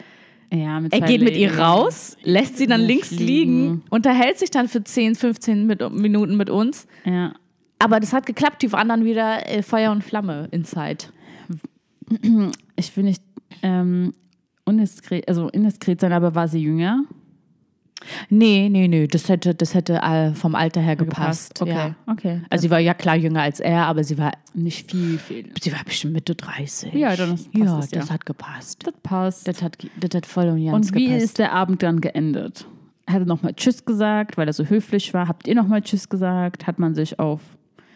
Ja, 0.52 0.80
er 0.90 1.00
geht 1.00 1.22
mit 1.22 1.36
ihr 1.36 1.58
raus, 1.58 2.16
lässt 2.22 2.58
sie 2.58 2.66
dann 2.66 2.82
links 2.82 3.10
liegen. 3.10 3.24
liegen, 3.26 3.82
unterhält 3.90 4.38
sich 4.38 4.50
dann 4.50 4.68
für 4.68 4.84
10, 4.84 5.14
15 5.14 5.66
mit, 5.66 5.90
Minuten 5.92 6.36
mit 6.36 6.50
uns. 6.50 6.86
Ja. 7.04 7.32
Aber 7.78 8.00
das 8.00 8.12
hat 8.12 8.26
geklappt, 8.26 8.62
die 8.62 8.70
waren 8.70 8.88
dann 8.88 9.04
wieder 9.04 9.48
äh, 9.50 9.62
Feuer 9.62 9.90
und 9.90 10.04
Flamme 10.04 10.48
inside. 10.52 11.06
Ich 12.76 12.96
will 12.96 13.04
nicht 13.04 13.22
ähm, 13.62 14.12
indiskret, 14.66 15.28
also 15.28 15.48
indiskret 15.48 16.00
sein, 16.00 16.12
aber 16.12 16.34
war 16.34 16.48
sie 16.48 16.60
jünger? 16.60 17.04
Nee, 18.28 18.68
nee, 18.70 18.86
nee, 18.88 19.06
das 19.06 19.28
hätte, 19.28 19.54
das 19.54 19.72
hätte 19.74 19.94
äh, 20.02 20.34
vom 20.34 20.54
Alter 20.54 20.80
her 20.82 20.96
gepasst. 20.96 21.60
Okay, 21.62 21.70
Ja. 21.70 21.94
okay. 22.06 22.42
Also 22.50 22.62
sie 22.62 22.70
war 22.70 22.78
ja 22.78 22.92
klar 22.92 23.16
jünger 23.16 23.42
als 23.42 23.60
er, 23.60 23.86
aber 23.86 24.04
sie 24.04 24.18
war, 24.18 24.32
nicht 24.52 24.90
viel, 24.90 25.18
viel. 25.18 25.50
sie 25.60 25.72
war 25.72 25.82
bestimmt 25.84 26.12
Mitte 26.12 26.34
30. 26.34 26.92
Ja, 26.92 27.16
dann 27.16 27.30
passt 27.30 27.48
ja, 27.54 27.64
ja. 27.64 27.84
das 28.00 28.10
hat 28.10 28.26
gepasst. 28.26 28.86
Das 28.86 28.94
passt. 29.02 29.48
Das 29.48 29.62
hat, 29.62 29.78
das 29.98 30.10
hat 30.14 30.26
voll 30.26 30.48
und 30.48 30.64
ganz 30.64 30.88
Und 30.90 30.94
wie 30.96 31.06
gepasst. 31.06 31.24
ist 31.24 31.38
der 31.38 31.52
Abend 31.52 31.82
dann 31.82 32.00
geendet? 32.00 32.66
Hat 33.06 33.20
er 33.20 33.26
nochmal 33.26 33.54
Tschüss 33.54 33.84
gesagt, 33.84 34.36
weil 34.36 34.46
er 34.48 34.52
so 34.52 34.64
höflich 34.64 35.14
war? 35.14 35.28
Habt 35.28 35.46
ihr 35.46 35.54
nochmal 35.54 35.80
Tschüss 35.82 36.08
gesagt? 36.08 36.66
Hat 36.66 36.78
man 36.78 36.94
sich 36.94 37.18
auf. 37.18 37.40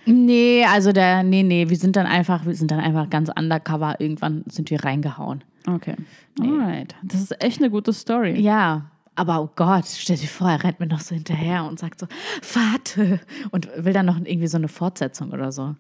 Nee, 0.07 0.65
also 0.65 0.93
der, 0.93 1.23
nee, 1.23 1.43
nee, 1.43 1.69
wir 1.69 1.77
sind 1.77 1.97
dann 1.97 2.07
einfach, 2.07 2.47
wir 2.47 2.55
sind 2.55 2.71
dann 2.71 2.81
einfach 2.81 3.11
ganz 3.11 3.31
undercover. 3.39 4.01
Irgendwann 4.01 4.45
sind 4.49 4.71
wir 4.71 4.83
reingehauen. 4.85 5.45
Okay. 5.75 5.95
Alright. 6.41 6.95
Das 7.03 7.21
ist 7.21 7.43
echt 7.43 7.61
eine 7.61 7.71
gute 7.71 7.93
Story. 7.93 8.39
Ja, 8.41 8.91
aber 9.15 9.41
oh 9.43 9.51
Gott, 9.57 9.87
stell 9.87 10.17
dir 10.17 10.29
vor, 10.29 10.49
er 10.51 10.63
rennt 10.63 10.79
mir 10.81 10.87
noch 10.87 11.01
so 11.01 11.15
hinterher 11.15 11.65
und 11.65 11.79
sagt 11.79 11.99
so, 12.01 12.07
Vater. 12.43 13.19
Und 13.51 13.69
will 13.77 13.93
dann 13.93 14.07
noch 14.07 14.17
irgendwie 14.17 14.47
so 14.47 14.57
eine 14.57 14.69
Fortsetzung 14.69 15.31
oder 15.33 15.51
so. 15.53 15.75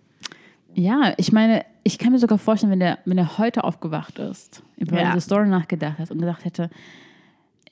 Ja, 0.74 1.14
ich 1.16 1.32
meine, 1.32 1.64
ich 1.84 1.98
kann 1.98 2.12
mir 2.12 2.18
sogar 2.18 2.38
vorstellen, 2.38 2.72
wenn 2.72 2.80
der, 2.80 2.98
wenn 3.04 3.16
er 3.18 3.38
heute 3.38 3.64
aufgewacht 3.64 4.18
ist, 4.18 4.62
über 4.76 5.00
Ja. 5.00 5.06
diese 5.12 5.20
Story 5.22 5.48
nachgedacht 5.48 5.98
hat 5.98 6.10
und 6.10 6.18
gedacht 6.18 6.44
hätte, 6.44 6.68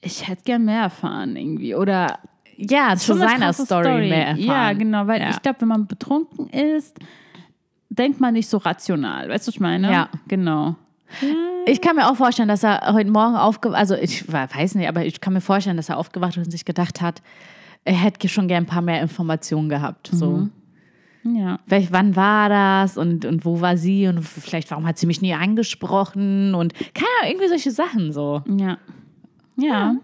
ich 0.00 0.26
hätte 0.28 0.42
gern 0.44 0.64
mehr 0.64 0.82
erfahren 0.82 1.36
irgendwie. 1.36 1.74
Oder 1.74 2.18
Ja, 2.56 2.96
zu 2.96 3.14
seiner 3.14 3.36
krasse 3.46 3.64
Story, 3.66 4.08
mehr 4.08 4.28
erfahren. 4.28 4.40
Ja, 4.46 4.72
genau, 4.72 5.06
weil 5.06 5.20
Ja. 5.20 5.30
ich 5.30 5.42
glaube, 5.42 5.60
wenn 5.60 5.68
man 5.68 5.86
betrunken 5.86 6.48
ist, 6.48 6.98
denkt 7.90 8.20
man 8.20 8.34
nicht 8.34 8.48
so 8.48 8.56
rational. 8.58 9.28
Weißt 9.28 9.46
du, 9.46 9.48
was 9.50 9.54
ich 9.56 9.60
meine? 9.60 9.90
Ja. 9.90 10.08
Genau. 10.28 10.76
Ich 11.66 11.80
kann 11.80 11.96
mir 11.96 12.10
auch 12.10 12.16
vorstellen, 12.16 12.48
dass 12.48 12.62
er 12.62 12.92
heute 12.92 13.10
Morgen 13.10 13.36
aufgewacht, 13.36 13.78
also 13.78 13.94
ich 13.94 14.30
weiß 14.30 14.74
nicht, 14.74 14.88
aber 14.88 15.04
ich 15.04 15.20
kann 15.20 15.32
mir 15.32 15.40
vorstellen, 15.40 15.76
dass 15.76 15.88
er 15.88 15.98
aufgewacht 15.98 16.36
und 16.36 16.50
sich 16.50 16.64
gedacht 16.64 17.00
hat, 17.00 17.22
er 17.84 17.94
hätte 17.94 18.28
schon 18.28 18.48
gern 18.48 18.64
ein 18.64 18.66
paar 18.66 18.82
mehr 18.82 19.00
Informationen 19.00 19.68
gehabt. 19.68 20.10
So. 20.12 20.48
Ja. 21.34 21.58
Vielleicht, 21.66 21.92
wann 21.92 22.14
war 22.14 22.48
das 22.48 22.96
und, 22.96 23.24
und 23.24 23.44
wo 23.44 23.60
war 23.60 23.76
sie 23.76 24.06
und 24.06 24.22
vielleicht, 24.22 24.70
warum 24.70 24.86
hat 24.86 24.98
sie 24.98 25.06
mich 25.06 25.22
nie 25.22 25.34
angesprochen 25.34 26.54
und 26.54 26.74
keine 26.94 27.08
Ahnung, 27.20 27.32
irgendwie 27.32 27.48
solche 27.48 27.70
Sachen 27.70 28.12
so. 28.12 28.42
Ja. 28.46 28.78
Ja. 29.56 29.96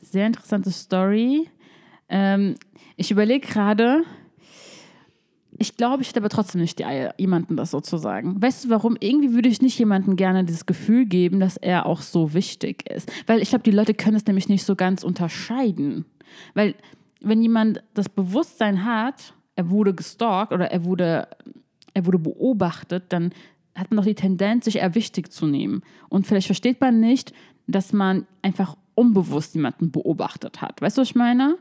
Sehr 0.00 0.26
interessante 0.26 0.70
Story. 0.70 1.48
Ähm, 2.08 2.56
ich 2.96 3.10
überlege 3.10 3.46
gerade, 3.46 4.02
ich 5.60 5.76
glaube, 5.76 6.02
ich 6.02 6.08
hätte 6.08 6.20
aber 6.20 6.30
trotzdem 6.30 6.62
nicht 6.62 6.78
die 6.78 6.86
Eier, 6.86 7.14
jemanden 7.18 7.54
das 7.54 7.70
so 7.70 7.82
zu 7.82 7.98
sagen. 7.98 8.40
Weißt 8.40 8.64
du 8.64 8.70
warum? 8.70 8.96
Irgendwie 8.98 9.34
würde 9.34 9.50
ich 9.50 9.60
nicht 9.60 9.78
jemandem 9.78 10.16
gerne 10.16 10.42
dieses 10.42 10.64
Gefühl 10.64 11.04
geben, 11.04 11.38
dass 11.38 11.58
er 11.58 11.84
auch 11.84 12.00
so 12.00 12.32
wichtig 12.32 12.88
ist. 12.88 13.12
Weil 13.26 13.42
ich 13.42 13.50
glaube, 13.50 13.64
die 13.64 13.70
Leute 13.70 13.92
können 13.92 14.16
es 14.16 14.24
nämlich 14.24 14.48
nicht 14.48 14.64
so 14.64 14.74
ganz 14.74 15.04
unterscheiden. 15.04 16.06
Weil 16.54 16.74
wenn 17.20 17.42
jemand 17.42 17.82
das 17.92 18.08
Bewusstsein 18.08 18.86
hat, 18.86 19.34
er 19.54 19.68
wurde 19.68 19.92
gestalkt 19.94 20.54
oder 20.54 20.70
er 20.70 20.84
wurde, 20.84 21.28
er 21.92 22.06
wurde 22.06 22.18
beobachtet, 22.18 23.04
dann 23.10 23.30
hat 23.74 23.90
man 23.90 23.98
doch 23.98 24.06
die 24.06 24.14
Tendenz, 24.14 24.64
sich 24.64 24.76
eher 24.76 24.94
wichtig 24.94 25.30
zu 25.30 25.44
nehmen. 25.44 25.82
Und 26.08 26.26
vielleicht 26.26 26.46
versteht 26.46 26.80
man 26.80 27.00
nicht, 27.00 27.34
dass 27.66 27.92
man 27.92 28.26
einfach 28.40 28.78
unbewusst 28.94 29.54
jemanden 29.54 29.90
beobachtet 29.90 30.62
hat. 30.62 30.80
Weißt 30.80 30.96
du, 30.96 31.02
was 31.02 31.08
ich 31.08 31.14
meine? 31.14 31.58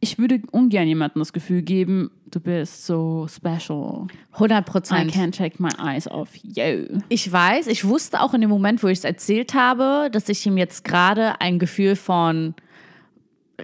Ich 0.00 0.18
würde 0.18 0.40
ungern 0.52 0.86
jemandem 0.86 1.20
das 1.20 1.32
Gefühl 1.32 1.62
geben, 1.62 2.10
du 2.30 2.38
bist 2.40 2.86
so 2.86 3.26
special. 3.28 4.06
100% 4.36 4.58
I 4.58 4.62
Prozent. 4.62 5.12
can't 5.12 5.36
take 5.36 5.60
my 5.62 5.70
eyes 5.82 6.06
off 6.08 6.28
you. 6.36 7.00
Ich 7.08 7.30
weiß, 7.30 7.66
ich 7.66 7.84
wusste 7.86 8.20
auch 8.20 8.34
in 8.34 8.40
dem 8.40 8.50
Moment, 8.50 8.82
wo 8.82 8.88
ich 8.88 8.98
es 8.98 9.04
erzählt 9.04 9.54
habe, 9.54 10.08
dass 10.12 10.28
ich 10.28 10.44
ihm 10.46 10.56
jetzt 10.58 10.84
gerade 10.84 11.40
ein 11.40 11.58
Gefühl 11.58 11.96
von, 11.96 12.54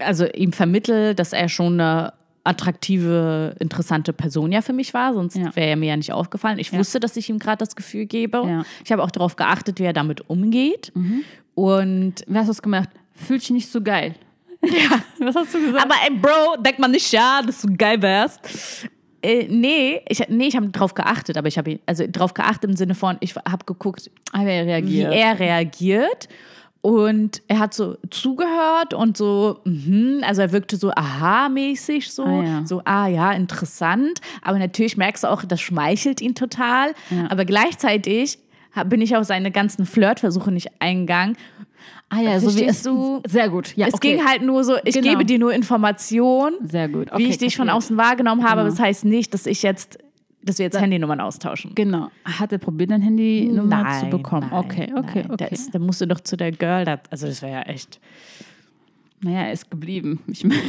also 0.05 0.27
ihm 0.27 0.53
vermittel, 0.53 1.15
dass 1.15 1.33
er 1.33 1.49
schon 1.49 1.75
eine 1.81 2.13
attraktive, 2.43 3.55
interessante 3.61 4.13
Person 4.13 4.51
ja 4.51 4.63
für 4.63 4.73
mich 4.73 4.95
war, 4.95 5.13
sonst 5.15 5.37
Ja. 5.37 5.55
wäre 5.55 5.69
er 5.71 5.77
mir 5.77 5.91
ja 5.91 5.97
nicht 5.97 6.13
aufgefallen. 6.13 6.59
Ich 6.59 6.73
Ja. 6.73 6.79
wusste, 6.79 6.99
dass 7.01 7.17
ich 7.17 7.29
ihm 7.29 7.39
gerade 7.39 7.59
das 7.59 7.77
Gefühl 7.77 8.07
gebe. 8.07 8.39
Ja. 8.39 8.45
Mhm. 8.61 8.65
Ich 8.85 8.91
habe 8.93 9.03
auch 9.03 9.11
darauf 9.11 9.37
geachtet, 9.37 9.79
wie 9.79 9.85
er 9.85 9.93
damit 9.93 10.29
umgeht. 10.29 10.91
Und 11.55 12.15
Wie 12.27 12.39
hast 12.39 12.47
du 12.47 12.53
es 12.53 12.63
gemacht? 12.63 12.89
Fühlt 13.13 13.43
sich 13.43 13.51
nicht 13.51 13.71
so 13.71 13.83
geil. 13.83 14.15
Was 15.19 15.35
hast 15.37 15.55
du 15.55 15.61
gesagt? 15.61 15.85
aber 15.85 15.95
ey, 16.07 16.15
Bro, 16.17 16.63
denk 16.63 16.79
mal 16.79 16.89
nicht, 16.89 17.11
ja, 17.13 17.41
dass 17.45 17.63
du 17.63 17.75
geil 17.77 18.01
wärst. 18.03 18.89
Äh, 19.23 19.47
nee, 19.49 20.01
ich, 20.09 20.23
nee, 20.29 20.47
ich 20.47 20.57
habe 20.57 20.69
drauf 20.69 20.95
geachtet, 20.95 21.37
aber 21.37 21.49
ich 21.49 21.59
habe 21.59 21.79
also 21.87 22.05
drauf 22.11 22.33
geachtet 22.35 22.71
im 22.71 22.77
Sinne 22.77 22.95
von, 22.95 23.17
ich 23.21 23.35
habe 23.37 23.65
geguckt, 23.67 24.11
Aber 24.33 24.45
er 24.45 24.65
wie 24.67 24.71
reagiert. 24.71 25.13
er 25.15 25.39
reagiert. 25.39 26.29
Und 26.83 27.43
er 27.47 27.59
hat 27.59 27.75
so 27.75 27.99
zugehört 28.09 28.95
und 28.95 29.15
so, 29.19 29.61
mhm, 29.65 30.23
also 30.27 30.41
er 30.41 30.51
wirkte 30.53 30.79
so 30.79 30.91
aha-mäßig 30.91 32.11
so, 32.11 32.25
Ah, 32.25 32.43
ja. 32.43 32.63
so, 32.67 32.81
ah 32.87 33.07
ja, 33.07 33.33
interessant. 33.33 34.23
Aber 34.41 34.59
natürlich 34.59 34.97
merkst 34.97 35.25
du 35.25 35.29
auch, 35.29 35.45
das 35.45 35.61
schmeichelt 35.61 36.23
ihn 36.23 36.35
total. 36.35 36.95
Ja. 37.11 37.31
Aber 37.31 37.45
gleichzeitig 37.45 38.39
bin 38.87 39.03
ich 39.03 39.15
auf 39.15 39.25
seine 39.25 39.51
ganzen 39.51 39.85
Flirtversuche 39.85 40.51
nicht 40.53 40.71
eingegangen. 40.79 41.37
Ah 42.11 42.21
ja, 42.21 42.39
so 42.41 42.55
wie 42.57 42.65
es 42.65 42.83
du? 42.83 43.23
Sehr 43.27 43.49
gut. 43.49 43.75
Ja, 43.77 43.87
es 43.87 43.95
okay. 43.95 44.17
ging 44.17 44.27
halt 44.27 44.43
nur 44.43 44.63
so, 44.65 44.75
ich 44.85 44.95
Genau. 44.95 45.11
gebe 45.11 45.25
dir 45.25 45.39
nur 45.39 45.53
Informationen, 45.55 46.57
Sehr 46.69 46.89
gut. 46.89 47.09
wie 47.09 47.15
Okay, 47.15 47.27
ich 47.27 47.39
dich 47.39 47.57
von 47.57 47.69
außen 47.71 47.97
wahrgenommen 47.97 48.43
habe. 48.43 48.57
Genau. 48.57 48.61
Aber 48.63 48.71
das 48.71 48.79
heißt 48.79 49.05
nicht, 49.07 49.33
dass 49.33 49.47
ich 49.47 49.63
jetzt, 49.63 49.99
dass 50.43 50.59
wir 50.59 50.65
jetzt 50.67 50.81
Handynummern 50.81 51.21
austauschen. 51.21 51.75
Genau. 51.75 52.11
Hat 52.25 52.53
er 52.53 52.59
probiert, 52.59 52.91
dein 52.91 53.03
Handynummer 53.03 53.83
Nein, 53.85 54.01
zu 54.01 54.07
bekommen? 54.11 54.49
nein, 54.51 54.65
okay, 54.65 54.93
okay, 54.97 55.23
nein. 55.23 55.31
okay. 55.31 55.47
Das, 55.51 55.71
da 55.71 55.79
musst 55.79 56.01
du 56.01 56.07
doch 56.07 56.21
zu 56.21 56.37
der 56.37 56.53
Girl, 56.53 56.85
das, 56.85 57.01
also 57.11 57.27
das 57.27 57.43
wäre 57.43 57.53
ja 57.53 57.63
echt. 57.63 57.99
naja, 59.23 59.41
er 59.43 59.53
ist 59.53 59.71
geblieben. 59.71 60.21
Ich 60.27 60.45
meine, 60.45 60.61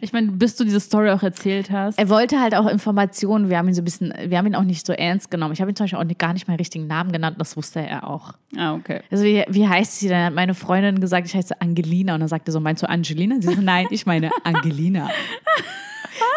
ich 0.00 0.12
mein, 0.12 0.38
bis 0.38 0.56
du 0.56 0.64
diese 0.64 0.80
Story 0.80 1.10
auch 1.10 1.22
erzählt 1.22 1.70
hast. 1.70 1.98
Er 1.98 2.08
wollte 2.08 2.40
halt 2.40 2.54
auch 2.54 2.66
Informationen, 2.66 3.48
wir 3.48 3.58
haben 3.58 3.68
ihn 3.68 3.74
so 3.74 3.82
ein 3.82 3.84
bisschen, 3.84 4.12
wir 4.26 4.38
haben 4.38 4.46
ihn 4.46 4.54
auch 4.54 4.64
nicht 4.64 4.86
so 4.86 4.92
ernst 4.92 5.30
genommen. 5.30 5.52
Ich 5.52 5.60
habe 5.60 5.70
ihn 5.70 5.76
zum 5.76 5.84
Beispiel 5.84 5.98
auch 5.98 6.18
gar 6.18 6.32
nicht 6.32 6.48
meinen 6.48 6.56
richtigen 6.56 6.86
Namen 6.86 7.12
genannt, 7.12 7.36
das 7.38 7.56
wusste 7.56 7.80
er 7.80 8.08
auch. 8.08 8.34
Ah, 8.56 8.74
okay. 8.74 9.00
Also 9.10 9.24
wie, 9.24 9.44
wie 9.48 9.68
heißt 9.68 10.00
sie? 10.00 10.08
Dann 10.08 10.26
hat 10.26 10.34
meine 10.34 10.54
Freundin 10.54 11.00
gesagt, 11.00 11.26
ich 11.26 11.34
heiße 11.34 11.60
Angelina 11.60 12.14
und 12.14 12.20
dann 12.20 12.28
sagte 12.28 12.52
so, 12.52 12.60
meinst 12.60 12.82
du 12.82 12.88
Angelina? 12.88 13.36
Sie 13.40 13.54
so, 13.54 13.60
nein, 13.60 13.86
ich 13.90 14.06
meine 14.06 14.30
Angelina. 14.44 15.10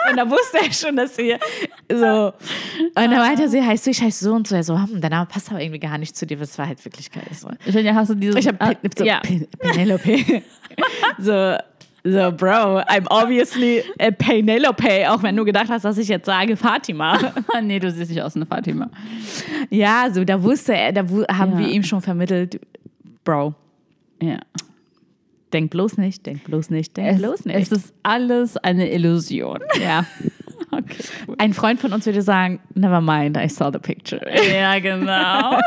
Und 0.09 0.17
da 0.17 0.29
wusste 0.29 0.59
er 0.61 0.71
schon, 0.71 0.95
dass 0.95 1.15
sie 1.15 1.35
so. 1.91 2.27
Und 2.27 2.95
dann 2.95 3.09
meinte 3.09 3.49
sie, 3.49 3.61
heißt 3.61 3.85
du, 3.85 3.91
ich 3.91 4.01
heiße 4.01 4.25
so 4.25 4.33
und 4.33 4.47
so. 4.47 4.55
Er 4.55 4.63
so, 4.63 4.77
hm, 4.79 5.01
der 5.01 5.09
Name 5.09 5.25
passt 5.25 5.49
aber 5.49 5.61
irgendwie 5.61 5.79
gar 5.79 5.97
nicht 5.97 6.15
zu 6.15 6.25
dir. 6.25 6.37
Das 6.37 6.57
war 6.57 6.67
halt 6.67 6.83
wirklich 6.85 7.11
geil. 7.11 7.23
So. 7.33 7.49
Ich 7.65 7.73
meine, 7.73 7.87
ja, 7.87 7.95
hast 7.95 8.09
du 8.09 8.15
dieses. 8.15 8.35
Ich 8.35 8.47
habe 8.47 8.57
ah, 8.61 8.73
so, 8.97 9.03
ja. 9.03 9.19
Pen- 9.19 9.47
Penelope. 9.59 10.43
so, 11.19 11.57
so, 12.07 12.31
Bro, 12.31 12.81
I'm 12.87 13.07
obviously 13.09 13.83
a 13.99 14.11
Penelope, 14.11 15.09
auch 15.11 15.23
wenn 15.23 15.35
du 15.35 15.43
gedacht 15.43 15.69
hast, 15.69 15.83
dass 15.85 15.97
ich 15.97 16.07
jetzt 16.07 16.27
sage 16.27 16.55
Fatima. 16.55 17.17
nee, 17.63 17.79
du 17.79 17.89
siehst 17.91 18.11
nicht 18.11 18.21
aus 18.21 18.35
wie 18.35 18.39
eine 18.39 18.45
Fatima. 18.45 18.89
ja, 19.71 20.07
so, 20.13 20.23
da 20.23 20.41
wusste 20.43 20.75
er, 20.75 20.93
da 20.93 21.01
haben 21.01 21.53
Ja. 21.53 21.57
wir 21.59 21.67
ihm 21.67 21.83
schon 21.83 22.01
vermittelt, 22.01 22.61
Bro, 23.23 23.55
Ja. 24.21 24.37
denk 25.51 25.71
bloß 25.71 25.97
nicht, 25.97 26.25
denk 26.27 26.43
bloß 26.43 26.69
nicht, 26.69 26.95
denk 26.95 27.13
Es, 27.15 27.17
bloß 27.21 27.45
nicht. 27.45 27.55
es 27.57 27.71
ist 27.71 27.93
alles 28.03 28.55
eine 28.57 28.91
Illusion. 28.91 29.59
ja. 29.81 30.05
Okay. 30.71 31.03
Ein 31.37 31.53
Freund 31.53 31.79
von 31.79 31.91
uns 31.93 32.05
würde 32.05 32.21
sagen, 32.21 32.59
never 32.75 32.99
mind, 33.01 33.37
I 33.37 33.47
saw 33.49 33.71
the 33.71 33.79
picture. 33.79 34.21
Ja, 34.53 34.77
genau. 34.79 35.57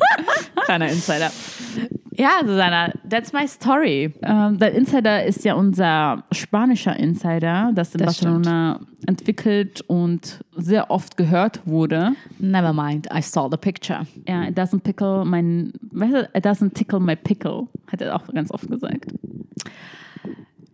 Kleiner 0.64 0.88
Insider. 0.88 1.30
Ja, 2.18 2.40
Susanna, 2.44 2.92
that's 3.08 3.32
my 3.32 3.46
story. 3.46 4.12
ähm, 4.22 4.58
der 4.58 4.72
Insider 4.74 5.24
ist 5.24 5.44
ja 5.44 5.54
unser 5.54 6.24
spanischer 6.32 6.96
Insider, 6.96 7.70
das 7.74 7.94
in 7.94 7.98
Das 7.98 8.06
Barcelona 8.06 8.80
entwickelt 9.06 9.82
und 9.82 10.40
sehr 10.56 10.90
oft 10.90 11.16
gehört 11.16 11.64
wurde. 11.64 12.16
Never 12.40 12.72
mind, 12.72 13.06
I 13.16 13.22
saw 13.22 13.48
the 13.48 13.56
picture. 13.56 14.04
Ja, 14.26 14.48
it 14.48 14.58
doesn't 14.58 14.80
pickle 14.80 15.24
mein, 15.24 15.72
weißt 15.92 16.30
it 16.34 16.44
doesn't 16.44 16.74
tickle 16.74 16.98
my 16.98 17.14
pickle, 17.14 17.68
hat 17.90 18.02
er 18.02 18.16
auch 18.16 18.26
ganz 18.26 18.50
oft 18.50 18.68
gesagt. 18.68 19.12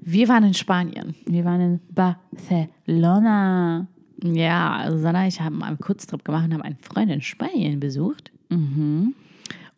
Wir 0.00 0.28
waren 0.28 0.44
in 0.44 0.54
Spanien. 0.54 1.14
Wir 1.26 1.44
waren 1.44 1.60
in 1.60 1.80
Barcelona. 1.90 3.86
Ja, 4.22 4.86
Susanna, 4.90 5.26
ich 5.26 5.40
habe 5.40 5.62
einen 5.62 5.78
Kurztrip 5.78 6.24
gemacht 6.24 6.46
und 6.46 6.54
haben 6.54 6.62
einen 6.62 6.78
Freund 6.80 7.10
in 7.10 7.20
Spanien 7.20 7.80
besucht. 7.80 8.30
Mhm. 8.48 9.14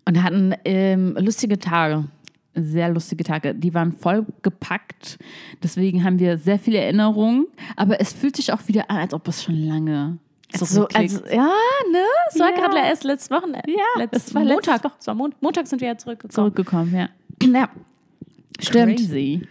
Und 0.07 0.23
hatten 0.23 0.55
ähm, 0.65 1.17
lustige 1.21 1.59
Tage. 1.59 2.05
Sehr 2.55 2.89
lustige 2.89 3.23
Tage. 3.25 3.55
Die 3.55 3.75
waren 3.75 3.93
voll 3.93 4.25
gepackt. 4.43 5.19
Deswegen 5.63 6.05
haben 6.05 6.19
wir 6.19 6.39
sehr 6.39 6.59
viele 6.59 6.79
Erinnerungen. 6.79 7.47
Aber 7.77 8.01
es 8.01 8.13
fühlt 8.15 8.37
sich 8.37 8.53
auch 8.53 8.67
wieder 8.67 8.91
an, 8.91 8.97
als 8.99 9.13
ob 9.13 9.29
es 9.29 9.43
schon 9.43 9.57
lange 9.67 10.17
So, 10.57 10.65
zurückliegt. 10.65 11.13
also, 11.23 11.27
ja, 11.27 11.51
ne? 11.93 11.99
Es 12.33 12.39
war 12.41 12.51
Ja. 12.51 12.55
gerade 12.57 12.79
erst 12.79 13.05
letztes 13.05 13.31
Wochenende. 13.31 13.63
Ja, 13.71 13.83
letztes 13.99 14.29
es 14.29 14.35
war 14.35 14.45
letztes 14.45 14.67
Montag. 14.83 14.93
Es 15.01 15.07
war 15.07 15.15
Mon 15.15 15.35
Montag 15.41 15.67
sind 15.67 15.81
wir 15.83 15.89
ja 15.89 15.99
zurückgekommen. 15.99 16.33
zurückgekommen, 16.33 16.95
ja. 16.95 17.09
Ja. 17.43 17.69
Stimmt. 18.61 18.97
Crazy. 18.97 19.43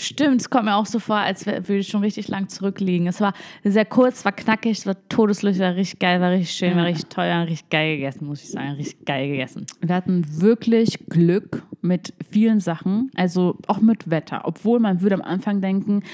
Stimmt, 0.00 0.40
es 0.40 0.48
kommt 0.48 0.66
mir 0.66 0.76
auch 0.76 0.86
so 0.86 1.00
vor, 1.00 1.16
als 1.16 1.44
würde 1.44 1.78
ich 1.78 1.88
schon 1.88 2.02
richtig 2.02 2.28
lang 2.28 2.48
zurückliegen. 2.48 3.08
Es 3.08 3.20
war 3.20 3.32
sehr 3.64 3.84
kurz, 3.84 4.24
war 4.24 4.30
knackig, 4.30 4.78
es 4.78 4.86
war 4.86 4.94
todeslustig, 5.08 5.60
war 5.60 5.74
richtig 5.74 5.98
geil, 5.98 6.20
war 6.20 6.30
richtig 6.30 6.52
schön, 6.52 6.76
war 6.76 6.84
richtig 6.84 7.08
teuer, 7.08 7.44
richtig 7.44 7.68
geil 7.68 7.96
gegessen, 7.96 8.26
muss 8.28 8.44
ich 8.44 8.50
sagen. 8.50 8.70
Richtig 8.76 9.04
geil 9.04 9.28
gegessen. 9.28 9.66
Wir 9.80 9.96
hatten 9.96 10.24
wirklich 10.40 11.00
Glück 11.08 11.64
mit 11.82 12.14
vielen 12.30 12.60
Sachen, 12.60 13.10
also 13.16 13.56
auch 13.66 13.80
mit 13.80 14.08
Wetter. 14.08 14.42
Obwohl 14.44 14.78
man 14.78 15.00
würde 15.00 15.16
am 15.16 15.22
Anfang 15.22 15.60
denken, 15.60 16.04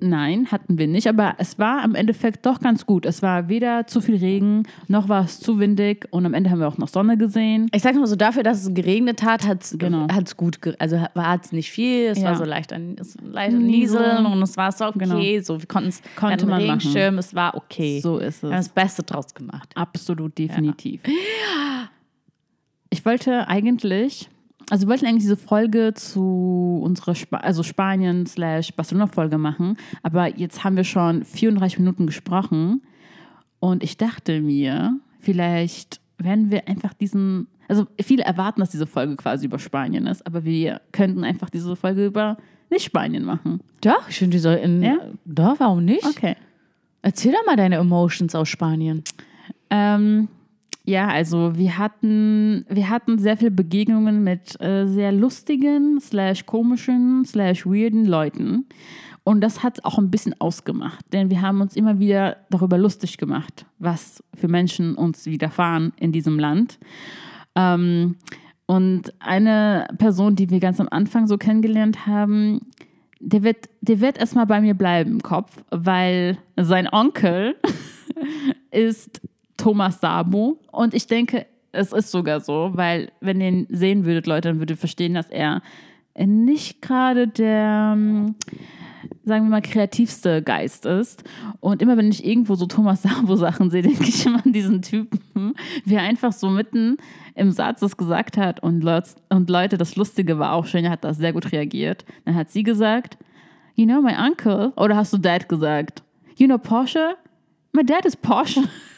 nein, 0.00 0.48
hatten 0.50 0.78
wir 0.78 0.86
nicht. 0.86 1.06
Aber 1.08 1.34
es 1.38 1.58
war 1.58 1.82
am 1.82 1.94
Endeffekt 1.94 2.44
doch 2.46 2.60
ganz 2.60 2.86
gut. 2.86 3.06
Es 3.06 3.22
war 3.22 3.48
weder 3.48 3.86
zu 3.86 4.00
viel 4.00 4.16
Regen, 4.16 4.64
noch 4.88 5.08
war 5.08 5.24
es 5.24 5.40
zu 5.40 5.58
windig. 5.58 6.06
Und 6.10 6.26
am 6.26 6.34
Ende 6.34 6.50
haben 6.50 6.58
wir 6.60 6.68
auch 6.68 6.78
noch 6.78 6.88
Sonne 6.88 7.16
gesehen. 7.16 7.68
Ich 7.72 7.82
sag 7.82 7.94
mal 7.94 8.06
so, 8.06 8.16
dafür, 8.16 8.42
dass 8.42 8.62
es 8.66 8.74
geregnet 8.74 9.22
hat, 9.22 9.46
hat 9.46 9.62
es 9.62 9.76
Genau. 9.78 10.06
gut, 10.36 10.60
ge 10.62 10.74
also 10.78 10.98
hat 11.00 11.44
es 11.44 11.52
nicht 11.52 11.70
viel, 11.70 12.06
es 12.06 12.18
Ja. 12.18 12.24
war 12.30 12.36
so 12.36 12.44
leicht 12.44 12.72
ein 12.72 12.96
es- 13.00 13.16
leicht 13.22 13.54
ein 13.54 13.66
Nieseln. 13.66 14.26
Und 14.26 14.42
es 14.42 14.56
war 14.56 14.72
so 14.72 14.86
okay, 14.86 14.98
Genau. 14.98 15.42
so 15.42 15.60
wir 15.60 15.66
konnten 15.68 15.88
es, 15.90 16.02
Konnte 16.16 16.46
man 16.46 16.66
machen. 16.66 16.78
Regenschirm, 16.80 17.18
es 17.18 17.34
war 17.34 17.54
okay. 17.56 18.00
So 18.00 18.18
ist 18.18 18.42
Wir 18.42 18.50
haben 18.50 18.58
es. 18.58 18.66
das 18.66 18.74
Beste 18.74 19.02
draus 19.02 19.34
gemacht. 19.34 19.70
Absolut, 19.74 20.36
definitiv. 20.38 21.00
Ich 22.90 23.04
wollte 23.04 23.48
eigentlich, 23.48 24.28
also 24.70 24.86
wir 24.86 24.90
wollten 24.90 25.06
eigentlich 25.06 25.22
diese 25.22 25.36
Folge 25.36 25.94
zu 25.94 26.80
unserer 26.82 27.14
Spa 27.14 27.38
also 27.38 27.62
Spanien 27.62 28.26
slash 28.26 28.72
Barcelona 28.74 29.06
Folge 29.06 29.38
machen, 29.38 29.76
aber 30.02 30.36
jetzt 30.36 30.64
haben 30.64 30.76
wir 30.76 30.84
schon 30.84 31.24
34 31.24 31.78
Minuten 31.78 32.06
gesprochen 32.06 32.82
und 33.60 33.82
ich 33.82 33.96
dachte 33.96 34.40
mir, 34.40 34.98
vielleicht 35.20 36.00
werden 36.18 36.50
wir 36.50 36.68
einfach 36.68 36.92
diesen, 36.92 37.48
also 37.68 37.86
viele 38.00 38.24
erwarten, 38.24 38.60
dass 38.60 38.70
diese 38.70 38.86
Folge 38.86 39.16
quasi 39.16 39.46
über 39.46 39.58
Spanien 39.58 40.06
ist, 40.06 40.26
aber 40.26 40.44
wir 40.44 40.80
könnten 40.92 41.24
einfach 41.24 41.50
diese 41.50 41.74
Folge 41.76 42.06
über 42.06 42.36
nicht 42.70 42.84
Spanien 42.84 43.24
machen. 43.24 43.60
Doch, 43.80 44.08
ich 44.08 44.16
finde, 44.16 44.36
die 44.36 44.40
soll 44.40 44.56
in. 44.56 44.82
Ja? 44.82 44.96
Doch, 45.24 45.60
warum 45.60 45.84
nicht? 45.84 46.04
Okay. 46.04 46.36
Erzähl 47.02 47.32
doch 47.32 47.44
mal 47.46 47.56
deine 47.56 47.76
Emotions 47.76 48.34
aus 48.34 48.48
Spanien. 48.48 49.04
Ähm, 49.70 50.28
ja, 50.84 51.08
also 51.08 51.56
wir 51.56 51.78
hatten, 51.78 52.66
wir 52.68 52.90
hatten 52.90 53.18
sehr 53.18 53.38
viele 53.38 53.50
Begegnungen 53.50 54.22
mit 54.22 54.60
äh, 54.60 54.86
sehr 54.86 55.12
lustigen, 55.12 55.98
slash 56.00 56.44
komischen, 56.44 57.24
slash 57.24 57.64
weirden 57.64 58.04
Leuten. 58.04 58.66
Und 59.24 59.40
das 59.40 59.62
hat 59.62 59.82
auch 59.86 59.96
ein 59.96 60.10
bisschen 60.10 60.38
ausgemacht, 60.38 61.02
denn 61.14 61.30
wir 61.30 61.40
haben 61.40 61.62
uns 61.62 61.76
immer 61.76 61.98
wieder 61.98 62.36
darüber 62.50 62.76
lustig 62.76 63.16
gemacht, 63.16 63.64
was 63.78 64.22
für 64.34 64.48
Menschen 64.48 64.94
uns 64.94 65.24
widerfahren 65.24 65.94
in 65.98 66.12
diesem 66.12 66.38
Land. 66.38 66.78
Ähm, 67.54 68.16
und 68.66 69.14
eine 69.20 69.88
Person, 69.96 70.36
die 70.36 70.50
wir 70.50 70.60
ganz 70.60 70.78
am 70.80 70.88
Anfang 70.90 71.26
so 71.26 71.38
kennengelernt 71.38 72.06
haben, 72.06 72.60
der 73.20 73.42
wird, 73.42 73.70
der 73.80 74.00
wird 74.00 74.18
erstmal 74.18 74.46
bei 74.46 74.60
mir 74.60 74.74
bleiben 74.74 75.12
im 75.12 75.22
Kopf, 75.22 75.56
weil 75.70 76.36
sein 76.56 76.86
Onkel 76.92 77.56
ist 78.70 79.22
Thomas 79.56 80.00
Sabo. 80.00 80.58
Und 80.70 80.94
ich 80.94 81.06
denke, 81.06 81.46
es 81.72 81.92
ist 81.92 82.10
sogar 82.10 82.40
so, 82.40 82.70
weil 82.74 83.10
wenn 83.20 83.40
ihr 83.40 83.48
ihn 83.48 83.66
sehen 83.68 84.04
würdet, 84.04 84.26
Leute, 84.26 84.48
dann 84.48 84.58
würdet 84.58 84.76
ihr 84.76 84.80
verstehen, 84.80 85.14
dass 85.14 85.28
er 85.28 85.62
nicht 86.16 86.80
gerade 86.80 87.26
der, 87.26 87.94
ähm, 87.96 88.36
sagen 89.24 89.46
wir 89.46 89.50
mal, 89.50 89.62
kreativste 89.62 90.42
Geist 90.42 90.86
ist. 90.86 91.24
Und 91.60 91.82
immer 91.82 91.96
wenn 91.96 92.10
ich 92.10 92.24
irgendwo 92.24 92.54
so 92.54 92.66
Thomas 92.66 93.02
Sabo-Sachen 93.02 93.70
sehe, 93.72 93.82
denke 93.82 94.04
ich 94.04 94.24
immer 94.24 94.44
an 94.44 94.52
diesen 94.52 94.82
Typen, 94.82 95.54
wie 95.84 95.94
er 95.94 96.02
einfach 96.02 96.32
so 96.32 96.48
mitten 96.48 96.98
im 97.34 97.50
Satz 97.50 97.80
das 97.80 97.96
gesagt 97.96 98.36
hat. 98.36 98.60
Und, 98.60 98.84
und 99.28 99.50
Leute, 99.50 99.76
das 99.76 99.96
Lustige 99.96 100.38
war 100.38 100.52
auch 100.52 100.66
schön, 100.66 100.84
er 100.84 100.92
hat 100.92 101.04
da 101.04 101.14
sehr 101.14 101.32
gut 101.32 101.50
reagiert. 101.50 102.04
Dann 102.24 102.36
hat 102.36 102.50
sie 102.50 102.62
gesagt, 102.62 103.18
you 103.74 103.86
know, 103.86 104.00
my 104.00 104.14
uncle, 104.14 104.72
oder 104.76 104.96
hast 104.96 105.12
du 105.12 105.18
Dad 105.18 105.48
gesagt? 105.48 106.02
You 106.36 106.46
know 106.46 106.58
Porsche? 106.58 107.16
My 107.72 107.84
dad 107.84 108.04
is 108.04 108.16
Porsche. 108.16 108.62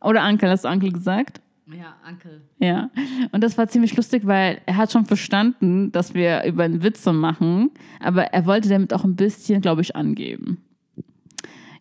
oder 0.00 0.26
Uncle, 0.28 0.50
hast 0.50 0.64
du 0.64 0.68
Uncle 0.68 0.92
gesagt? 0.92 1.40
Ja, 1.66 1.96
Onkel. 2.06 2.42
Ja, 2.58 2.90
und 3.32 3.42
das 3.42 3.56
war 3.56 3.68
ziemlich 3.68 3.96
lustig, 3.96 4.26
weil 4.26 4.60
er 4.66 4.76
hat 4.76 4.92
schon 4.92 5.06
verstanden, 5.06 5.92
dass 5.92 6.12
wir 6.12 6.44
über 6.44 6.64
einen 6.64 6.82
Witze 6.82 7.12
machen, 7.12 7.70
aber 8.00 8.24
er 8.24 8.44
wollte 8.44 8.68
damit 8.68 8.92
auch 8.92 9.04
ein 9.04 9.16
bisschen, 9.16 9.62
glaube 9.62 9.80
ich, 9.80 9.96
angeben. 9.96 10.62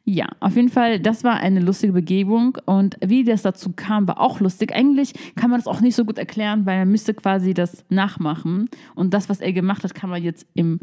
Ja, 0.05 0.27
auf 0.41 0.55
jeden 0.57 0.69
Fall, 0.69 0.99
das 0.99 1.23
war 1.23 1.37
eine 1.37 1.61
lustige 1.61 1.93
Begebung 1.93 2.57
und 2.65 2.97
wie 3.05 3.23
das 3.23 3.41
dazu 3.41 3.71
kam, 3.73 4.05
war 4.07 4.19
auch 4.19 4.41
lustig. 4.41 4.73
Eigentlich 4.73 5.13
kann 5.35 5.49
man 5.49 5.59
das 5.59 5.67
auch 5.67 5.79
nicht 5.79 5.95
so 5.95 6.03
gut 6.03 6.17
erklären, 6.17 6.65
weil 6.65 6.79
man 6.79 6.91
müsste 6.91 7.13
quasi 7.13 7.53
das 7.53 7.85
nachmachen 7.89 8.69
und 8.95 9.13
das, 9.13 9.29
was 9.29 9.39
er 9.39 9.53
gemacht 9.53 9.83
hat, 9.83 9.95
kann 9.95 10.09
man 10.09 10.21
jetzt 10.21 10.45
im, 10.55 10.81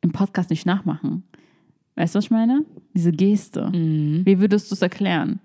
im 0.00 0.12
Podcast 0.12 0.50
nicht 0.50 0.64
nachmachen. 0.64 1.24
Weißt 1.96 2.14
du, 2.14 2.18
was 2.18 2.26
ich 2.26 2.30
meine? 2.30 2.64
Diese 2.94 3.10
Geste. 3.10 3.68
Wie 3.72 4.38
würdest 4.38 4.70
du 4.70 4.74
es 4.74 4.82
erklären? 4.82 5.40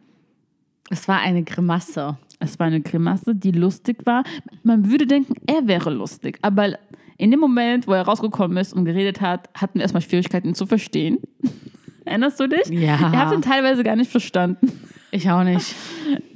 Es 0.89 1.07
war 1.07 1.19
eine 1.19 1.43
Grimasse. 1.43 2.17
Es 2.39 2.59
war 2.59 2.67
eine 2.67 2.81
Grimasse, 2.81 3.33
die 3.33 3.51
lustig 3.51 4.05
war. 4.05 4.23
Man 4.63 4.89
würde 4.89 5.07
denken, 5.07 5.35
er 5.47 5.67
wäre 5.67 5.89
lustig. 5.89 6.37
Aber 6.41 6.77
in 7.17 7.31
dem 7.31 7.39
Moment, 7.39 7.87
wo 7.87 7.93
er 7.93 8.03
rausgekommen 8.03 8.57
ist 8.57 8.73
und 8.73 8.85
geredet 8.85 9.21
hat, 9.21 9.49
hatten 9.53 9.75
wir 9.75 9.83
erstmal 9.83 10.01
Schwierigkeiten, 10.01 10.49
ihn 10.49 10.55
zu 10.55 10.65
verstehen. 10.65 11.19
Erinnerst 12.05 12.39
du 12.39 12.47
dich? 12.47 12.67
Ja. 12.69 13.11
Er 13.11 13.25
hat 13.25 13.33
ihn 13.33 13.41
teilweise 13.41 13.83
gar 13.83 13.95
nicht 13.95 14.11
verstanden. 14.11 14.71
Ich 15.11 15.29
auch 15.29 15.43
nicht. 15.43 15.75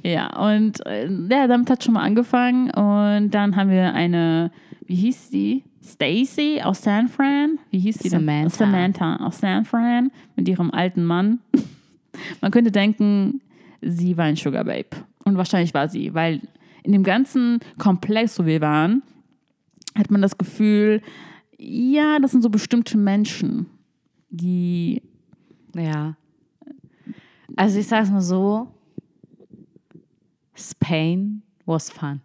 Ja, 0.01 0.33
und 0.47 0.85
äh, 0.85 1.09
ja, 1.29 1.47
damit 1.47 1.69
hat 1.69 1.83
schon 1.83 1.95
mal 1.95 2.03
angefangen. 2.03 2.71
Und 2.71 3.31
dann 3.31 3.57
haben 3.57 3.69
wir 3.69 3.93
eine, 3.93 4.49
wie 4.87 4.95
hieß 4.95 5.29
sie? 5.29 5.65
Stacy 5.83 6.61
aus 6.63 6.81
San 6.81 7.09
Fran. 7.09 7.59
Wie 7.69 7.79
hieß 7.79 7.99
sie 7.99 8.09
denn? 8.09 8.19
Samantha. 8.19 8.49
Samantha 8.57 9.15
aus 9.17 9.39
San 9.39 9.65
Fran 9.65 10.09
mit 10.37 10.47
ihrem 10.47 10.71
alten 10.71 11.03
Mann. 11.03 11.39
Man 12.41 12.51
könnte 12.51 12.71
denken, 12.71 13.41
sie 13.81 14.17
war 14.17 14.25
ein 14.25 14.35
Sugar 14.35 14.63
Babe. 14.63 14.89
Und 15.25 15.37
wahrscheinlich 15.37 15.73
war 15.73 15.87
sie, 15.87 16.13
weil 16.13 16.41
in 16.83 16.91
dem 16.91 17.03
ganzen 17.03 17.59
Komplex, 17.77 18.39
wo 18.39 18.45
wir 18.45 18.61
waren, 18.61 19.03
hat 19.95 20.11
man 20.11 20.21
das 20.21 20.37
Gefühl, 20.37 21.01
ja, 21.57 22.19
das 22.19 22.31
sind 22.31 22.41
so 22.41 22.49
bestimmte 22.49 22.97
Menschen, 22.97 23.67
die 24.29 25.01
Ja. 25.75 26.15
Also 27.55 27.79
ich 27.79 27.87
sag's 27.87 28.09
mal 28.09 28.21
so. 28.21 28.67
Spain 30.55 31.41
was 31.65 31.89
fun. 31.89 32.21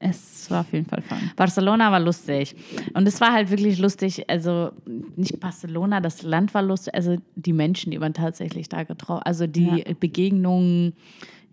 Es 0.00 0.50
war 0.50 0.60
auf 0.60 0.72
jeden 0.72 0.86
Fall 0.86 1.02
fun. 1.02 1.18
Barcelona 1.36 1.90
war 1.90 1.98
lustig. 2.00 2.54
Und 2.94 3.06
es 3.08 3.20
war 3.20 3.32
halt 3.32 3.50
wirklich 3.50 3.78
lustig. 3.78 4.30
Also 4.30 4.70
nicht 5.16 5.40
Barcelona, 5.40 6.00
das 6.00 6.22
Land 6.22 6.54
war 6.54 6.62
lustig, 6.62 6.94
also 6.94 7.16
die 7.34 7.52
Menschen, 7.52 7.90
die 7.90 7.98
man 7.98 8.14
tatsächlich 8.14 8.68
da 8.68 8.84
getroffen 8.84 9.22
Also 9.24 9.46
die 9.46 9.84
Begegnungen. 9.98 10.94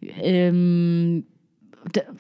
Ähm, 0.01 1.25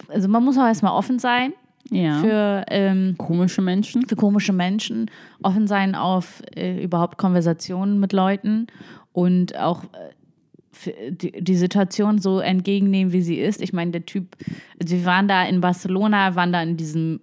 also 0.09 0.27
man 0.27 0.43
muss 0.43 0.57
auch 0.57 0.65
erstmal 0.65 0.93
offen 0.93 1.19
sein 1.19 1.53
Ja. 1.91 2.19
für, 2.19 2.65
ähm, 2.69 3.15
komische 3.17 3.61
Menschen. 3.61 4.07
für 4.07 4.15
komische 4.15 4.53
Menschen, 4.53 5.09
offen 5.43 5.67
sein 5.67 5.95
auf 5.95 6.41
äh, 6.55 6.83
überhaupt 6.83 7.17
Konversationen 7.17 7.99
mit 7.99 8.13
Leuten 8.13 8.67
und 9.13 9.57
auch 9.57 9.83
äh, 9.85 9.87
die, 11.09 11.31
die 11.31 11.55
Situation 11.55 12.19
so 12.19 12.39
entgegennehmen, 12.39 13.13
wie 13.13 13.21
sie 13.21 13.39
ist. 13.39 13.61
Ich 13.61 13.73
meine, 13.73 13.91
der 13.91 14.05
Typ, 14.05 14.35
also 14.81 14.95
wir 14.95 15.05
waren 15.05 15.27
da 15.27 15.43
in 15.45 15.61
Barcelona, 15.61 16.35
waren 16.35 16.53
da 16.53 16.61
in 16.61 16.77
diesem 16.77 17.19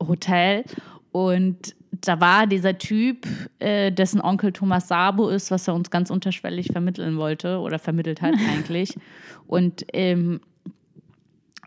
Hotel 0.00 0.64
und 1.12 1.74
da 1.90 2.20
war 2.20 2.46
dieser 2.46 2.76
Typ, 2.78 3.26
äh, 3.58 3.90
dessen 3.90 4.20
Onkel 4.20 4.52
Thomas 4.52 4.88
Sabo 4.88 5.28
ist, 5.28 5.50
was 5.50 5.66
er 5.66 5.74
uns 5.74 5.90
ganz 5.90 6.10
unterschwellig 6.10 6.68
vermitteln 6.72 7.16
wollte 7.16 7.58
oder 7.58 7.78
vermittelt 7.78 8.22
hat 8.22 8.34
eigentlich. 8.52 8.94
Und 9.46 9.86
ähm, 9.92 10.40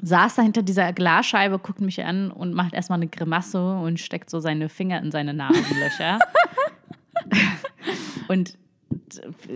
saß 0.01 0.36
da 0.36 0.41
hinter 0.41 0.62
dieser 0.62 0.93
Glasscheibe, 0.93 1.60
guckt 1.60 1.82
mich 1.82 2.03
an 2.03 2.32
und 2.32 2.53
macht 2.53 2.74
erstmal 2.74 2.99
eine 2.99 3.07
Grimasse 3.07 3.78
und 3.80 3.99
steckt 3.99 4.30
so 4.30 4.39
seine 4.39 4.70
Finger 4.70 5.01
in 5.01 5.12
seine 5.12 5.34
Nasenlöcher. 5.34 6.20
und 8.28 8.57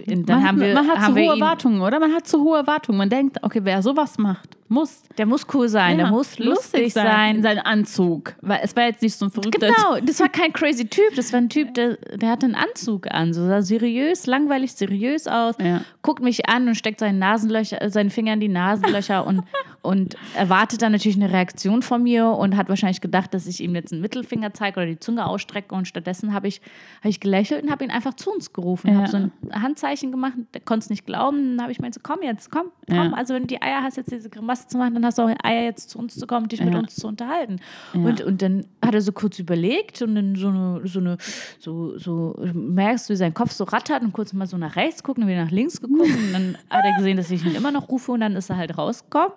dann 0.07 0.23
man, 0.25 0.47
haben 0.47 0.59
wir, 0.59 0.73
man 0.73 0.87
hat 0.87 0.99
haben 0.99 1.15
zu 1.15 1.21
hohe 1.21 1.33
Erwartungen, 1.33 1.81
oder? 1.81 1.99
Man 1.99 2.13
hat 2.13 2.27
zu 2.27 2.43
hohe 2.43 2.57
Erwartungen. 2.57 2.97
Man 2.97 3.09
denkt, 3.09 3.37
okay, 3.41 3.61
wer 3.63 3.81
sowas 3.81 4.17
macht, 4.17 4.57
muss, 4.69 5.03
der 5.17 5.25
muss 5.25 5.45
cool 5.53 5.67
sein, 5.69 5.97
der 5.97 6.07
ja, 6.07 6.11
muss 6.11 6.39
lustig 6.39 6.93
sein. 6.93 7.41
Sein 7.43 7.59
Anzug. 7.59 8.33
Weil 8.41 8.61
es 8.63 8.75
war 8.75 8.85
jetzt 8.85 9.01
nicht 9.01 9.15
so 9.15 9.25
ein 9.25 9.31
verrückter 9.31 9.67
Genau, 9.67 9.99
das 10.03 10.19
war 10.19 10.29
kein 10.29 10.51
crazy 10.53 10.85
Typ, 10.87 11.15
das 11.15 11.31
war 11.33 11.39
ein 11.39 11.49
Typ, 11.49 11.73
der, 11.73 11.97
der 12.15 12.29
hatte 12.29 12.45
einen 12.45 12.55
Anzug 12.55 13.07
an, 13.11 13.33
so 13.33 13.45
sah 13.45 13.61
seriös, 13.61 14.25
langweilig 14.25 14.73
seriös 14.73 15.27
aus, 15.27 15.55
Ja. 15.61 15.81
guckt 16.01 16.23
mich 16.23 16.49
an 16.49 16.67
und 16.67 16.75
steckt 16.75 16.99
seine 16.99 17.17
Nasenlöcher, 17.17 17.81
äh, 17.81 17.89
seine 17.89 18.09
Finger 18.09 18.33
in 18.33 18.39
die 18.39 18.47
Nasenlöcher 18.47 19.27
und, 19.27 19.43
und 19.81 20.15
erwartet 20.35 20.81
dann 20.81 20.93
natürlich 20.93 21.17
eine 21.17 21.31
Reaktion 21.31 21.81
von 21.81 22.01
mir 22.01 22.27
und 22.29 22.55
hat 22.55 22.69
wahrscheinlich 22.69 23.01
gedacht, 23.01 23.33
dass 23.33 23.45
ich 23.47 23.61
ihm 23.61 23.75
jetzt 23.75 23.91
einen 23.91 24.01
Mittelfinger 24.01 24.53
zeige 24.53 24.79
oder 24.79 24.87
die 24.87 24.99
Zunge 24.99 25.25
ausstrecke 25.25 25.75
und 25.75 25.87
stattdessen 25.87 26.33
habe 26.33 26.47
ich, 26.47 26.61
hab 27.01 27.09
ich 27.09 27.19
gelächelt 27.19 27.63
und 27.63 27.69
habe 27.71 27.83
ihn 27.83 27.91
einfach 27.91 28.13
zu 28.13 28.31
uns 28.31 28.53
gerufen, 28.53 28.87
Ja. 28.93 28.95
habe 28.99 29.07
so 29.09 29.17
ein 29.17 29.31
Handzeichen 29.51 30.11
gemacht, 30.11 30.33
der 30.53 30.61
konnte 30.61 30.85
es 30.85 30.89
nicht 30.89 31.05
glauben, 31.05 31.57
dann 31.57 31.61
habe 31.63 31.71
ich 31.71 31.79
meint 31.79 31.93
so, 31.93 31.99
komm 32.01 32.19
jetzt, 32.23 32.49
komm, 32.49 32.67
komm, 32.87 32.95
Ja. 32.95 33.13
also 33.13 33.33
wenn 33.33 33.43
du 33.43 33.47
die 33.47 33.61
Eier 33.61 33.83
hast, 33.83 33.97
jetzt 33.97 34.11
diese 34.11 34.29
Grimasse 34.29 34.52
was 34.53 34.67
zu 34.67 34.77
machen, 34.77 34.93
dann 34.93 35.05
hast 35.05 35.17
du 35.17 35.23
auch 35.23 35.31
Eier 35.43 35.63
jetzt 35.63 35.89
zu 35.89 35.99
uns 35.99 36.15
zu 36.15 36.25
kommen, 36.27 36.47
dich 36.47 36.63
mit 36.63 36.73
Ja. 36.73 36.79
uns 36.79 36.95
zu 36.95 37.07
unterhalten. 37.07 37.57
Ja. 37.93 37.99
Und, 38.01 38.21
und 38.21 38.41
dann 38.41 38.65
hat 38.83 38.93
er 38.93 39.01
so 39.01 39.11
kurz 39.11 39.39
überlegt 39.39 40.01
und 40.01 40.15
dann 40.15 40.35
so 40.35 40.47
eine, 40.49 40.81
so 40.85 40.99
eine, 40.99 41.17
so, 41.59 41.97
so 41.97 42.35
merkst 42.53 43.09
du, 43.09 43.13
wie 43.13 43.17
sein 43.17 43.33
Kopf 43.33 43.51
so 43.51 43.63
rattert 43.65 44.01
und 44.03 44.13
kurz 44.13 44.31
mal 44.33 44.47
so 44.47 44.57
nach 44.57 44.75
rechts 44.75 45.03
gucken 45.03 45.23
und 45.23 45.29
wieder 45.29 45.43
nach 45.43 45.51
links 45.51 45.81
geguckt 45.81 46.09
und 46.15 46.33
dann 46.33 46.57
hat 46.69 46.85
er 46.85 46.95
gesehen, 46.97 47.17
dass 47.17 47.31
ich 47.31 47.45
ihn 47.45 47.55
immer 47.55 47.71
noch 47.71 47.89
rufe 47.89 48.11
und 48.11 48.19
dann 48.21 48.35
ist 48.35 48.49
er 48.49 48.57
halt 48.57 48.77
rausgekommen 48.77 49.33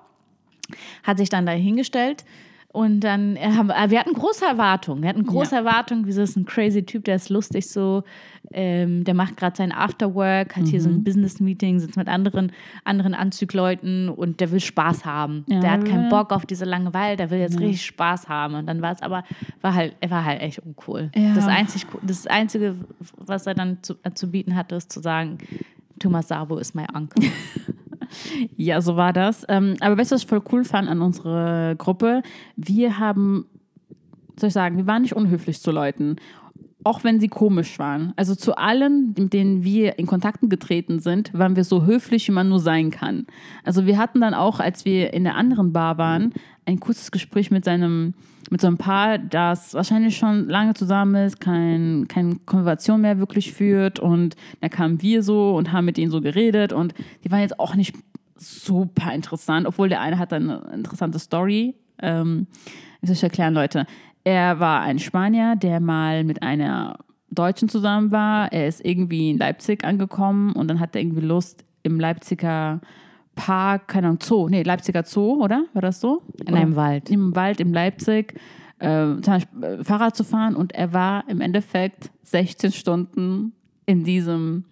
hat 1.04 1.18
sich 1.18 1.28
dann 1.28 1.46
da 1.46 1.52
hingestellt 1.52 2.24
und 2.76 3.00
dann 3.00 3.36
äh, 3.36 3.52
haben 3.56 3.68
wir, 3.68 3.90
wir 3.90 3.98
hatten 4.00 4.12
große 4.12 4.44
Erwartungen. 4.44 5.00
Wir 5.02 5.08
hatten 5.08 5.24
große 5.24 5.52
Ja. 5.54 5.60
Erwartungen. 5.62 6.06
Wieso 6.06 6.20
ist 6.20 6.36
ein 6.36 6.44
crazy 6.44 6.82
Typ, 6.84 7.04
der 7.06 7.16
ist 7.16 7.30
lustig 7.30 7.68
so. 7.70 8.04
Ähm, 8.52 9.02
der 9.04 9.14
macht 9.14 9.38
gerade 9.38 9.56
sein 9.56 9.72
Afterwork, 9.72 10.54
hat 10.56 10.66
hier 10.66 10.78
Mhm. 10.80 10.84
so 10.84 10.90
ein 10.90 11.02
Business-Meeting, 11.02 11.80
sitzt 11.80 11.96
mit 11.96 12.06
anderen, 12.06 12.52
anderen 12.84 13.14
Anzugleuten 13.14 14.10
und 14.10 14.40
der 14.40 14.50
will 14.52 14.60
Spaß 14.60 15.06
haben. 15.06 15.44
Ja, 15.48 15.60
der 15.60 15.70
hat 15.72 15.84
keinen 15.86 16.04
ja. 16.04 16.08
Bock 16.10 16.32
auf 16.32 16.44
diese 16.44 16.66
Langeweile, 16.66 17.16
der 17.16 17.30
will 17.30 17.38
jetzt 17.38 17.58
richtig 17.58 17.84
Spaß 17.86 18.28
haben. 18.28 18.54
Und 18.54 18.66
dann 18.66 18.82
war 18.82 18.92
es 18.92 19.00
aber, 19.00 19.24
war 19.62 19.74
halt, 19.74 19.96
er 20.02 20.10
war 20.10 20.24
halt 20.24 20.42
echt 20.42 20.58
uncool. 20.58 21.10
Ja. 21.16 21.34
Das, 21.34 21.46
einzig, 21.46 21.86
das 22.02 22.26
Einzige, 22.26 22.76
was 23.16 23.46
er 23.46 23.54
dann 23.54 23.78
zu, 23.82 23.94
äh, 24.02 24.12
zu 24.12 24.30
bieten 24.30 24.54
hatte, 24.54 24.74
ist 24.76 24.92
zu 24.92 25.00
sagen, 25.00 25.38
Thomas 25.98 26.28
Sabo 26.28 26.58
ist 26.58 26.74
mein 26.74 26.94
Onkel. 26.94 27.24
Ja, 28.56 28.80
so 28.80 28.96
war 28.96 29.12
das. 29.12 29.44
Ähm, 29.48 29.76
aber 29.80 29.98
weißt 29.98 30.12
du, 30.12 30.14
was 30.14 30.22
ich 30.22 30.28
voll 30.28 30.42
cool 30.52 30.64
fand 30.64 30.88
an 30.88 31.02
unserer 31.02 31.74
Gruppe? 31.74 32.22
Wir 32.56 32.98
haben, 32.98 33.46
soll 34.38 34.48
ich 34.48 34.54
sagen, 34.54 34.76
wir 34.76 34.86
waren 34.86 35.02
nicht 35.02 35.16
unhöflich 35.16 35.60
zu 35.60 35.70
Leuten. 35.70 36.16
Auch 36.84 37.02
wenn 37.02 37.18
sie 37.18 37.28
komisch 37.28 37.80
waren. 37.80 38.12
Also 38.14 38.36
zu 38.36 38.56
allen, 38.56 39.14
mit 39.18 39.32
denen 39.32 39.64
wir 39.64 39.98
in 39.98 40.06
Kontakten 40.06 40.48
getreten 40.48 41.00
sind, 41.00 41.36
waren 41.36 41.56
wir 41.56 41.64
so 41.64 41.84
höflich, 41.84 42.28
wie 42.28 42.32
man 42.32 42.48
nur 42.48 42.60
sein 42.60 42.90
kann. 42.90 43.26
Also 43.64 43.86
wir 43.86 43.98
hatten 43.98 44.20
dann 44.20 44.34
auch, 44.34 44.60
als 44.60 44.84
wir 44.84 45.12
in 45.12 45.24
der 45.24 45.34
anderen 45.34 45.72
Bar 45.72 45.98
waren, 45.98 46.32
ein 46.64 46.78
kurzes 46.78 47.10
Gespräch 47.10 47.50
mit 47.50 47.64
seinem, 47.64 48.14
mit 48.50 48.60
so 48.60 48.66
einem 48.66 48.78
Paar, 48.78 49.18
das 49.18 49.74
wahrscheinlich 49.74 50.16
schon 50.16 50.48
lange 50.48 50.74
zusammen 50.74 51.26
ist, 51.26 51.40
kein, 51.40 52.06
keine 52.08 52.36
Konversation 52.46 53.00
mehr 53.00 53.18
wirklich 53.18 53.52
führt. 53.52 53.98
Und 53.98 54.36
da 54.60 54.68
kamen 54.68 55.02
wir 55.02 55.22
so 55.22 55.56
und 55.56 55.72
haben 55.72 55.84
mit 55.84 55.96
denen 55.96 56.10
so 56.10 56.20
geredet. 56.20 56.72
Und 56.72 56.94
die 57.24 57.30
waren 57.30 57.40
jetzt 57.40 57.58
auch 57.58 57.74
nicht 57.74 57.94
super 58.36 59.12
interessant, 59.12 59.66
obwohl 59.66 59.88
der 59.88 60.00
eine 60.00 60.18
hat 60.18 60.32
eine 60.32 60.62
interessante 60.72 61.18
Story. 61.18 61.74
Ähm, 62.00 62.46
wie 63.00 63.06
soll 63.06 63.14
ich 63.14 63.22
erklären, 63.22 63.54
Leute? 63.54 63.86
Er 64.24 64.60
war 64.60 64.82
ein 64.82 64.98
Spanier, 64.98 65.56
der 65.56 65.80
mal 65.80 66.24
mit 66.24 66.42
einer 66.42 66.98
Deutschen 67.30 67.68
zusammen 67.68 68.10
war. 68.10 68.52
Er 68.52 68.68
ist 68.68 68.84
irgendwie 68.84 69.30
in 69.30 69.38
Leipzig 69.38 69.84
angekommen 69.84 70.52
und 70.52 70.68
dann 70.68 70.80
hat 70.80 70.94
er 70.94 71.02
irgendwie 71.02 71.24
Lust, 71.24 71.64
im 71.82 72.00
Leipziger 72.00 72.80
Park, 73.36 73.88
keine 73.88 74.08
Ahnung, 74.08 74.18
Zoo, 74.20 74.48
nee, 74.48 74.62
Leipziger 74.64 75.04
Zoo, 75.04 75.42
oder? 75.42 75.66
War 75.72 75.82
das 75.82 76.00
so? 76.00 76.22
In 76.44 76.54
einem 76.54 76.74
Wald. 76.74 77.10
Im 77.10 77.36
Wald, 77.36 77.60
in 77.60 77.72
Leipzig, 77.72 78.34
äh, 78.80 79.12
äh, 79.12 79.40
Fahrrad 79.84 80.16
zu 80.16 80.24
fahren 80.24 80.56
und 80.56 80.74
er 80.74 80.92
war 80.92 81.24
im 81.28 81.40
Endeffekt 81.40 82.10
16 82.24 82.72
Stunden 82.72 83.52
in 83.84 84.02
diesem 84.04 84.64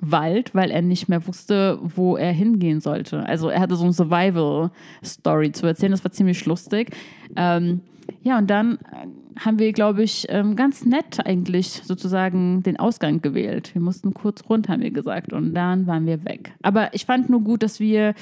Wald, 0.00 0.54
weil 0.54 0.70
er 0.70 0.82
nicht 0.82 1.08
mehr 1.08 1.26
wusste, 1.26 1.78
wo 1.82 2.16
er 2.16 2.32
hingehen 2.32 2.80
sollte. 2.80 3.24
Also 3.24 3.48
er 3.48 3.60
hatte 3.60 3.76
so 3.76 3.84
eine 3.84 3.92
Survival-Story 3.92 5.52
zu 5.52 5.66
erzählen, 5.66 5.92
das 5.92 6.04
war 6.04 6.10
ziemlich 6.10 6.44
lustig. 6.46 6.96
Ähm, 7.36 7.82
ja, 8.22 8.38
und 8.38 8.48
dann 8.48 8.78
äh, 8.92 9.06
haben 9.44 9.58
wir, 9.58 9.72
glaube 9.72 10.02
ich, 10.02 10.26
ähm, 10.28 10.56
ganz 10.56 10.84
nett 10.84 11.24
eigentlich 11.24 11.82
sozusagen 11.84 12.62
den 12.62 12.78
Ausgang 12.78 13.22
gewählt. 13.22 13.74
Wir 13.74 13.82
mussten 13.82 14.12
kurz 14.12 14.44
runter, 14.48 14.74
haben 14.74 14.82
wir 14.82 14.90
gesagt, 14.90 15.32
und 15.32 15.54
dann 15.54 15.86
waren 15.86 16.06
wir 16.06 16.24
weg. 16.24 16.52
Aber 16.62 16.92
ich 16.94 17.06
fand 17.06 17.30
nur 17.30 17.40
gut, 17.40 17.62
dass 17.62 17.80
wir 17.80 18.14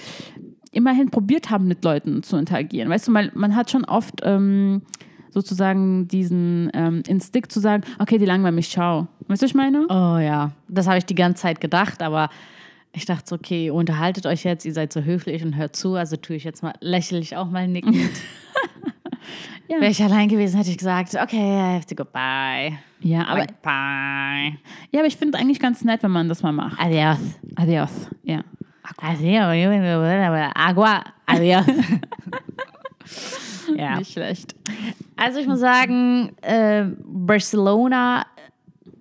immerhin 0.70 1.10
probiert 1.10 1.50
haben, 1.50 1.66
mit 1.66 1.84
Leuten 1.84 2.22
zu 2.22 2.36
interagieren. 2.36 2.88
Weißt 2.88 3.08
du, 3.08 3.12
man, 3.12 3.30
man 3.34 3.56
hat 3.56 3.70
schon 3.70 3.84
oft 3.84 4.20
ähm, 4.22 4.82
sozusagen 5.30 6.08
diesen 6.08 6.70
ähm, 6.74 7.02
Instinkt 7.06 7.52
zu 7.52 7.60
sagen, 7.60 7.84
okay, 7.98 8.18
die 8.18 8.24
langweilen 8.24 8.54
mich, 8.54 8.70
ciao. 8.70 9.08
Weißt 9.26 9.42
du, 9.42 9.44
was 9.44 9.50
ich 9.50 9.54
meine? 9.54 9.86
Oh 9.88 10.18
ja, 10.18 10.52
das 10.68 10.86
habe 10.86 10.98
ich 10.98 11.06
die 11.06 11.14
ganze 11.14 11.42
Zeit 11.42 11.60
gedacht, 11.60 12.02
aber 12.02 12.28
ich 12.92 13.04
dachte 13.04 13.24
so, 13.26 13.36
okay, 13.36 13.70
unterhaltet 13.70 14.26
euch 14.26 14.44
jetzt, 14.44 14.64
ihr 14.64 14.72
seid 14.72 14.92
so 14.92 15.02
höflich 15.02 15.44
und 15.44 15.56
hört 15.56 15.76
zu, 15.76 15.94
also 15.94 16.16
tue 16.16 16.36
ich 16.36 16.44
jetzt 16.44 16.62
mal 16.62 16.74
lächerlich 16.80 17.36
auch 17.36 17.50
mal 17.50 17.68
nickend. 17.68 17.96
Ja. 19.68 19.80
Wäre 19.80 19.90
ich 19.90 20.02
allein 20.02 20.28
gewesen, 20.28 20.56
hätte 20.56 20.70
ich 20.70 20.78
gesagt, 20.78 21.14
okay, 21.14 21.36
I 21.36 21.76
have 21.76 21.86
to 21.86 21.94
go 21.94 22.04
bye. 22.04 22.78
Ja, 23.00 23.26
aber, 23.26 23.46
bye. 23.62 24.58
ja, 24.90 25.00
aber 25.00 25.06
ich 25.06 25.16
finde 25.16 25.36
es 25.36 25.42
eigentlich 25.42 25.60
ganz 25.60 25.84
nett, 25.84 26.02
wenn 26.02 26.10
man 26.10 26.28
das 26.28 26.42
mal 26.42 26.52
macht. 26.52 26.80
Adios. 26.80 27.18
Adios. 27.54 27.90
Ja. 28.22 28.40
Adios. 28.96 30.50
Agua. 30.54 31.04
Adios. 31.26 31.66
ja. 33.76 33.98
Nicht 33.98 34.12
schlecht. 34.12 34.54
Also 35.16 35.38
ich 35.38 35.46
muss 35.46 35.60
sagen, 35.60 36.32
äh, 36.40 36.84
Barcelona 37.04 38.26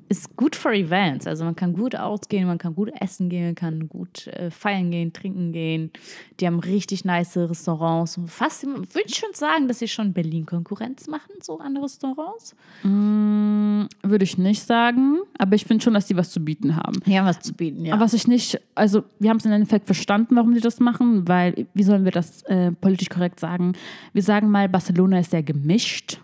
ist 0.09 0.35
gut 0.35 0.55
für 0.55 0.73
Events. 0.73 1.27
Also 1.27 1.43
man 1.43 1.55
kann 1.55 1.73
gut 1.73 1.95
ausgehen, 1.95 2.47
man 2.47 2.57
kann 2.57 2.75
gut 2.75 2.91
essen 2.99 3.29
gehen, 3.29 3.45
man 3.45 3.55
kann 3.55 3.89
gut 3.89 4.27
äh, 4.27 4.49
feiern 4.51 4.91
gehen, 4.91 5.11
trinken 5.13 5.51
gehen. 5.51 5.91
Die 6.39 6.47
haben 6.47 6.59
richtig 6.59 7.03
nice 7.05 7.35
Restaurants. 7.37 8.17
Und 8.17 8.29
Fast, 8.29 8.65
würde 8.65 9.03
ich 9.05 9.15
schon 9.15 9.33
sagen, 9.33 9.67
dass 9.67 9.79
sie 9.79 9.87
schon 9.87 10.13
Berlin 10.13 10.45
Konkurrenz 10.45 11.07
machen, 11.07 11.33
so 11.41 11.59
an 11.59 11.77
Restaurants. 11.77 12.55
Würde 12.83 14.23
ich 14.23 14.37
nicht 14.37 14.63
sagen, 14.63 15.19
aber 15.37 15.55
ich 15.55 15.65
finde 15.65 15.83
schon, 15.83 15.93
dass 15.93 16.07
die 16.07 16.15
was 16.15 16.31
zu 16.31 16.39
bieten 16.39 16.75
haben. 16.75 17.01
Haben 17.05 17.27
was 17.27 17.39
zu 17.41 17.53
bieten, 17.53 17.85
ja. 17.85 17.93
Aber 17.93 18.03
was 18.03 18.13
ich 18.13 18.27
nicht, 18.27 18.59
also 18.75 19.03
wir 19.19 19.29
haben 19.29 19.37
es 19.37 19.45
im 19.45 19.51
Endeffekt 19.51 19.85
verstanden, 19.85 20.35
warum 20.35 20.53
die 20.53 20.61
das 20.61 20.79
machen, 20.79 21.27
weil, 21.27 21.67
wie 21.73 21.83
sollen 21.83 22.05
wir 22.05 22.11
das 22.11 22.43
äh, 22.43 22.71
politisch 22.71 23.09
korrekt 23.09 23.39
sagen? 23.39 23.73
Wir 24.13 24.23
sagen 24.23 24.49
mal, 24.49 24.69
Barcelona 24.69 25.19
ist 25.19 25.31
sehr 25.31 25.43
gemischt, 25.43 26.21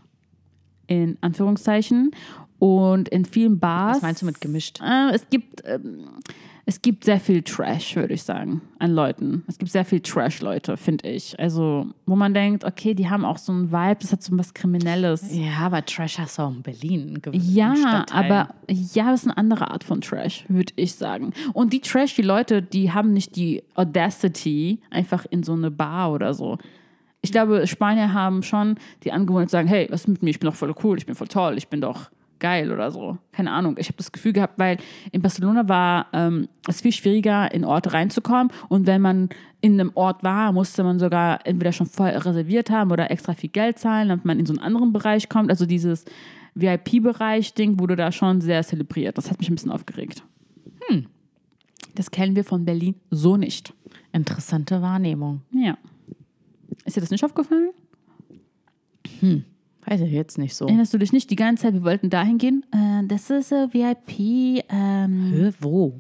in 0.88 1.18
Anführungszeichen. 1.22 2.12
Und 2.64 3.10
in 3.10 3.26
vielen 3.26 3.60
Bars. 3.60 3.98
was 3.98 4.02
meinst 4.04 4.22
du 4.22 4.26
mit 4.26 4.40
gemischt? 4.40 4.80
Äh, 4.82 5.14
es 5.14 5.28
gibt, 5.30 5.64
ähm, 5.66 6.06
es 6.66 6.82
gibt 6.82 7.04
sehr 7.04 7.20
viel 7.20 7.42
Trash, 7.42 7.98
würde 7.98 8.14
ich 8.14 8.24
sagen, 8.24 8.62
an 8.80 8.92
Leuten. 8.96 9.44
Es 9.48 9.58
gibt 9.58 9.70
sehr 9.70 9.84
viel 9.84 10.00
Trash-Leute, 10.00 10.78
finde 10.78 11.10
ich. 11.10 11.38
Also, 11.38 11.88
wo 12.06 12.16
man 12.16 12.34
denkt, 12.34 12.64
okay, 12.64 12.94
die 12.94 13.10
haben 13.10 13.26
auch 13.26 13.38
so 13.38 13.52
einen 13.52 13.70
Vibe, 13.74 13.98
das 14.00 14.14
hat 14.14 14.24
so 14.24 14.38
was 14.38 14.54
Kriminelles. 14.54 15.26
Ja, 15.36 15.58
aber 15.66 15.84
Trash 15.84 16.20
hast 16.20 16.38
du 16.38 16.44
auch 16.44 16.52
in 16.52 16.62
Berlin. 16.62 17.20
in 17.34 17.42
Ja, 17.54 17.76
Stadtteilen. 17.76 18.32
aber 18.32 18.56
ja, 18.70 19.12
das 19.12 19.24
ist 19.24 19.28
eine 19.28 19.38
andere 19.38 19.70
Art 19.70 19.84
von 19.84 20.00
Trash, 20.00 20.46
würde 20.48 20.72
ich 20.78 20.96
sagen. 20.96 21.34
Und 21.52 21.74
die 21.74 21.82
Trash, 21.82 22.16
die 22.16 22.22
Leute, 22.22 22.62
die 22.62 22.94
haben 22.94 23.12
nicht 23.12 23.36
die 23.36 23.62
Audacity, 23.76 24.80
einfach 24.90 25.26
in 25.30 25.44
so 25.44 25.52
eine 25.52 25.70
Bar 25.70 26.14
oder 26.14 26.34
so. 26.34 26.58
Ich 27.22 27.34
glaube, 27.34 27.68
Spanier 27.68 28.14
haben 28.14 28.42
schon 28.42 28.78
die 29.04 29.12
Angewohnheit 29.12 29.50
zu 29.50 29.54
sagen, 29.54 29.68
hey, 29.68 29.88
was 29.90 30.02
ist 30.02 30.08
mit 30.08 30.24
mir? 30.24 30.30
Ich 30.30 30.40
bin 30.40 30.50
doch 30.50 30.56
voll 30.56 30.74
cool, 30.82 30.98
ich 30.98 31.06
bin 31.06 31.16
voll 31.16 31.28
toll, 31.28 31.58
ich 31.58 31.68
bin 31.68 31.82
doch 31.82 32.10
geil 32.44 32.74
oder 32.74 32.92
so. 32.92 33.18
Keine 33.32 33.52
Ahnung. 33.52 33.78
Ich 33.80 33.88
habe 33.88 33.98
das 33.98 34.12
Gefühl 34.12 34.34
gehabt, 34.34 34.60
weil 34.60 34.78
in 35.14 35.22
Barcelona 35.22 35.70
war 35.70 36.08
ähm, 36.12 36.50
es 36.68 36.82
viel 36.82 36.92
schwieriger, 36.92 37.52
in 37.54 37.64
Orte 37.64 37.94
reinzukommen. 37.94 38.52
Und 38.68 38.86
wenn 38.86 39.02
man 39.02 39.30
in 39.62 39.80
einem 39.80 39.92
Ort 39.96 40.24
war, 40.24 40.52
musste 40.52 40.84
man 40.84 41.00
sogar 41.00 41.48
entweder 41.48 41.72
schon 41.72 41.88
voll 41.88 42.10
reserviert 42.10 42.70
haben 42.70 42.92
oder 42.92 43.10
extra 43.10 43.34
viel 43.34 43.50
Geld 43.50 43.80
zahlen, 43.80 44.10
damit 44.10 44.26
man 44.26 44.40
in 44.40 44.46
so 44.46 44.54
einen 44.54 44.62
anderen 44.62 44.92
Bereich 44.92 45.30
kommt. 45.30 45.50
Also 45.50 45.66
dieses 45.66 46.04
VIP-Bereich-Ding 46.56 47.80
wurde 47.80 47.96
da 47.96 48.12
schon 48.12 48.42
sehr 48.42 48.62
zelebriert. 48.62 49.18
Das 49.18 49.32
hat 49.32 49.40
mich 49.40 49.50
ein 49.50 49.56
bisschen 49.56 49.72
aufgeregt. 49.72 50.22
Hm. 50.90 51.08
Das 51.96 52.12
kennen 52.12 52.36
wir 52.36 52.44
von 52.44 52.66
Berlin 52.66 52.96
so 53.10 53.38
nicht. 53.38 53.74
Interessante 54.12 54.82
Wahrnehmung. 54.82 55.44
Ja. 55.52 55.78
Ist 56.84 56.98
dir 56.98 57.02
das 57.02 57.10
nicht 57.10 57.24
aufgefallen? 57.24 57.72
Weiß 59.86 60.02
ich 60.02 60.12
jetzt 60.12 60.38
nicht 60.38 60.56
so. 60.56 60.66
Erinnerst 60.66 60.94
du 60.94 60.98
dich 60.98 61.12
nicht 61.12 61.30
die 61.30 61.36
ganze 61.36 61.64
Zeit, 61.64 61.74
wir 61.74 61.84
wollten 61.84 62.10
dahin 62.10 62.38
gehen? 62.38 62.66
Äh, 62.72 63.06
das 63.08 63.30
ist 63.30 63.52
äh, 63.52 63.68
VIP 63.74 64.64
ähm, 64.70 65.32
Hä, 65.34 65.52
wo? 65.60 65.96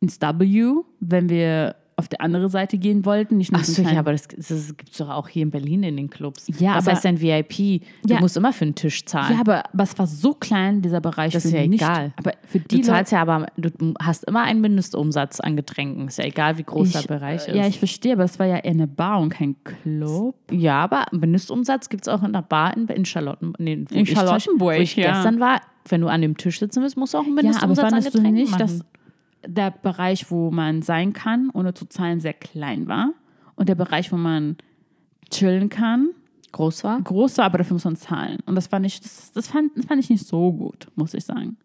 ins 0.00 0.20
W, 0.20 0.82
wenn 1.00 1.28
wir 1.28 1.74
auf 1.98 2.06
der 2.08 2.20
andere 2.20 2.48
Seite 2.48 2.78
gehen 2.78 3.04
wollten. 3.04 3.36
Nicht 3.38 3.50
nur 3.52 3.60
Ach 3.60 3.64
so 3.64 3.82
ja, 3.82 3.98
aber 3.98 4.12
das, 4.12 4.28
das 4.28 4.76
gibt 4.76 4.90
es 4.92 4.98
doch 4.98 5.08
auch 5.10 5.26
hier 5.28 5.42
in 5.42 5.50
Berlin 5.50 5.82
in 5.82 5.96
den 5.96 6.08
Clubs. 6.08 6.46
Ja, 6.58 6.76
Was 6.76 6.86
aber- 6.86 6.92
heißt 6.94 7.04
denn 7.04 7.20
VIP? 7.20 7.82
Du 8.04 8.14
Ja. 8.14 8.20
musst 8.20 8.36
immer 8.36 8.52
für 8.52 8.64
einen 8.64 8.76
Tisch 8.76 9.04
zahlen. 9.04 9.34
ja, 9.34 9.40
aber, 9.40 9.64
aber 9.72 9.82
es 9.82 9.98
war 9.98 10.06
so 10.06 10.32
klein, 10.32 10.80
dieser 10.80 11.00
Bereich. 11.00 11.32
Das 11.32 11.44
ist 11.44 11.52
ja 11.52 11.66
nicht, 11.66 11.82
egal. 11.82 12.12
Aber 12.16 12.32
für 12.46 12.60
du 12.60 12.68
die 12.68 12.80
zahlst 12.82 13.10
ja 13.12 13.20
aber, 13.22 13.46
du 13.56 13.94
hast 14.00 14.24
immer 14.24 14.42
einen 14.44 14.60
Mindestumsatz 14.60 15.40
an 15.40 15.56
Getränken. 15.56 16.06
Ist 16.08 16.18
ja 16.18 16.24
egal, 16.24 16.56
wie 16.56 16.62
groß 16.64 16.88
ich, 16.88 16.92
der 17.06 17.14
Bereich 17.14 17.48
ist. 17.48 17.54
Ja, 17.56 17.66
ich 17.66 17.78
verstehe, 17.80 18.12
aber 18.12 18.24
es 18.24 18.38
war 18.38 18.46
ja 18.46 18.58
eher 18.58 18.70
eine 18.70 18.86
Bar 18.86 19.20
und 19.20 19.30
kein 19.30 19.56
Club. 19.64 20.36
Ja, 20.52 20.78
aber 20.84 21.06
Mindestumsatz 21.10 21.88
gibt 21.88 22.06
es 22.06 22.08
auch 22.08 22.22
in 22.22 22.32
der 22.32 22.42
Bar 22.42 22.76
in, 22.76 22.86
in 22.86 23.04
Charlotten. 23.04 23.54
Nee, 23.58 23.84
In 23.90 24.06
Charlottenburg, 24.06 24.60
Wo 24.76 24.80
ich 24.80 24.94
ja. 24.96 25.12
gestern 25.14 25.40
war, 25.40 25.60
wenn 25.88 26.00
du 26.02 26.08
an 26.08 26.20
dem 26.22 26.36
Tisch 26.36 26.58
sitzen 26.60 26.82
willst, 26.82 26.96
musst 26.96 27.14
du 27.14 27.18
auch 27.18 27.24
einen 27.24 27.30
Ja, 27.36 27.40
aber 27.40 27.42
Mindestumsatz 27.42 27.84
an 27.84 27.90
fandest 27.90 28.14
du 28.14 28.18
Getränken 28.18 28.40
nicht, 28.40 28.50
machen. 28.52 28.60
dass 28.60 28.84
der 29.46 29.70
Bereich, 29.70 30.30
wo 30.30 30.50
man 30.50 30.82
sein 30.82 31.12
kann, 31.12 31.50
ohne 31.52 31.74
zu 31.74 31.86
zahlen, 31.86 32.20
sehr 32.20 32.34
klein 32.34 32.88
war? 32.88 33.12
Und 33.54 33.68
der 33.68 33.74
Bereich, 33.74 34.12
wo 34.12 34.16
man 34.16 34.56
chillen 35.30 35.68
kann, 35.68 36.10
groß 36.52 36.84
war? 36.84 37.00
groß 37.02 37.38
war, 37.38 37.46
aber 37.46 37.58
dafür 37.58 37.74
muss 37.74 37.84
man 37.84 37.96
zahlen. 37.96 38.38
Und 38.46 38.54
das 38.54 38.68
fand 38.68 38.86
ich, 38.86 39.00
das, 39.00 39.32
das, 39.32 39.48
fand, 39.48 39.76
das 39.76 39.86
fand 39.86 40.02
ich 40.02 40.10
nicht 40.10 40.26
so 40.26 40.52
gut, 40.52 40.88
muss 40.94 41.14
ich 41.14 41.24
sagen. 41.24 41.56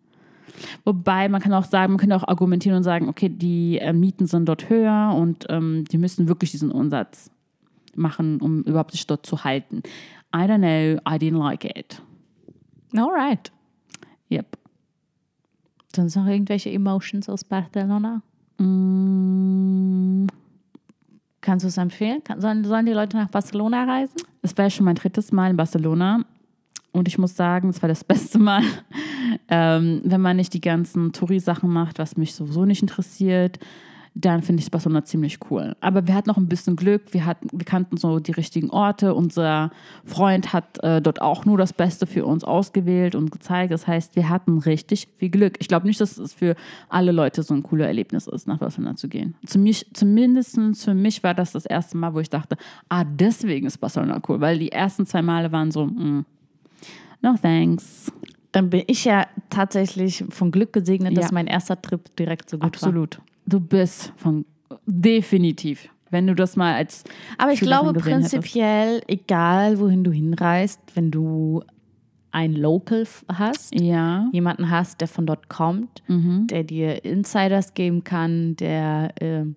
Wobei 0.86 1.30
man 1.30 1.42
kann 1.42 1.54
auch 1.54 1.66
sagen, 1.66 1.94
man 1.94 2.00
kann 2.00 2.12
auch 2.12 2.28
argumentieren 2.28 2.78
und 2.78 2.84
sagen, 2.84 3.10
okay, 3.10 3.30
die 3.30 3.80
äh, 3.80 3.94
Mieten 3.94 4.28
sind 4.28 4.46
dort 4.48 4.70
höher 4.70 5.16
und 5.16 5.46
ähm, 5.50 5.86
die 5.86 5.98
müssen 5.98 6.28
wirklich 6.28 6.52
diesen 6.52 6.72
Umsatz 6.72 7.32
machen, 7.96 8.40
um 8.40 8.64
überhaupt 8.64 8.92
sich 8.92 9.08
dort 9.08 9.26
zu 9.26 9.44
halten. 9.44 9.84
I 10.36 10.40
don't 10.40 10.58
know, 10.60 11.00
I 11.08 11.18
didn't 11.18 11.38
like 11.38 11.66
it. 11.66 12.02
Alright. 12.96 13.52
Yep. 14.32 14.58
Sonst 15.96 16.16
noch 16.16 16.26
irgendwelche 16.26 16.72
Emotions 16.72 17.30
aus 17.30 17.44
Barcelona? 17.44 18.22
Mm, 18.58 20.28
Kannst 21.44 21.66
du 21.66 21.68
es 21.68 21.78
empfehlen? 21.78 22.24
Kann, 22.24 22.40
sollen, 22.40 22.64
sollen 22.64 22.86
die 22.86 22.94
Leute 22.94 23.18
nach 23.18 23.28
Barcelona 23.28 23.84
reisen? 23.84 24.16
Es 24.42 24.58
war 24.58 24.70
schon 24.70 24.86
mein 24.86 24.96
drittes 24.96 25.34
Mal 25.34 25.50
in 25.52 25.58
Barcelona 25.58 26.24
und 26.94 27.10
ich 27.10 27.18
muss 27.18 27.36
sagen, 27.36 27.68
es 27.70 27.82
war 27.82 27.90
das 27.90 28.04
beste 28.06 28.40
Mal, 28.40 28.64
ähm, 29.50 30.02
wenn 30.06 30.22
man 30.22 30.38
nicht 30.38 30.54
die 30.54 30.62
ganzen 30.62 31.12
Touri-Sachen 31.12 31.70
macht, 31.70 32.00
was 32.00 32.16
mich 32.16 32.34
sowieso 32.34 32.64
nicht 32.64 32.82
interessiert. 32.82 33.60
Dann 34.16 34.44
finde 34.44 34.62
ich 34.62 34.70
Barcelona 34.70 35.04
ziemlich 35.04 35.40
cool. 35.50 35.76
Aber 35.82 36.06
wir 36.08 36.14
hatten 36.14 36.30
noch 36.30 36.38
ein 36.38 36.48
bisschen 36.48 36.76
Glück. 36.76 37.02
Wir, 37.14 37.26
hatten, 37.26 37.48
wir 37.52 37.66
kannten 37.66 37.98
so 37.98 38.20
die 38.20 38.32
richtigen 38.32 38.70
Orte. 38.70 39.16
Unser 39.16 39.72
Freund 40.06 40.54
hat 40.54 40.84
äh, 40.84 41.02
dort 41.02 41.20
auch 41.20 41.46
nur 41.46 41.58
das 41.58 41.74
Beste 41.74 42.06
für 42.06 42.26
uns 42.26 42.44
ausgewählt 42.44 43.16
und 43.16 43.32
gezeigt. 43.32 43.74
Das 43.74 43.88
heißt, 43.88 44.16
wir 44.16 44.30
hatten 44.30 44.60
richtig 44.60 45.08
viel 45.18 45.30
Glück. 45.30 45.56
Ich 45.60 45.68
glaube 45.68 45.88
nicht, 45.88 46.00
dass 46.00 46.20
es 46.20 46.32
für 46.32 46.56
alle 46.90 47.12
Leute 47.12 47.42
so 47.42 47.56
ein 47.56 47.64
cooler 47.64 47.88
Erlebnis 47.88 48.28
ist, 48.28 48.48
nach 48.48 48.60
Barcelona 48.60 48.96
zu 48.96 49.08
gehen. 49.08 49.34
Zum 49.48 49.64
mich, 49.64 49.88
zumindest 49.94 50.60
für 50.76 50.94
mich 50.94 51.24
war 51.24 51.34
das 51.34 51.52
das 51.52 51.66
erste 51.66 51.98
Mal, 51.98 52.14
wo 52.14 52.20
ich 52.20 52.30
dachte, 52.30 52.56
ah, 52.90 53.04
deswegen 53.04 53.66
ist 53.66 53.80
Barcelona 53.80 54.22
cool. 54.30 54.40
Weil 54.40 54.60
die 54.60 54.72
ersten 54.72 55.08
zwei 55.08 55.24
Male 55.24 55.52
waren 55.52 55.72
so, 55.72 55.88
mm, 55.88 56.24
no 57.24 57.36
thanks. 57.42 58.12
Dann 58.52 58.70
bin 58.70 58.84
ich 58.86 59.06
ja 59.06 59.26
tatsächlich 59.50 60.24
von 60.30 60.52
Glück 60.52 60.72
gesegnet, 60.72 61.18
dass 61.18 61.26
Ja. 61.26 61.34
mein 61.34 61.48
erster 61.48 61.82
Trip 61.82 62.16
direkt 62.16 62.52
so 62.52 62.58
gut 62.58 62.62
war. 62.62 62.68
Absolut. 62.68 63.20
Du 63.46 63.60
bist 63.60 64.14
von 64.18 64.46
definitiv. 64.86 65.90
Wenn 66.10 66.28
du 66.28 66.36
das 66.36 66.56
mal 66.56 66.76
als 66.76 67.04
Aber 67.38 67.52
ich 67.54 67.60
Schülerin 67.60 67.82
glaube 67.86 68.00
gesehen 68.00 68.18
hättest. 68.18 68.34
prinzipiell, 68.34 69.02
egal 69.08 69.80
wohin 69.80 70.04
du 70.04 70.12
hinreist, 70.12 70.80
wenn 70.94 71.10
du 71.12 71.64
ein 72.32 72.54
Local 72.54 73.06
hast, 73.32 73.80
Ja. 73.80 74.28
jemanden 74.32 74.70
hast, 74.70 75.02
der 75.02 75.08
von 75.08 75.26
dort 75.26 75.50
kommt, 75.50 76.02
der 76.08 76.64
dir 76.64 77.04
Insiders 77.06 77.74
geben 77.74 78.04
kann, 78.04 78.56
der 78.56 79.14
ähm, 79.22 79.56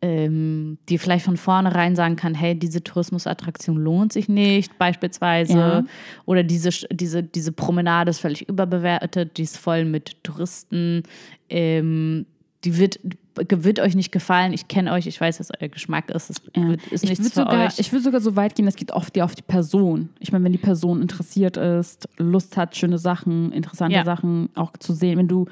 ähm, 0.00 0.78
dir 0.88 0.98
vielleicht 1.00 1.24
von 1.24 1.36
vornherein 1.36 1.96
sagen 1.96 2.14
kann, 2.16 2.34
hey, 2.34 2.54
diese 2.54 2.84
Tourismusattraktion 2.84 3.76
lohnt 3.76 4.12
sich 4.12 4.28
nicht, 4.28 4.78
beispielsweise. 4.78 5.58
Ja. 5.58 5.84
Oder 6.24 6.44
diese, 6.44 6.70
diese, 6.90 7.22
diese 7.22 7.52
Promenade 7.52 8.10
ist 8.10 8.20
völlig 8.20 8.48
überbewertet, 8.48 9.36
die 9.38 9.42
ist 9.42 9.58
voll 9.58 9.84
mit 9.84 10.22
Touristen. 10.22 11.02
Ähm, 11.48 12.26
die 12.64 12.76
wird, 12.76 12.98
wird 13.36 13.78
euch 13.80 13.94
nicht 13.94 14.10
gefallen. 14.10 14.52
Ich 14.52 14.66
kenne 14.68 14.92
euch, 14.92 15.06
ich 15.06 15.20
weiß, 15.20 15.38
was 15.38 15.50
euer 15.60 15.68
Geschmack 15.68 16.10
ist. 16.10 16.28
Es 16.30 16.42
Ja. 16.56 16.68
wird, 16.68 16.86
ist 16.88 17.04
ich 17.04 17.10
nichts 17.10 17.24
würde 17.24 17.30
für 17.48 17.52
sogar, 17.52 17.66
euch. 17.66 17.78
ich 17.78 17.92
würde 17.92 18.02
sogar 18.04 18.20
so 18.20 18.34
weit 18.36 18.54
gehen, 18.56 18.66
es 18.66 18.74
geht 18.76 18.90
oft 18.92 19.16
ja 19.16 19.24
auf 19.24 19.34
die 19.36 19.42
Person. 19.42 20.08
Ich 20.18 20.32
meine, 20.32 20.44
wenn 20.44 20.52
die 20.52 20.58
Person 20.58 21.00
interessiert 21.00 21.56
ist, 21.56 22.08
Lust 22.16 22.56
hat, 22.56 22.76
schöne 22.76 22.98
Sachen, 22.98 23.52
interessante 23.52 23.94
Ja. 23.96 24.04
Sachen 24.04 24.48
auch 24.56 24.72
zu 24.78 24.92
sehen, 24.92 25.18
wenn 25.18 25.28
du 25.28 25.46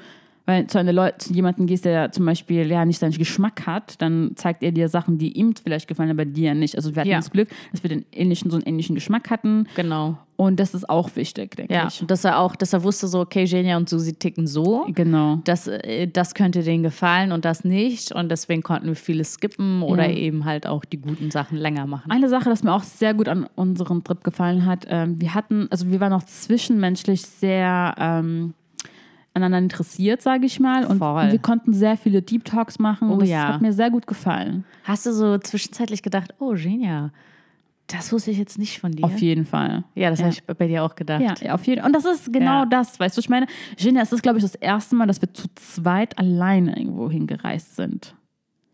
weil 0.47 0.65
zu, 0.67 0.79
einer 0.79 0.93
Leu 0.93 1.11
zu 1.19 1.31
jemandem 1.33 1.67
gehst, 1.67 1.85
der 1.85 2.11
zum 2.11 2.25
Beispiel 2.25 2.65
ja 2.71 2.83
nicht 2.85 2.97
seinen 2.99 3.11
Geschmack 3.11 3.67
hat, 3.67 4.01
dann 4.01 4.31
zeigt 4.35 4.63
er 4.63 4.71
dir 4.71 4.89
Sachen, 4.89 5.19
die 5.19 5.33
ihm 5.37 5.53
vielleicht 5.55 5.87
gefallen, 5.87 6.09
aber 6.09 6.25
dir 6.25 6.55
nicht. 6.55 6.75
Also 6.75 6.95
wir 6.95 7.01
hatten 7.01 7.09
Ja. 7.09 7.17
das 7.17 7.29
Glück, 7.29 7.49
dass 7.71 7.83
wir 7.83 7.89
den 7.89 8.05
ähnlichen, 8.11 8.49
so 8.49 8.57
einen 8.57 8.65
ähnlichen 8.65 8.95
Geschmack 8.95 9.29
hatten. 9.29 9.67
genau. 9.75 10.17
Und 10.39 10.59
das 10.59 10.75
ist 10.75 10.87
auch 10.87 11.15
wichtig, 11.15 11.55
denke 11.55 11.73
Ja, 11.73 11.87
ich. 11.87 11.99
und 11.99 12.11
dass 12.11 12.23
er 12.23 12.37
auch, 12.39 12.55
dass 12.55 12.71
er 12.71 12.83
wusste, 12.83 13.07
so, 13.07 13.21
okay, 13.21 13.45
Genia 13.45 13.75
und 13.75 13.89
Susi 13.89 14.13
ticken 14.13 14.45
so. 14.45 14.85
Genau. 14.89 15.39
Das, 15.45 15.65
äh, 15.67 16.05
das 16.07 16.35
könnte 16.35 16.61
denen 16.61 16.83
gefallen 16.83 17.31
und 17.31 17.43
das 17.43 17.63
nicht. 17.65 18.11
Und 18.11 18.29
deswegen 18.29 18.61
konnten 18.61 18.85
wir 18.85 18.95
vieles 18.95 19.33
skippen 19.33 19.81
oder 19.81 20.07
Ja. 20.07 20.15
eben 20.15 20.45
halt 20.45 20.67
auch 20.67 20.85
die 20.85 20.97
guten 21.01 21.31
Sachen 21.31 21.57
länger 21.57 21.87
machen. 21.87 22.11
Eine 22.11 22.29
Sache, 22.29 22.49
das 22.51 22.61
mir 22.63 22.71
auch 22.71 22.83
sehr 22.83 23.15
gut 23.15 23.27
an 23.27 23.47
unserem 23.55 24.03
Trip 24.03 24.23
gefallen 24.23 24.67
hat, 24.67 24.85
ähm, 24.89 25.19
wir 25.19 25.33
hatten, 25.33 25.67
also 25.71 25.89
wir 25.89 25.99
waren 25.99 26.13
auch 26.13 26.21
zwischenmenschlich 26.23 27.23
sehr 27.23 27.95
ähm, 27.97 28.53
aneinander 29.37 29.59
interessiert, 29.59 30.21
sage 30.21 30.45
ich 30.45 30.59
mal. 30.59 30.85
Und 30.85 30.97
Voll. 30.99 31.31
wir 31.31 31.39
konnten 31.39 31.73
sehr 31.73 31.95
viele 31.97 32.21
Deep 32.21 32.45
Talks 32.45 32.79
machen. 32.79 33.09
Oh 33.09 33.13
und 33.13 33.21
das 33.21 33.29
ja. 33.29 33.53
hat 33.53 33.61
mir 33.61 33.73
sehr 33.73 33.89
gut 33.89 34.05
gefallen. 34.07 34.65
Hast 34.83 35.05
du 35.05 35.13
so 35.13 35.37
zwischenzeitlich 35.37 36.01
gedacht, 36.03 36.33
oh, 36.39 36.53
Genia, 36.53 37.11
das 37.87 38.11
wusste 38.11 38.31
ich 38.31 38.37
jetzt 38.37 38.57
nicht 38.59 38.79
von 38.79 38.91
dir? 38.91 39.05
Auf 39.05 39.17
jeden 39.19 39.45
Fall. 39.45 39.85
ja, 39.95 40.09
das 40.09 40.19
Ja. 40.19 40.25
habe 40.25 40.33
ich 40.33 40.43
bei 40.43 40.67
dir 40.67 40.83
auch 40.83 40.95
gedacht. 40.95 41.21
Ja, 41.21 41.33
ja, 41.41 41.53
auf 41.53 41.65
jeden 41.65 41.85
Und 41.85 41.93
das 41.93 42.03
ist 42.03 42.33
genau 42.33 42.61
Ja. 42.61 42.65
das, 42.65 42.99
weißt 42.99 43.15
du, 43.15 43.21
ich 43.21 43.29
meine, 43.29 43.45
Genia, 43.77 44.01
es 44.01 44.11
ist, 44.11 44.21
glaube 44.23 44.39
ich, 44.39 44.43
das 44.43 44.55
erste 44.55 44.95
Mal, 44.95 45.07
dass 45.07 45.21
wir 45.21 45.33
zu 45.33 45.47
zweit 45.55 46.17
alleine 46.19 46.77
irgendwo 46.77 47.09
hingereist 47.09 47.77
sind. 47.77 48.13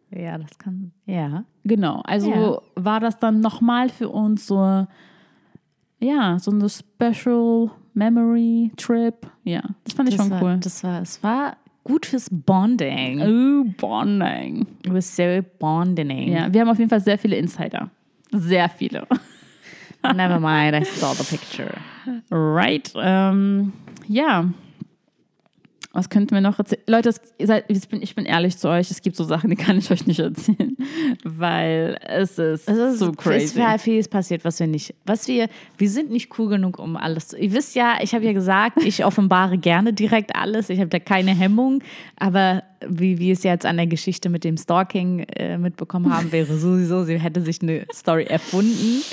Ja, 0.10 0.38
das 0.38 0.58
kann, 0.58 0.92
ja. 1.06 1.44
Genau, 1.64 2.02
also 2.06 2.62
war 2.76 3.00
das 3.00 3.18
dann 3.20 3.40
nochmal 3.40 3.90
für 3.90 4.10
uns 4.10 4.46
so, 4.48 4.88
ja, 6.00 6.38
so 6.40 6.52
eine 6.52 6.68
Special 6.70 7.72
Memory 7.94 8.72
Trip. 8.78 9.16
Ja, 9.44 9.62
das 9.84 9.94
fand 9.94 10.10
ich 10.10 10.16
Das 10.16 10.26
schon 10.26 10.32
war, 10.32 10.44
cool. 10.44 10.58
Das 10.62 10.84
war, 10.84 11.02
es 11.02 11.22
war 11.24 11.58
gut 11.84 12.06
fürs 12.06 12.28
Bonding. 12.32 13.22
Oh, 13.22 13.66
Bonding. 13.78 14.68
It 14.86 14.94
was 14.94 15.16
so 15.16 15.24
bonding. 15.60 16.32
Ja, 16.32 16.52
wir 16.54 16.62
haben 16.62 16.70
auf 16.70 16.80
jeden 16.80 16.90
Fall 16.90 17.02
sehr 17.02 17.18
viele 17.18 17.36
Insider. 17.36 17.90
Sehr 18.32 18.70
viele. 18.70 19.08
Never 20.16 20.40
mind, 20.40 20.76
I 20.76 20.84
saw 20.84 21.14
the 21.14 21.24
picture. 21.24 21.74
Right. 22.30 22.92
Ähm, 22.98 23.72
ja. 24.08 24.50
Was 25.96 26.10
könnten 26.10 26.32
wir 26.34 26.42
noch 26.42 26.58
erzählen? 26.58 26.82
Leute, 26.88 27.10
es, 27.10 27.22
seid, 27.40 27.66
ich, 27.68 27.88
bin, 27.88 28.02
ich 28.02 28.16
bin 28.16 28.26
ehrlich 28.26 28.58
zu 28.58 28.68
euch, 28.68 28.90
es 28.90 29.04
gibt 29.04 29.16
so 29.16 29.24
Sachen, 29.24 29.52
die 29.52 29.56
kann 29.56 29.78
ich 29.78 29.92
euch 29.92 30.08
nicht 30.08 30.20
erzählen, 30.20 30.76
weil 31.24 32.00
es 32.08 32.40
ist, 32.40 32.68
Es 32.68 32.78
ist 32.78 32.98
so 33.00 33.12
Es 33.12 33.18
crazy. 33.18 33.60
war 33.60 33.78
vieles 33.78 34.08
passiert, 34.08 34.44
was 34.44 34.60
wir 34.60 34.66
nicht, 34.66 34.96
was 35.06 35.28
wir, 35.28 35.48
wir 35.78 35.90
sind 35.92 36.10
nicht 36.10 36.38
cool 36.40 36.50
genug, 36.50 36.80
um 36.80 36.98
alles 36.98 37.28
zu. 37.28 37.38
Ihr 37.38 37.54
wisst 37.54 37.76
ja, 37.76 37.98
ich 38.02 38.16
habe 38.16 38.26
ja 38.26 38.34
gesagt, 38.34 38.84
ich 38.84 39.06
offenbare 39.06 39.60
gerne 39.60 39.94
direkt 39.94 40.36
alles. 40.36 40.70
Ich 40.70 40.80
habe 40.80 40.90
da 40.90 40.98
keine 40.98 41.32
Hemmung. 41.36 41.84
Aber 42.18 42.64
wie 42.88 43.20
wir 43.20 43.34
es 43.34 43.44
jetzt 43.44 43.66
an 43.68 43.78
der 43.78 43.86
Geschichte 43.88 44.30
mit 44.30 44.44
dem 44.44 44.58
Stalking 44.58 45.20
äh, 45.20 45.60
mitbekommen 45.60 46.12
haben, 46.12 46.32
wäre 46.32 46.58
sowieso, 46.58 47.04
sie 47.04 47.20
hätte 47.20 47.42
sich 47.42 47.62
eine 47.62 47.86
Story 47.94 48.24
erfunden. 48.24 49.04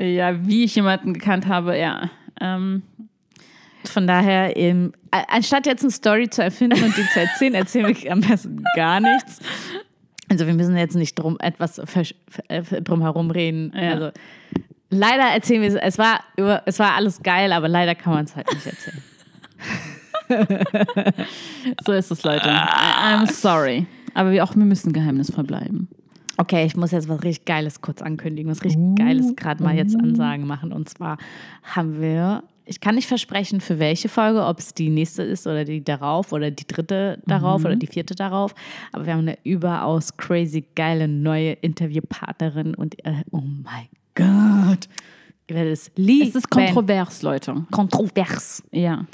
Ja, 0.00 0.44
wie 0.46 0.64
ich 0.64 0.74
jemanden 0.74 1.14
gekannt 1.14 1.46
habe, 1.46 1.78
ja. 1.78 2.10
Ähm, 2.40 2.82
Von 3.86 4.06
daher, 4.06 4.56
ähm, 4.56 4.92
anstatt 5.10 5.66
jetzt 5.66 5.82
eine 5.82 5.90
Story 5.90 6.28
zu 6.28 6.42
erfinden 6.42 6.82
und 6.82 6.96
die 6.96 7.06
zu 7.12 7.20
erzählen, 7.20 7.54
erzählen 7.54 7.96
wir 7.96 8.12
am 8.12 8.20
besten 8.20 8.64
gar 8.76 9.00
nichts. 9.00 9.40
Also 10.30 10.46
wir 10.46 10.54
müssen 10.54 10.76
jetzt 10.76 10.96
nicht 10.96 11.14
drum 11.14 11.36
etwas 11.40 11.78
äh, 11.78 12.62
drum 12.82 13.02
herum 13.02 13.30
reden. 13.30 13.72
Ja. 13.74 13.92
Also 13.92 14.10
leider 14.90 15.24
erzählen 15.24 15.62
wir 15.62 15.68
es. 15.68 15.74
Es 15.74 15.98
war 15.98 16.20
über, 16.36 16.62
es 16.66 16.78
war 16.78 16.94
alles 16.94 17.22
geil, 17.22 17.52
aber 17.52 17.68
leider 17.68 17.94
kann 17.94 18.14
man 18.14 18.24
es 18.24 18.34
halt 18.34 18.52
nicht 18.52 18.66
erzählen. 18.66 19.02
so 21.86 21.92
ist 21.92 22.10
es, 22.10 22.22
Leute. 22.24 22.48
I'm 22.48 23.30
sorry. 23.30 23.86
Aber 24.14 24.30
wir 24.30 24.44
auch, 24.44 24.54
wir 24.56 24.64
müssen 24.64 24.92
geheimnisvoll 24.92 25.44
bleiben. 25.44 25.88
Okay, 26.36 26.64
ich 26.64 26.76
muss 26.76 26.90
jetzt 26.90 27.08
was 27.08 27.22
richtig 27.22 27.44
Geiles 27.44 27.80
kurz 27.80 28.02
ankündigen, 28.02 28.50
was 28.50 28.64
richtig 28.64 28.96
Geiles 28.96 29.36
gerade 29.36 29.62
mal 29.62 29.76
jetzt 29.76 29.94
Ansagen 29.94 30.46
machen. 30.46 30.72
Und 30.72 30.88
zwar 30.88 31.18
haben 31.62 32.00
wir, 32.00 32.42
ich 32.66 32.80
kann 32.80 32.94
nicht 32.94 33.08
versprechen, 33.08 33.60
für 33.60 33.78
welche 33.78 34.08
Folge, 34.08 34.44
ob 34.44 34.58
es 34.58 34.72
die 34.72 34.88
nächste 34.88 35.22
ist 35.22 35.46
oder 35.46 35.64
die 35.64 35.84
darauf 35.84 36.32
oder 36.32 36.50
die 36.50 36.66
dritte 36.66 37.22
darauf 37.26 37.64
oder 37.64 37.76
die 37.76 37.86
vierte 37.86 38.14
darauf. 38.14 38.54
Aber 38.92 39.04
wir 39.06 39.12
haben 39.12 39.20
eine 39.20 39.38
überaus 39.44 40.16
crazy 40.16 40.64
geile 40.74 41.06
neue 41.06 41.52
Interviewpartnerin 41.52 42.74
und 42.74 43.04
äh, 43.04 43.22
oh 43.30 43.42
mein 43.42 43.88
Gott, 44.14 44.88
ihr 45.48 45.56
werdet 45.56 45.74
es 45.74 45.90
lieben. 45.96 46.28
Es 46.28 46.36
ist 46.36 46.50
kontrovers, 46.50 47.22
Leute. 47.22 47.66
kontrovers. 47.70 48.62
Ja. 48.72 49.06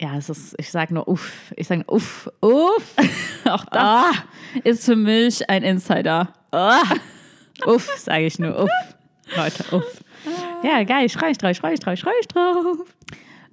Ja, 0.00 0.16
es 0.16 0.30
ist, 0.30 0.54
ich 0.58 0.70
sage 0.70 0.94
nur 0.94 1.06
uff, 1.08 1.52
ich 1.56 1.66
sage 1.66 1.80
nur 1.80 1.96
uff, 1.96 2.30
uff, 2.40 2.94
Auch 3.44 3.64
das 3.66 4.14
ist 4.64 4.84
für 4.84 4.96
mich 4.96 5.48
ein 5.50 5.62
Insider. 5.62 6.32
uff, 7.66 7.86
sage 7.98 8.26
ich 8.26 8.38
nur 8.38 8.62
uff. 8.62 8.70
Leute, 9.36 9.76
uff. 9.76 10.02
Ja, 10.62 10.82
geil, 10.84 11.06
ich 11.06 11.14
freue 11.14 11.30
mich 11.30 11.38
drauf, 11.38 11.50
ich 11.50 11.60
freue 11.60 11.70
mich 11.70 11.80
drauf, 11.80 11.94
ich 11.94 12.02
freue 12.02 12.14
mich 12.16 12.28
drauf. 12.28 12.94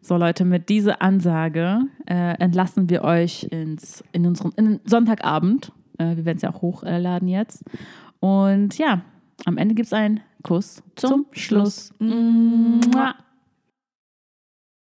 So, 0.01 0.17
Leute, 0.17 0.45
mit 0.45 0.69
dieser 0.69 1.01
Ansage 1.01 1.81
äh, 2.05 2.39
entlassen 2.39 2.89
wir 2.89 3.03
euch 3.03 3.43
ins, 3.43 4.03
in 4.11 4.25
unseren 4.25 4.51
in 4.55 4.79
Sonntagabend. 4.85 5.71
Äh, 5.97 6.17
wir 6.17 6.25
werden 6.25 6.37
es 6.37 6.43
ja 6.43 6.53
auch 6.53 6.61
hochladen 6.61 7.27
jetzt. 7.27 7.63
Und 8.19 8.77
ja, 8.77 9.01
am 9.45 9.57
Ende 9.57 9.75
gibt 9.75 9.87
es 9.87 9.93
einen 9.93 10.21
Kuss 10.43 10.81
zum, 10.95 11.25
Schluss. 11.31 11.93
Mua. 11.99 13.15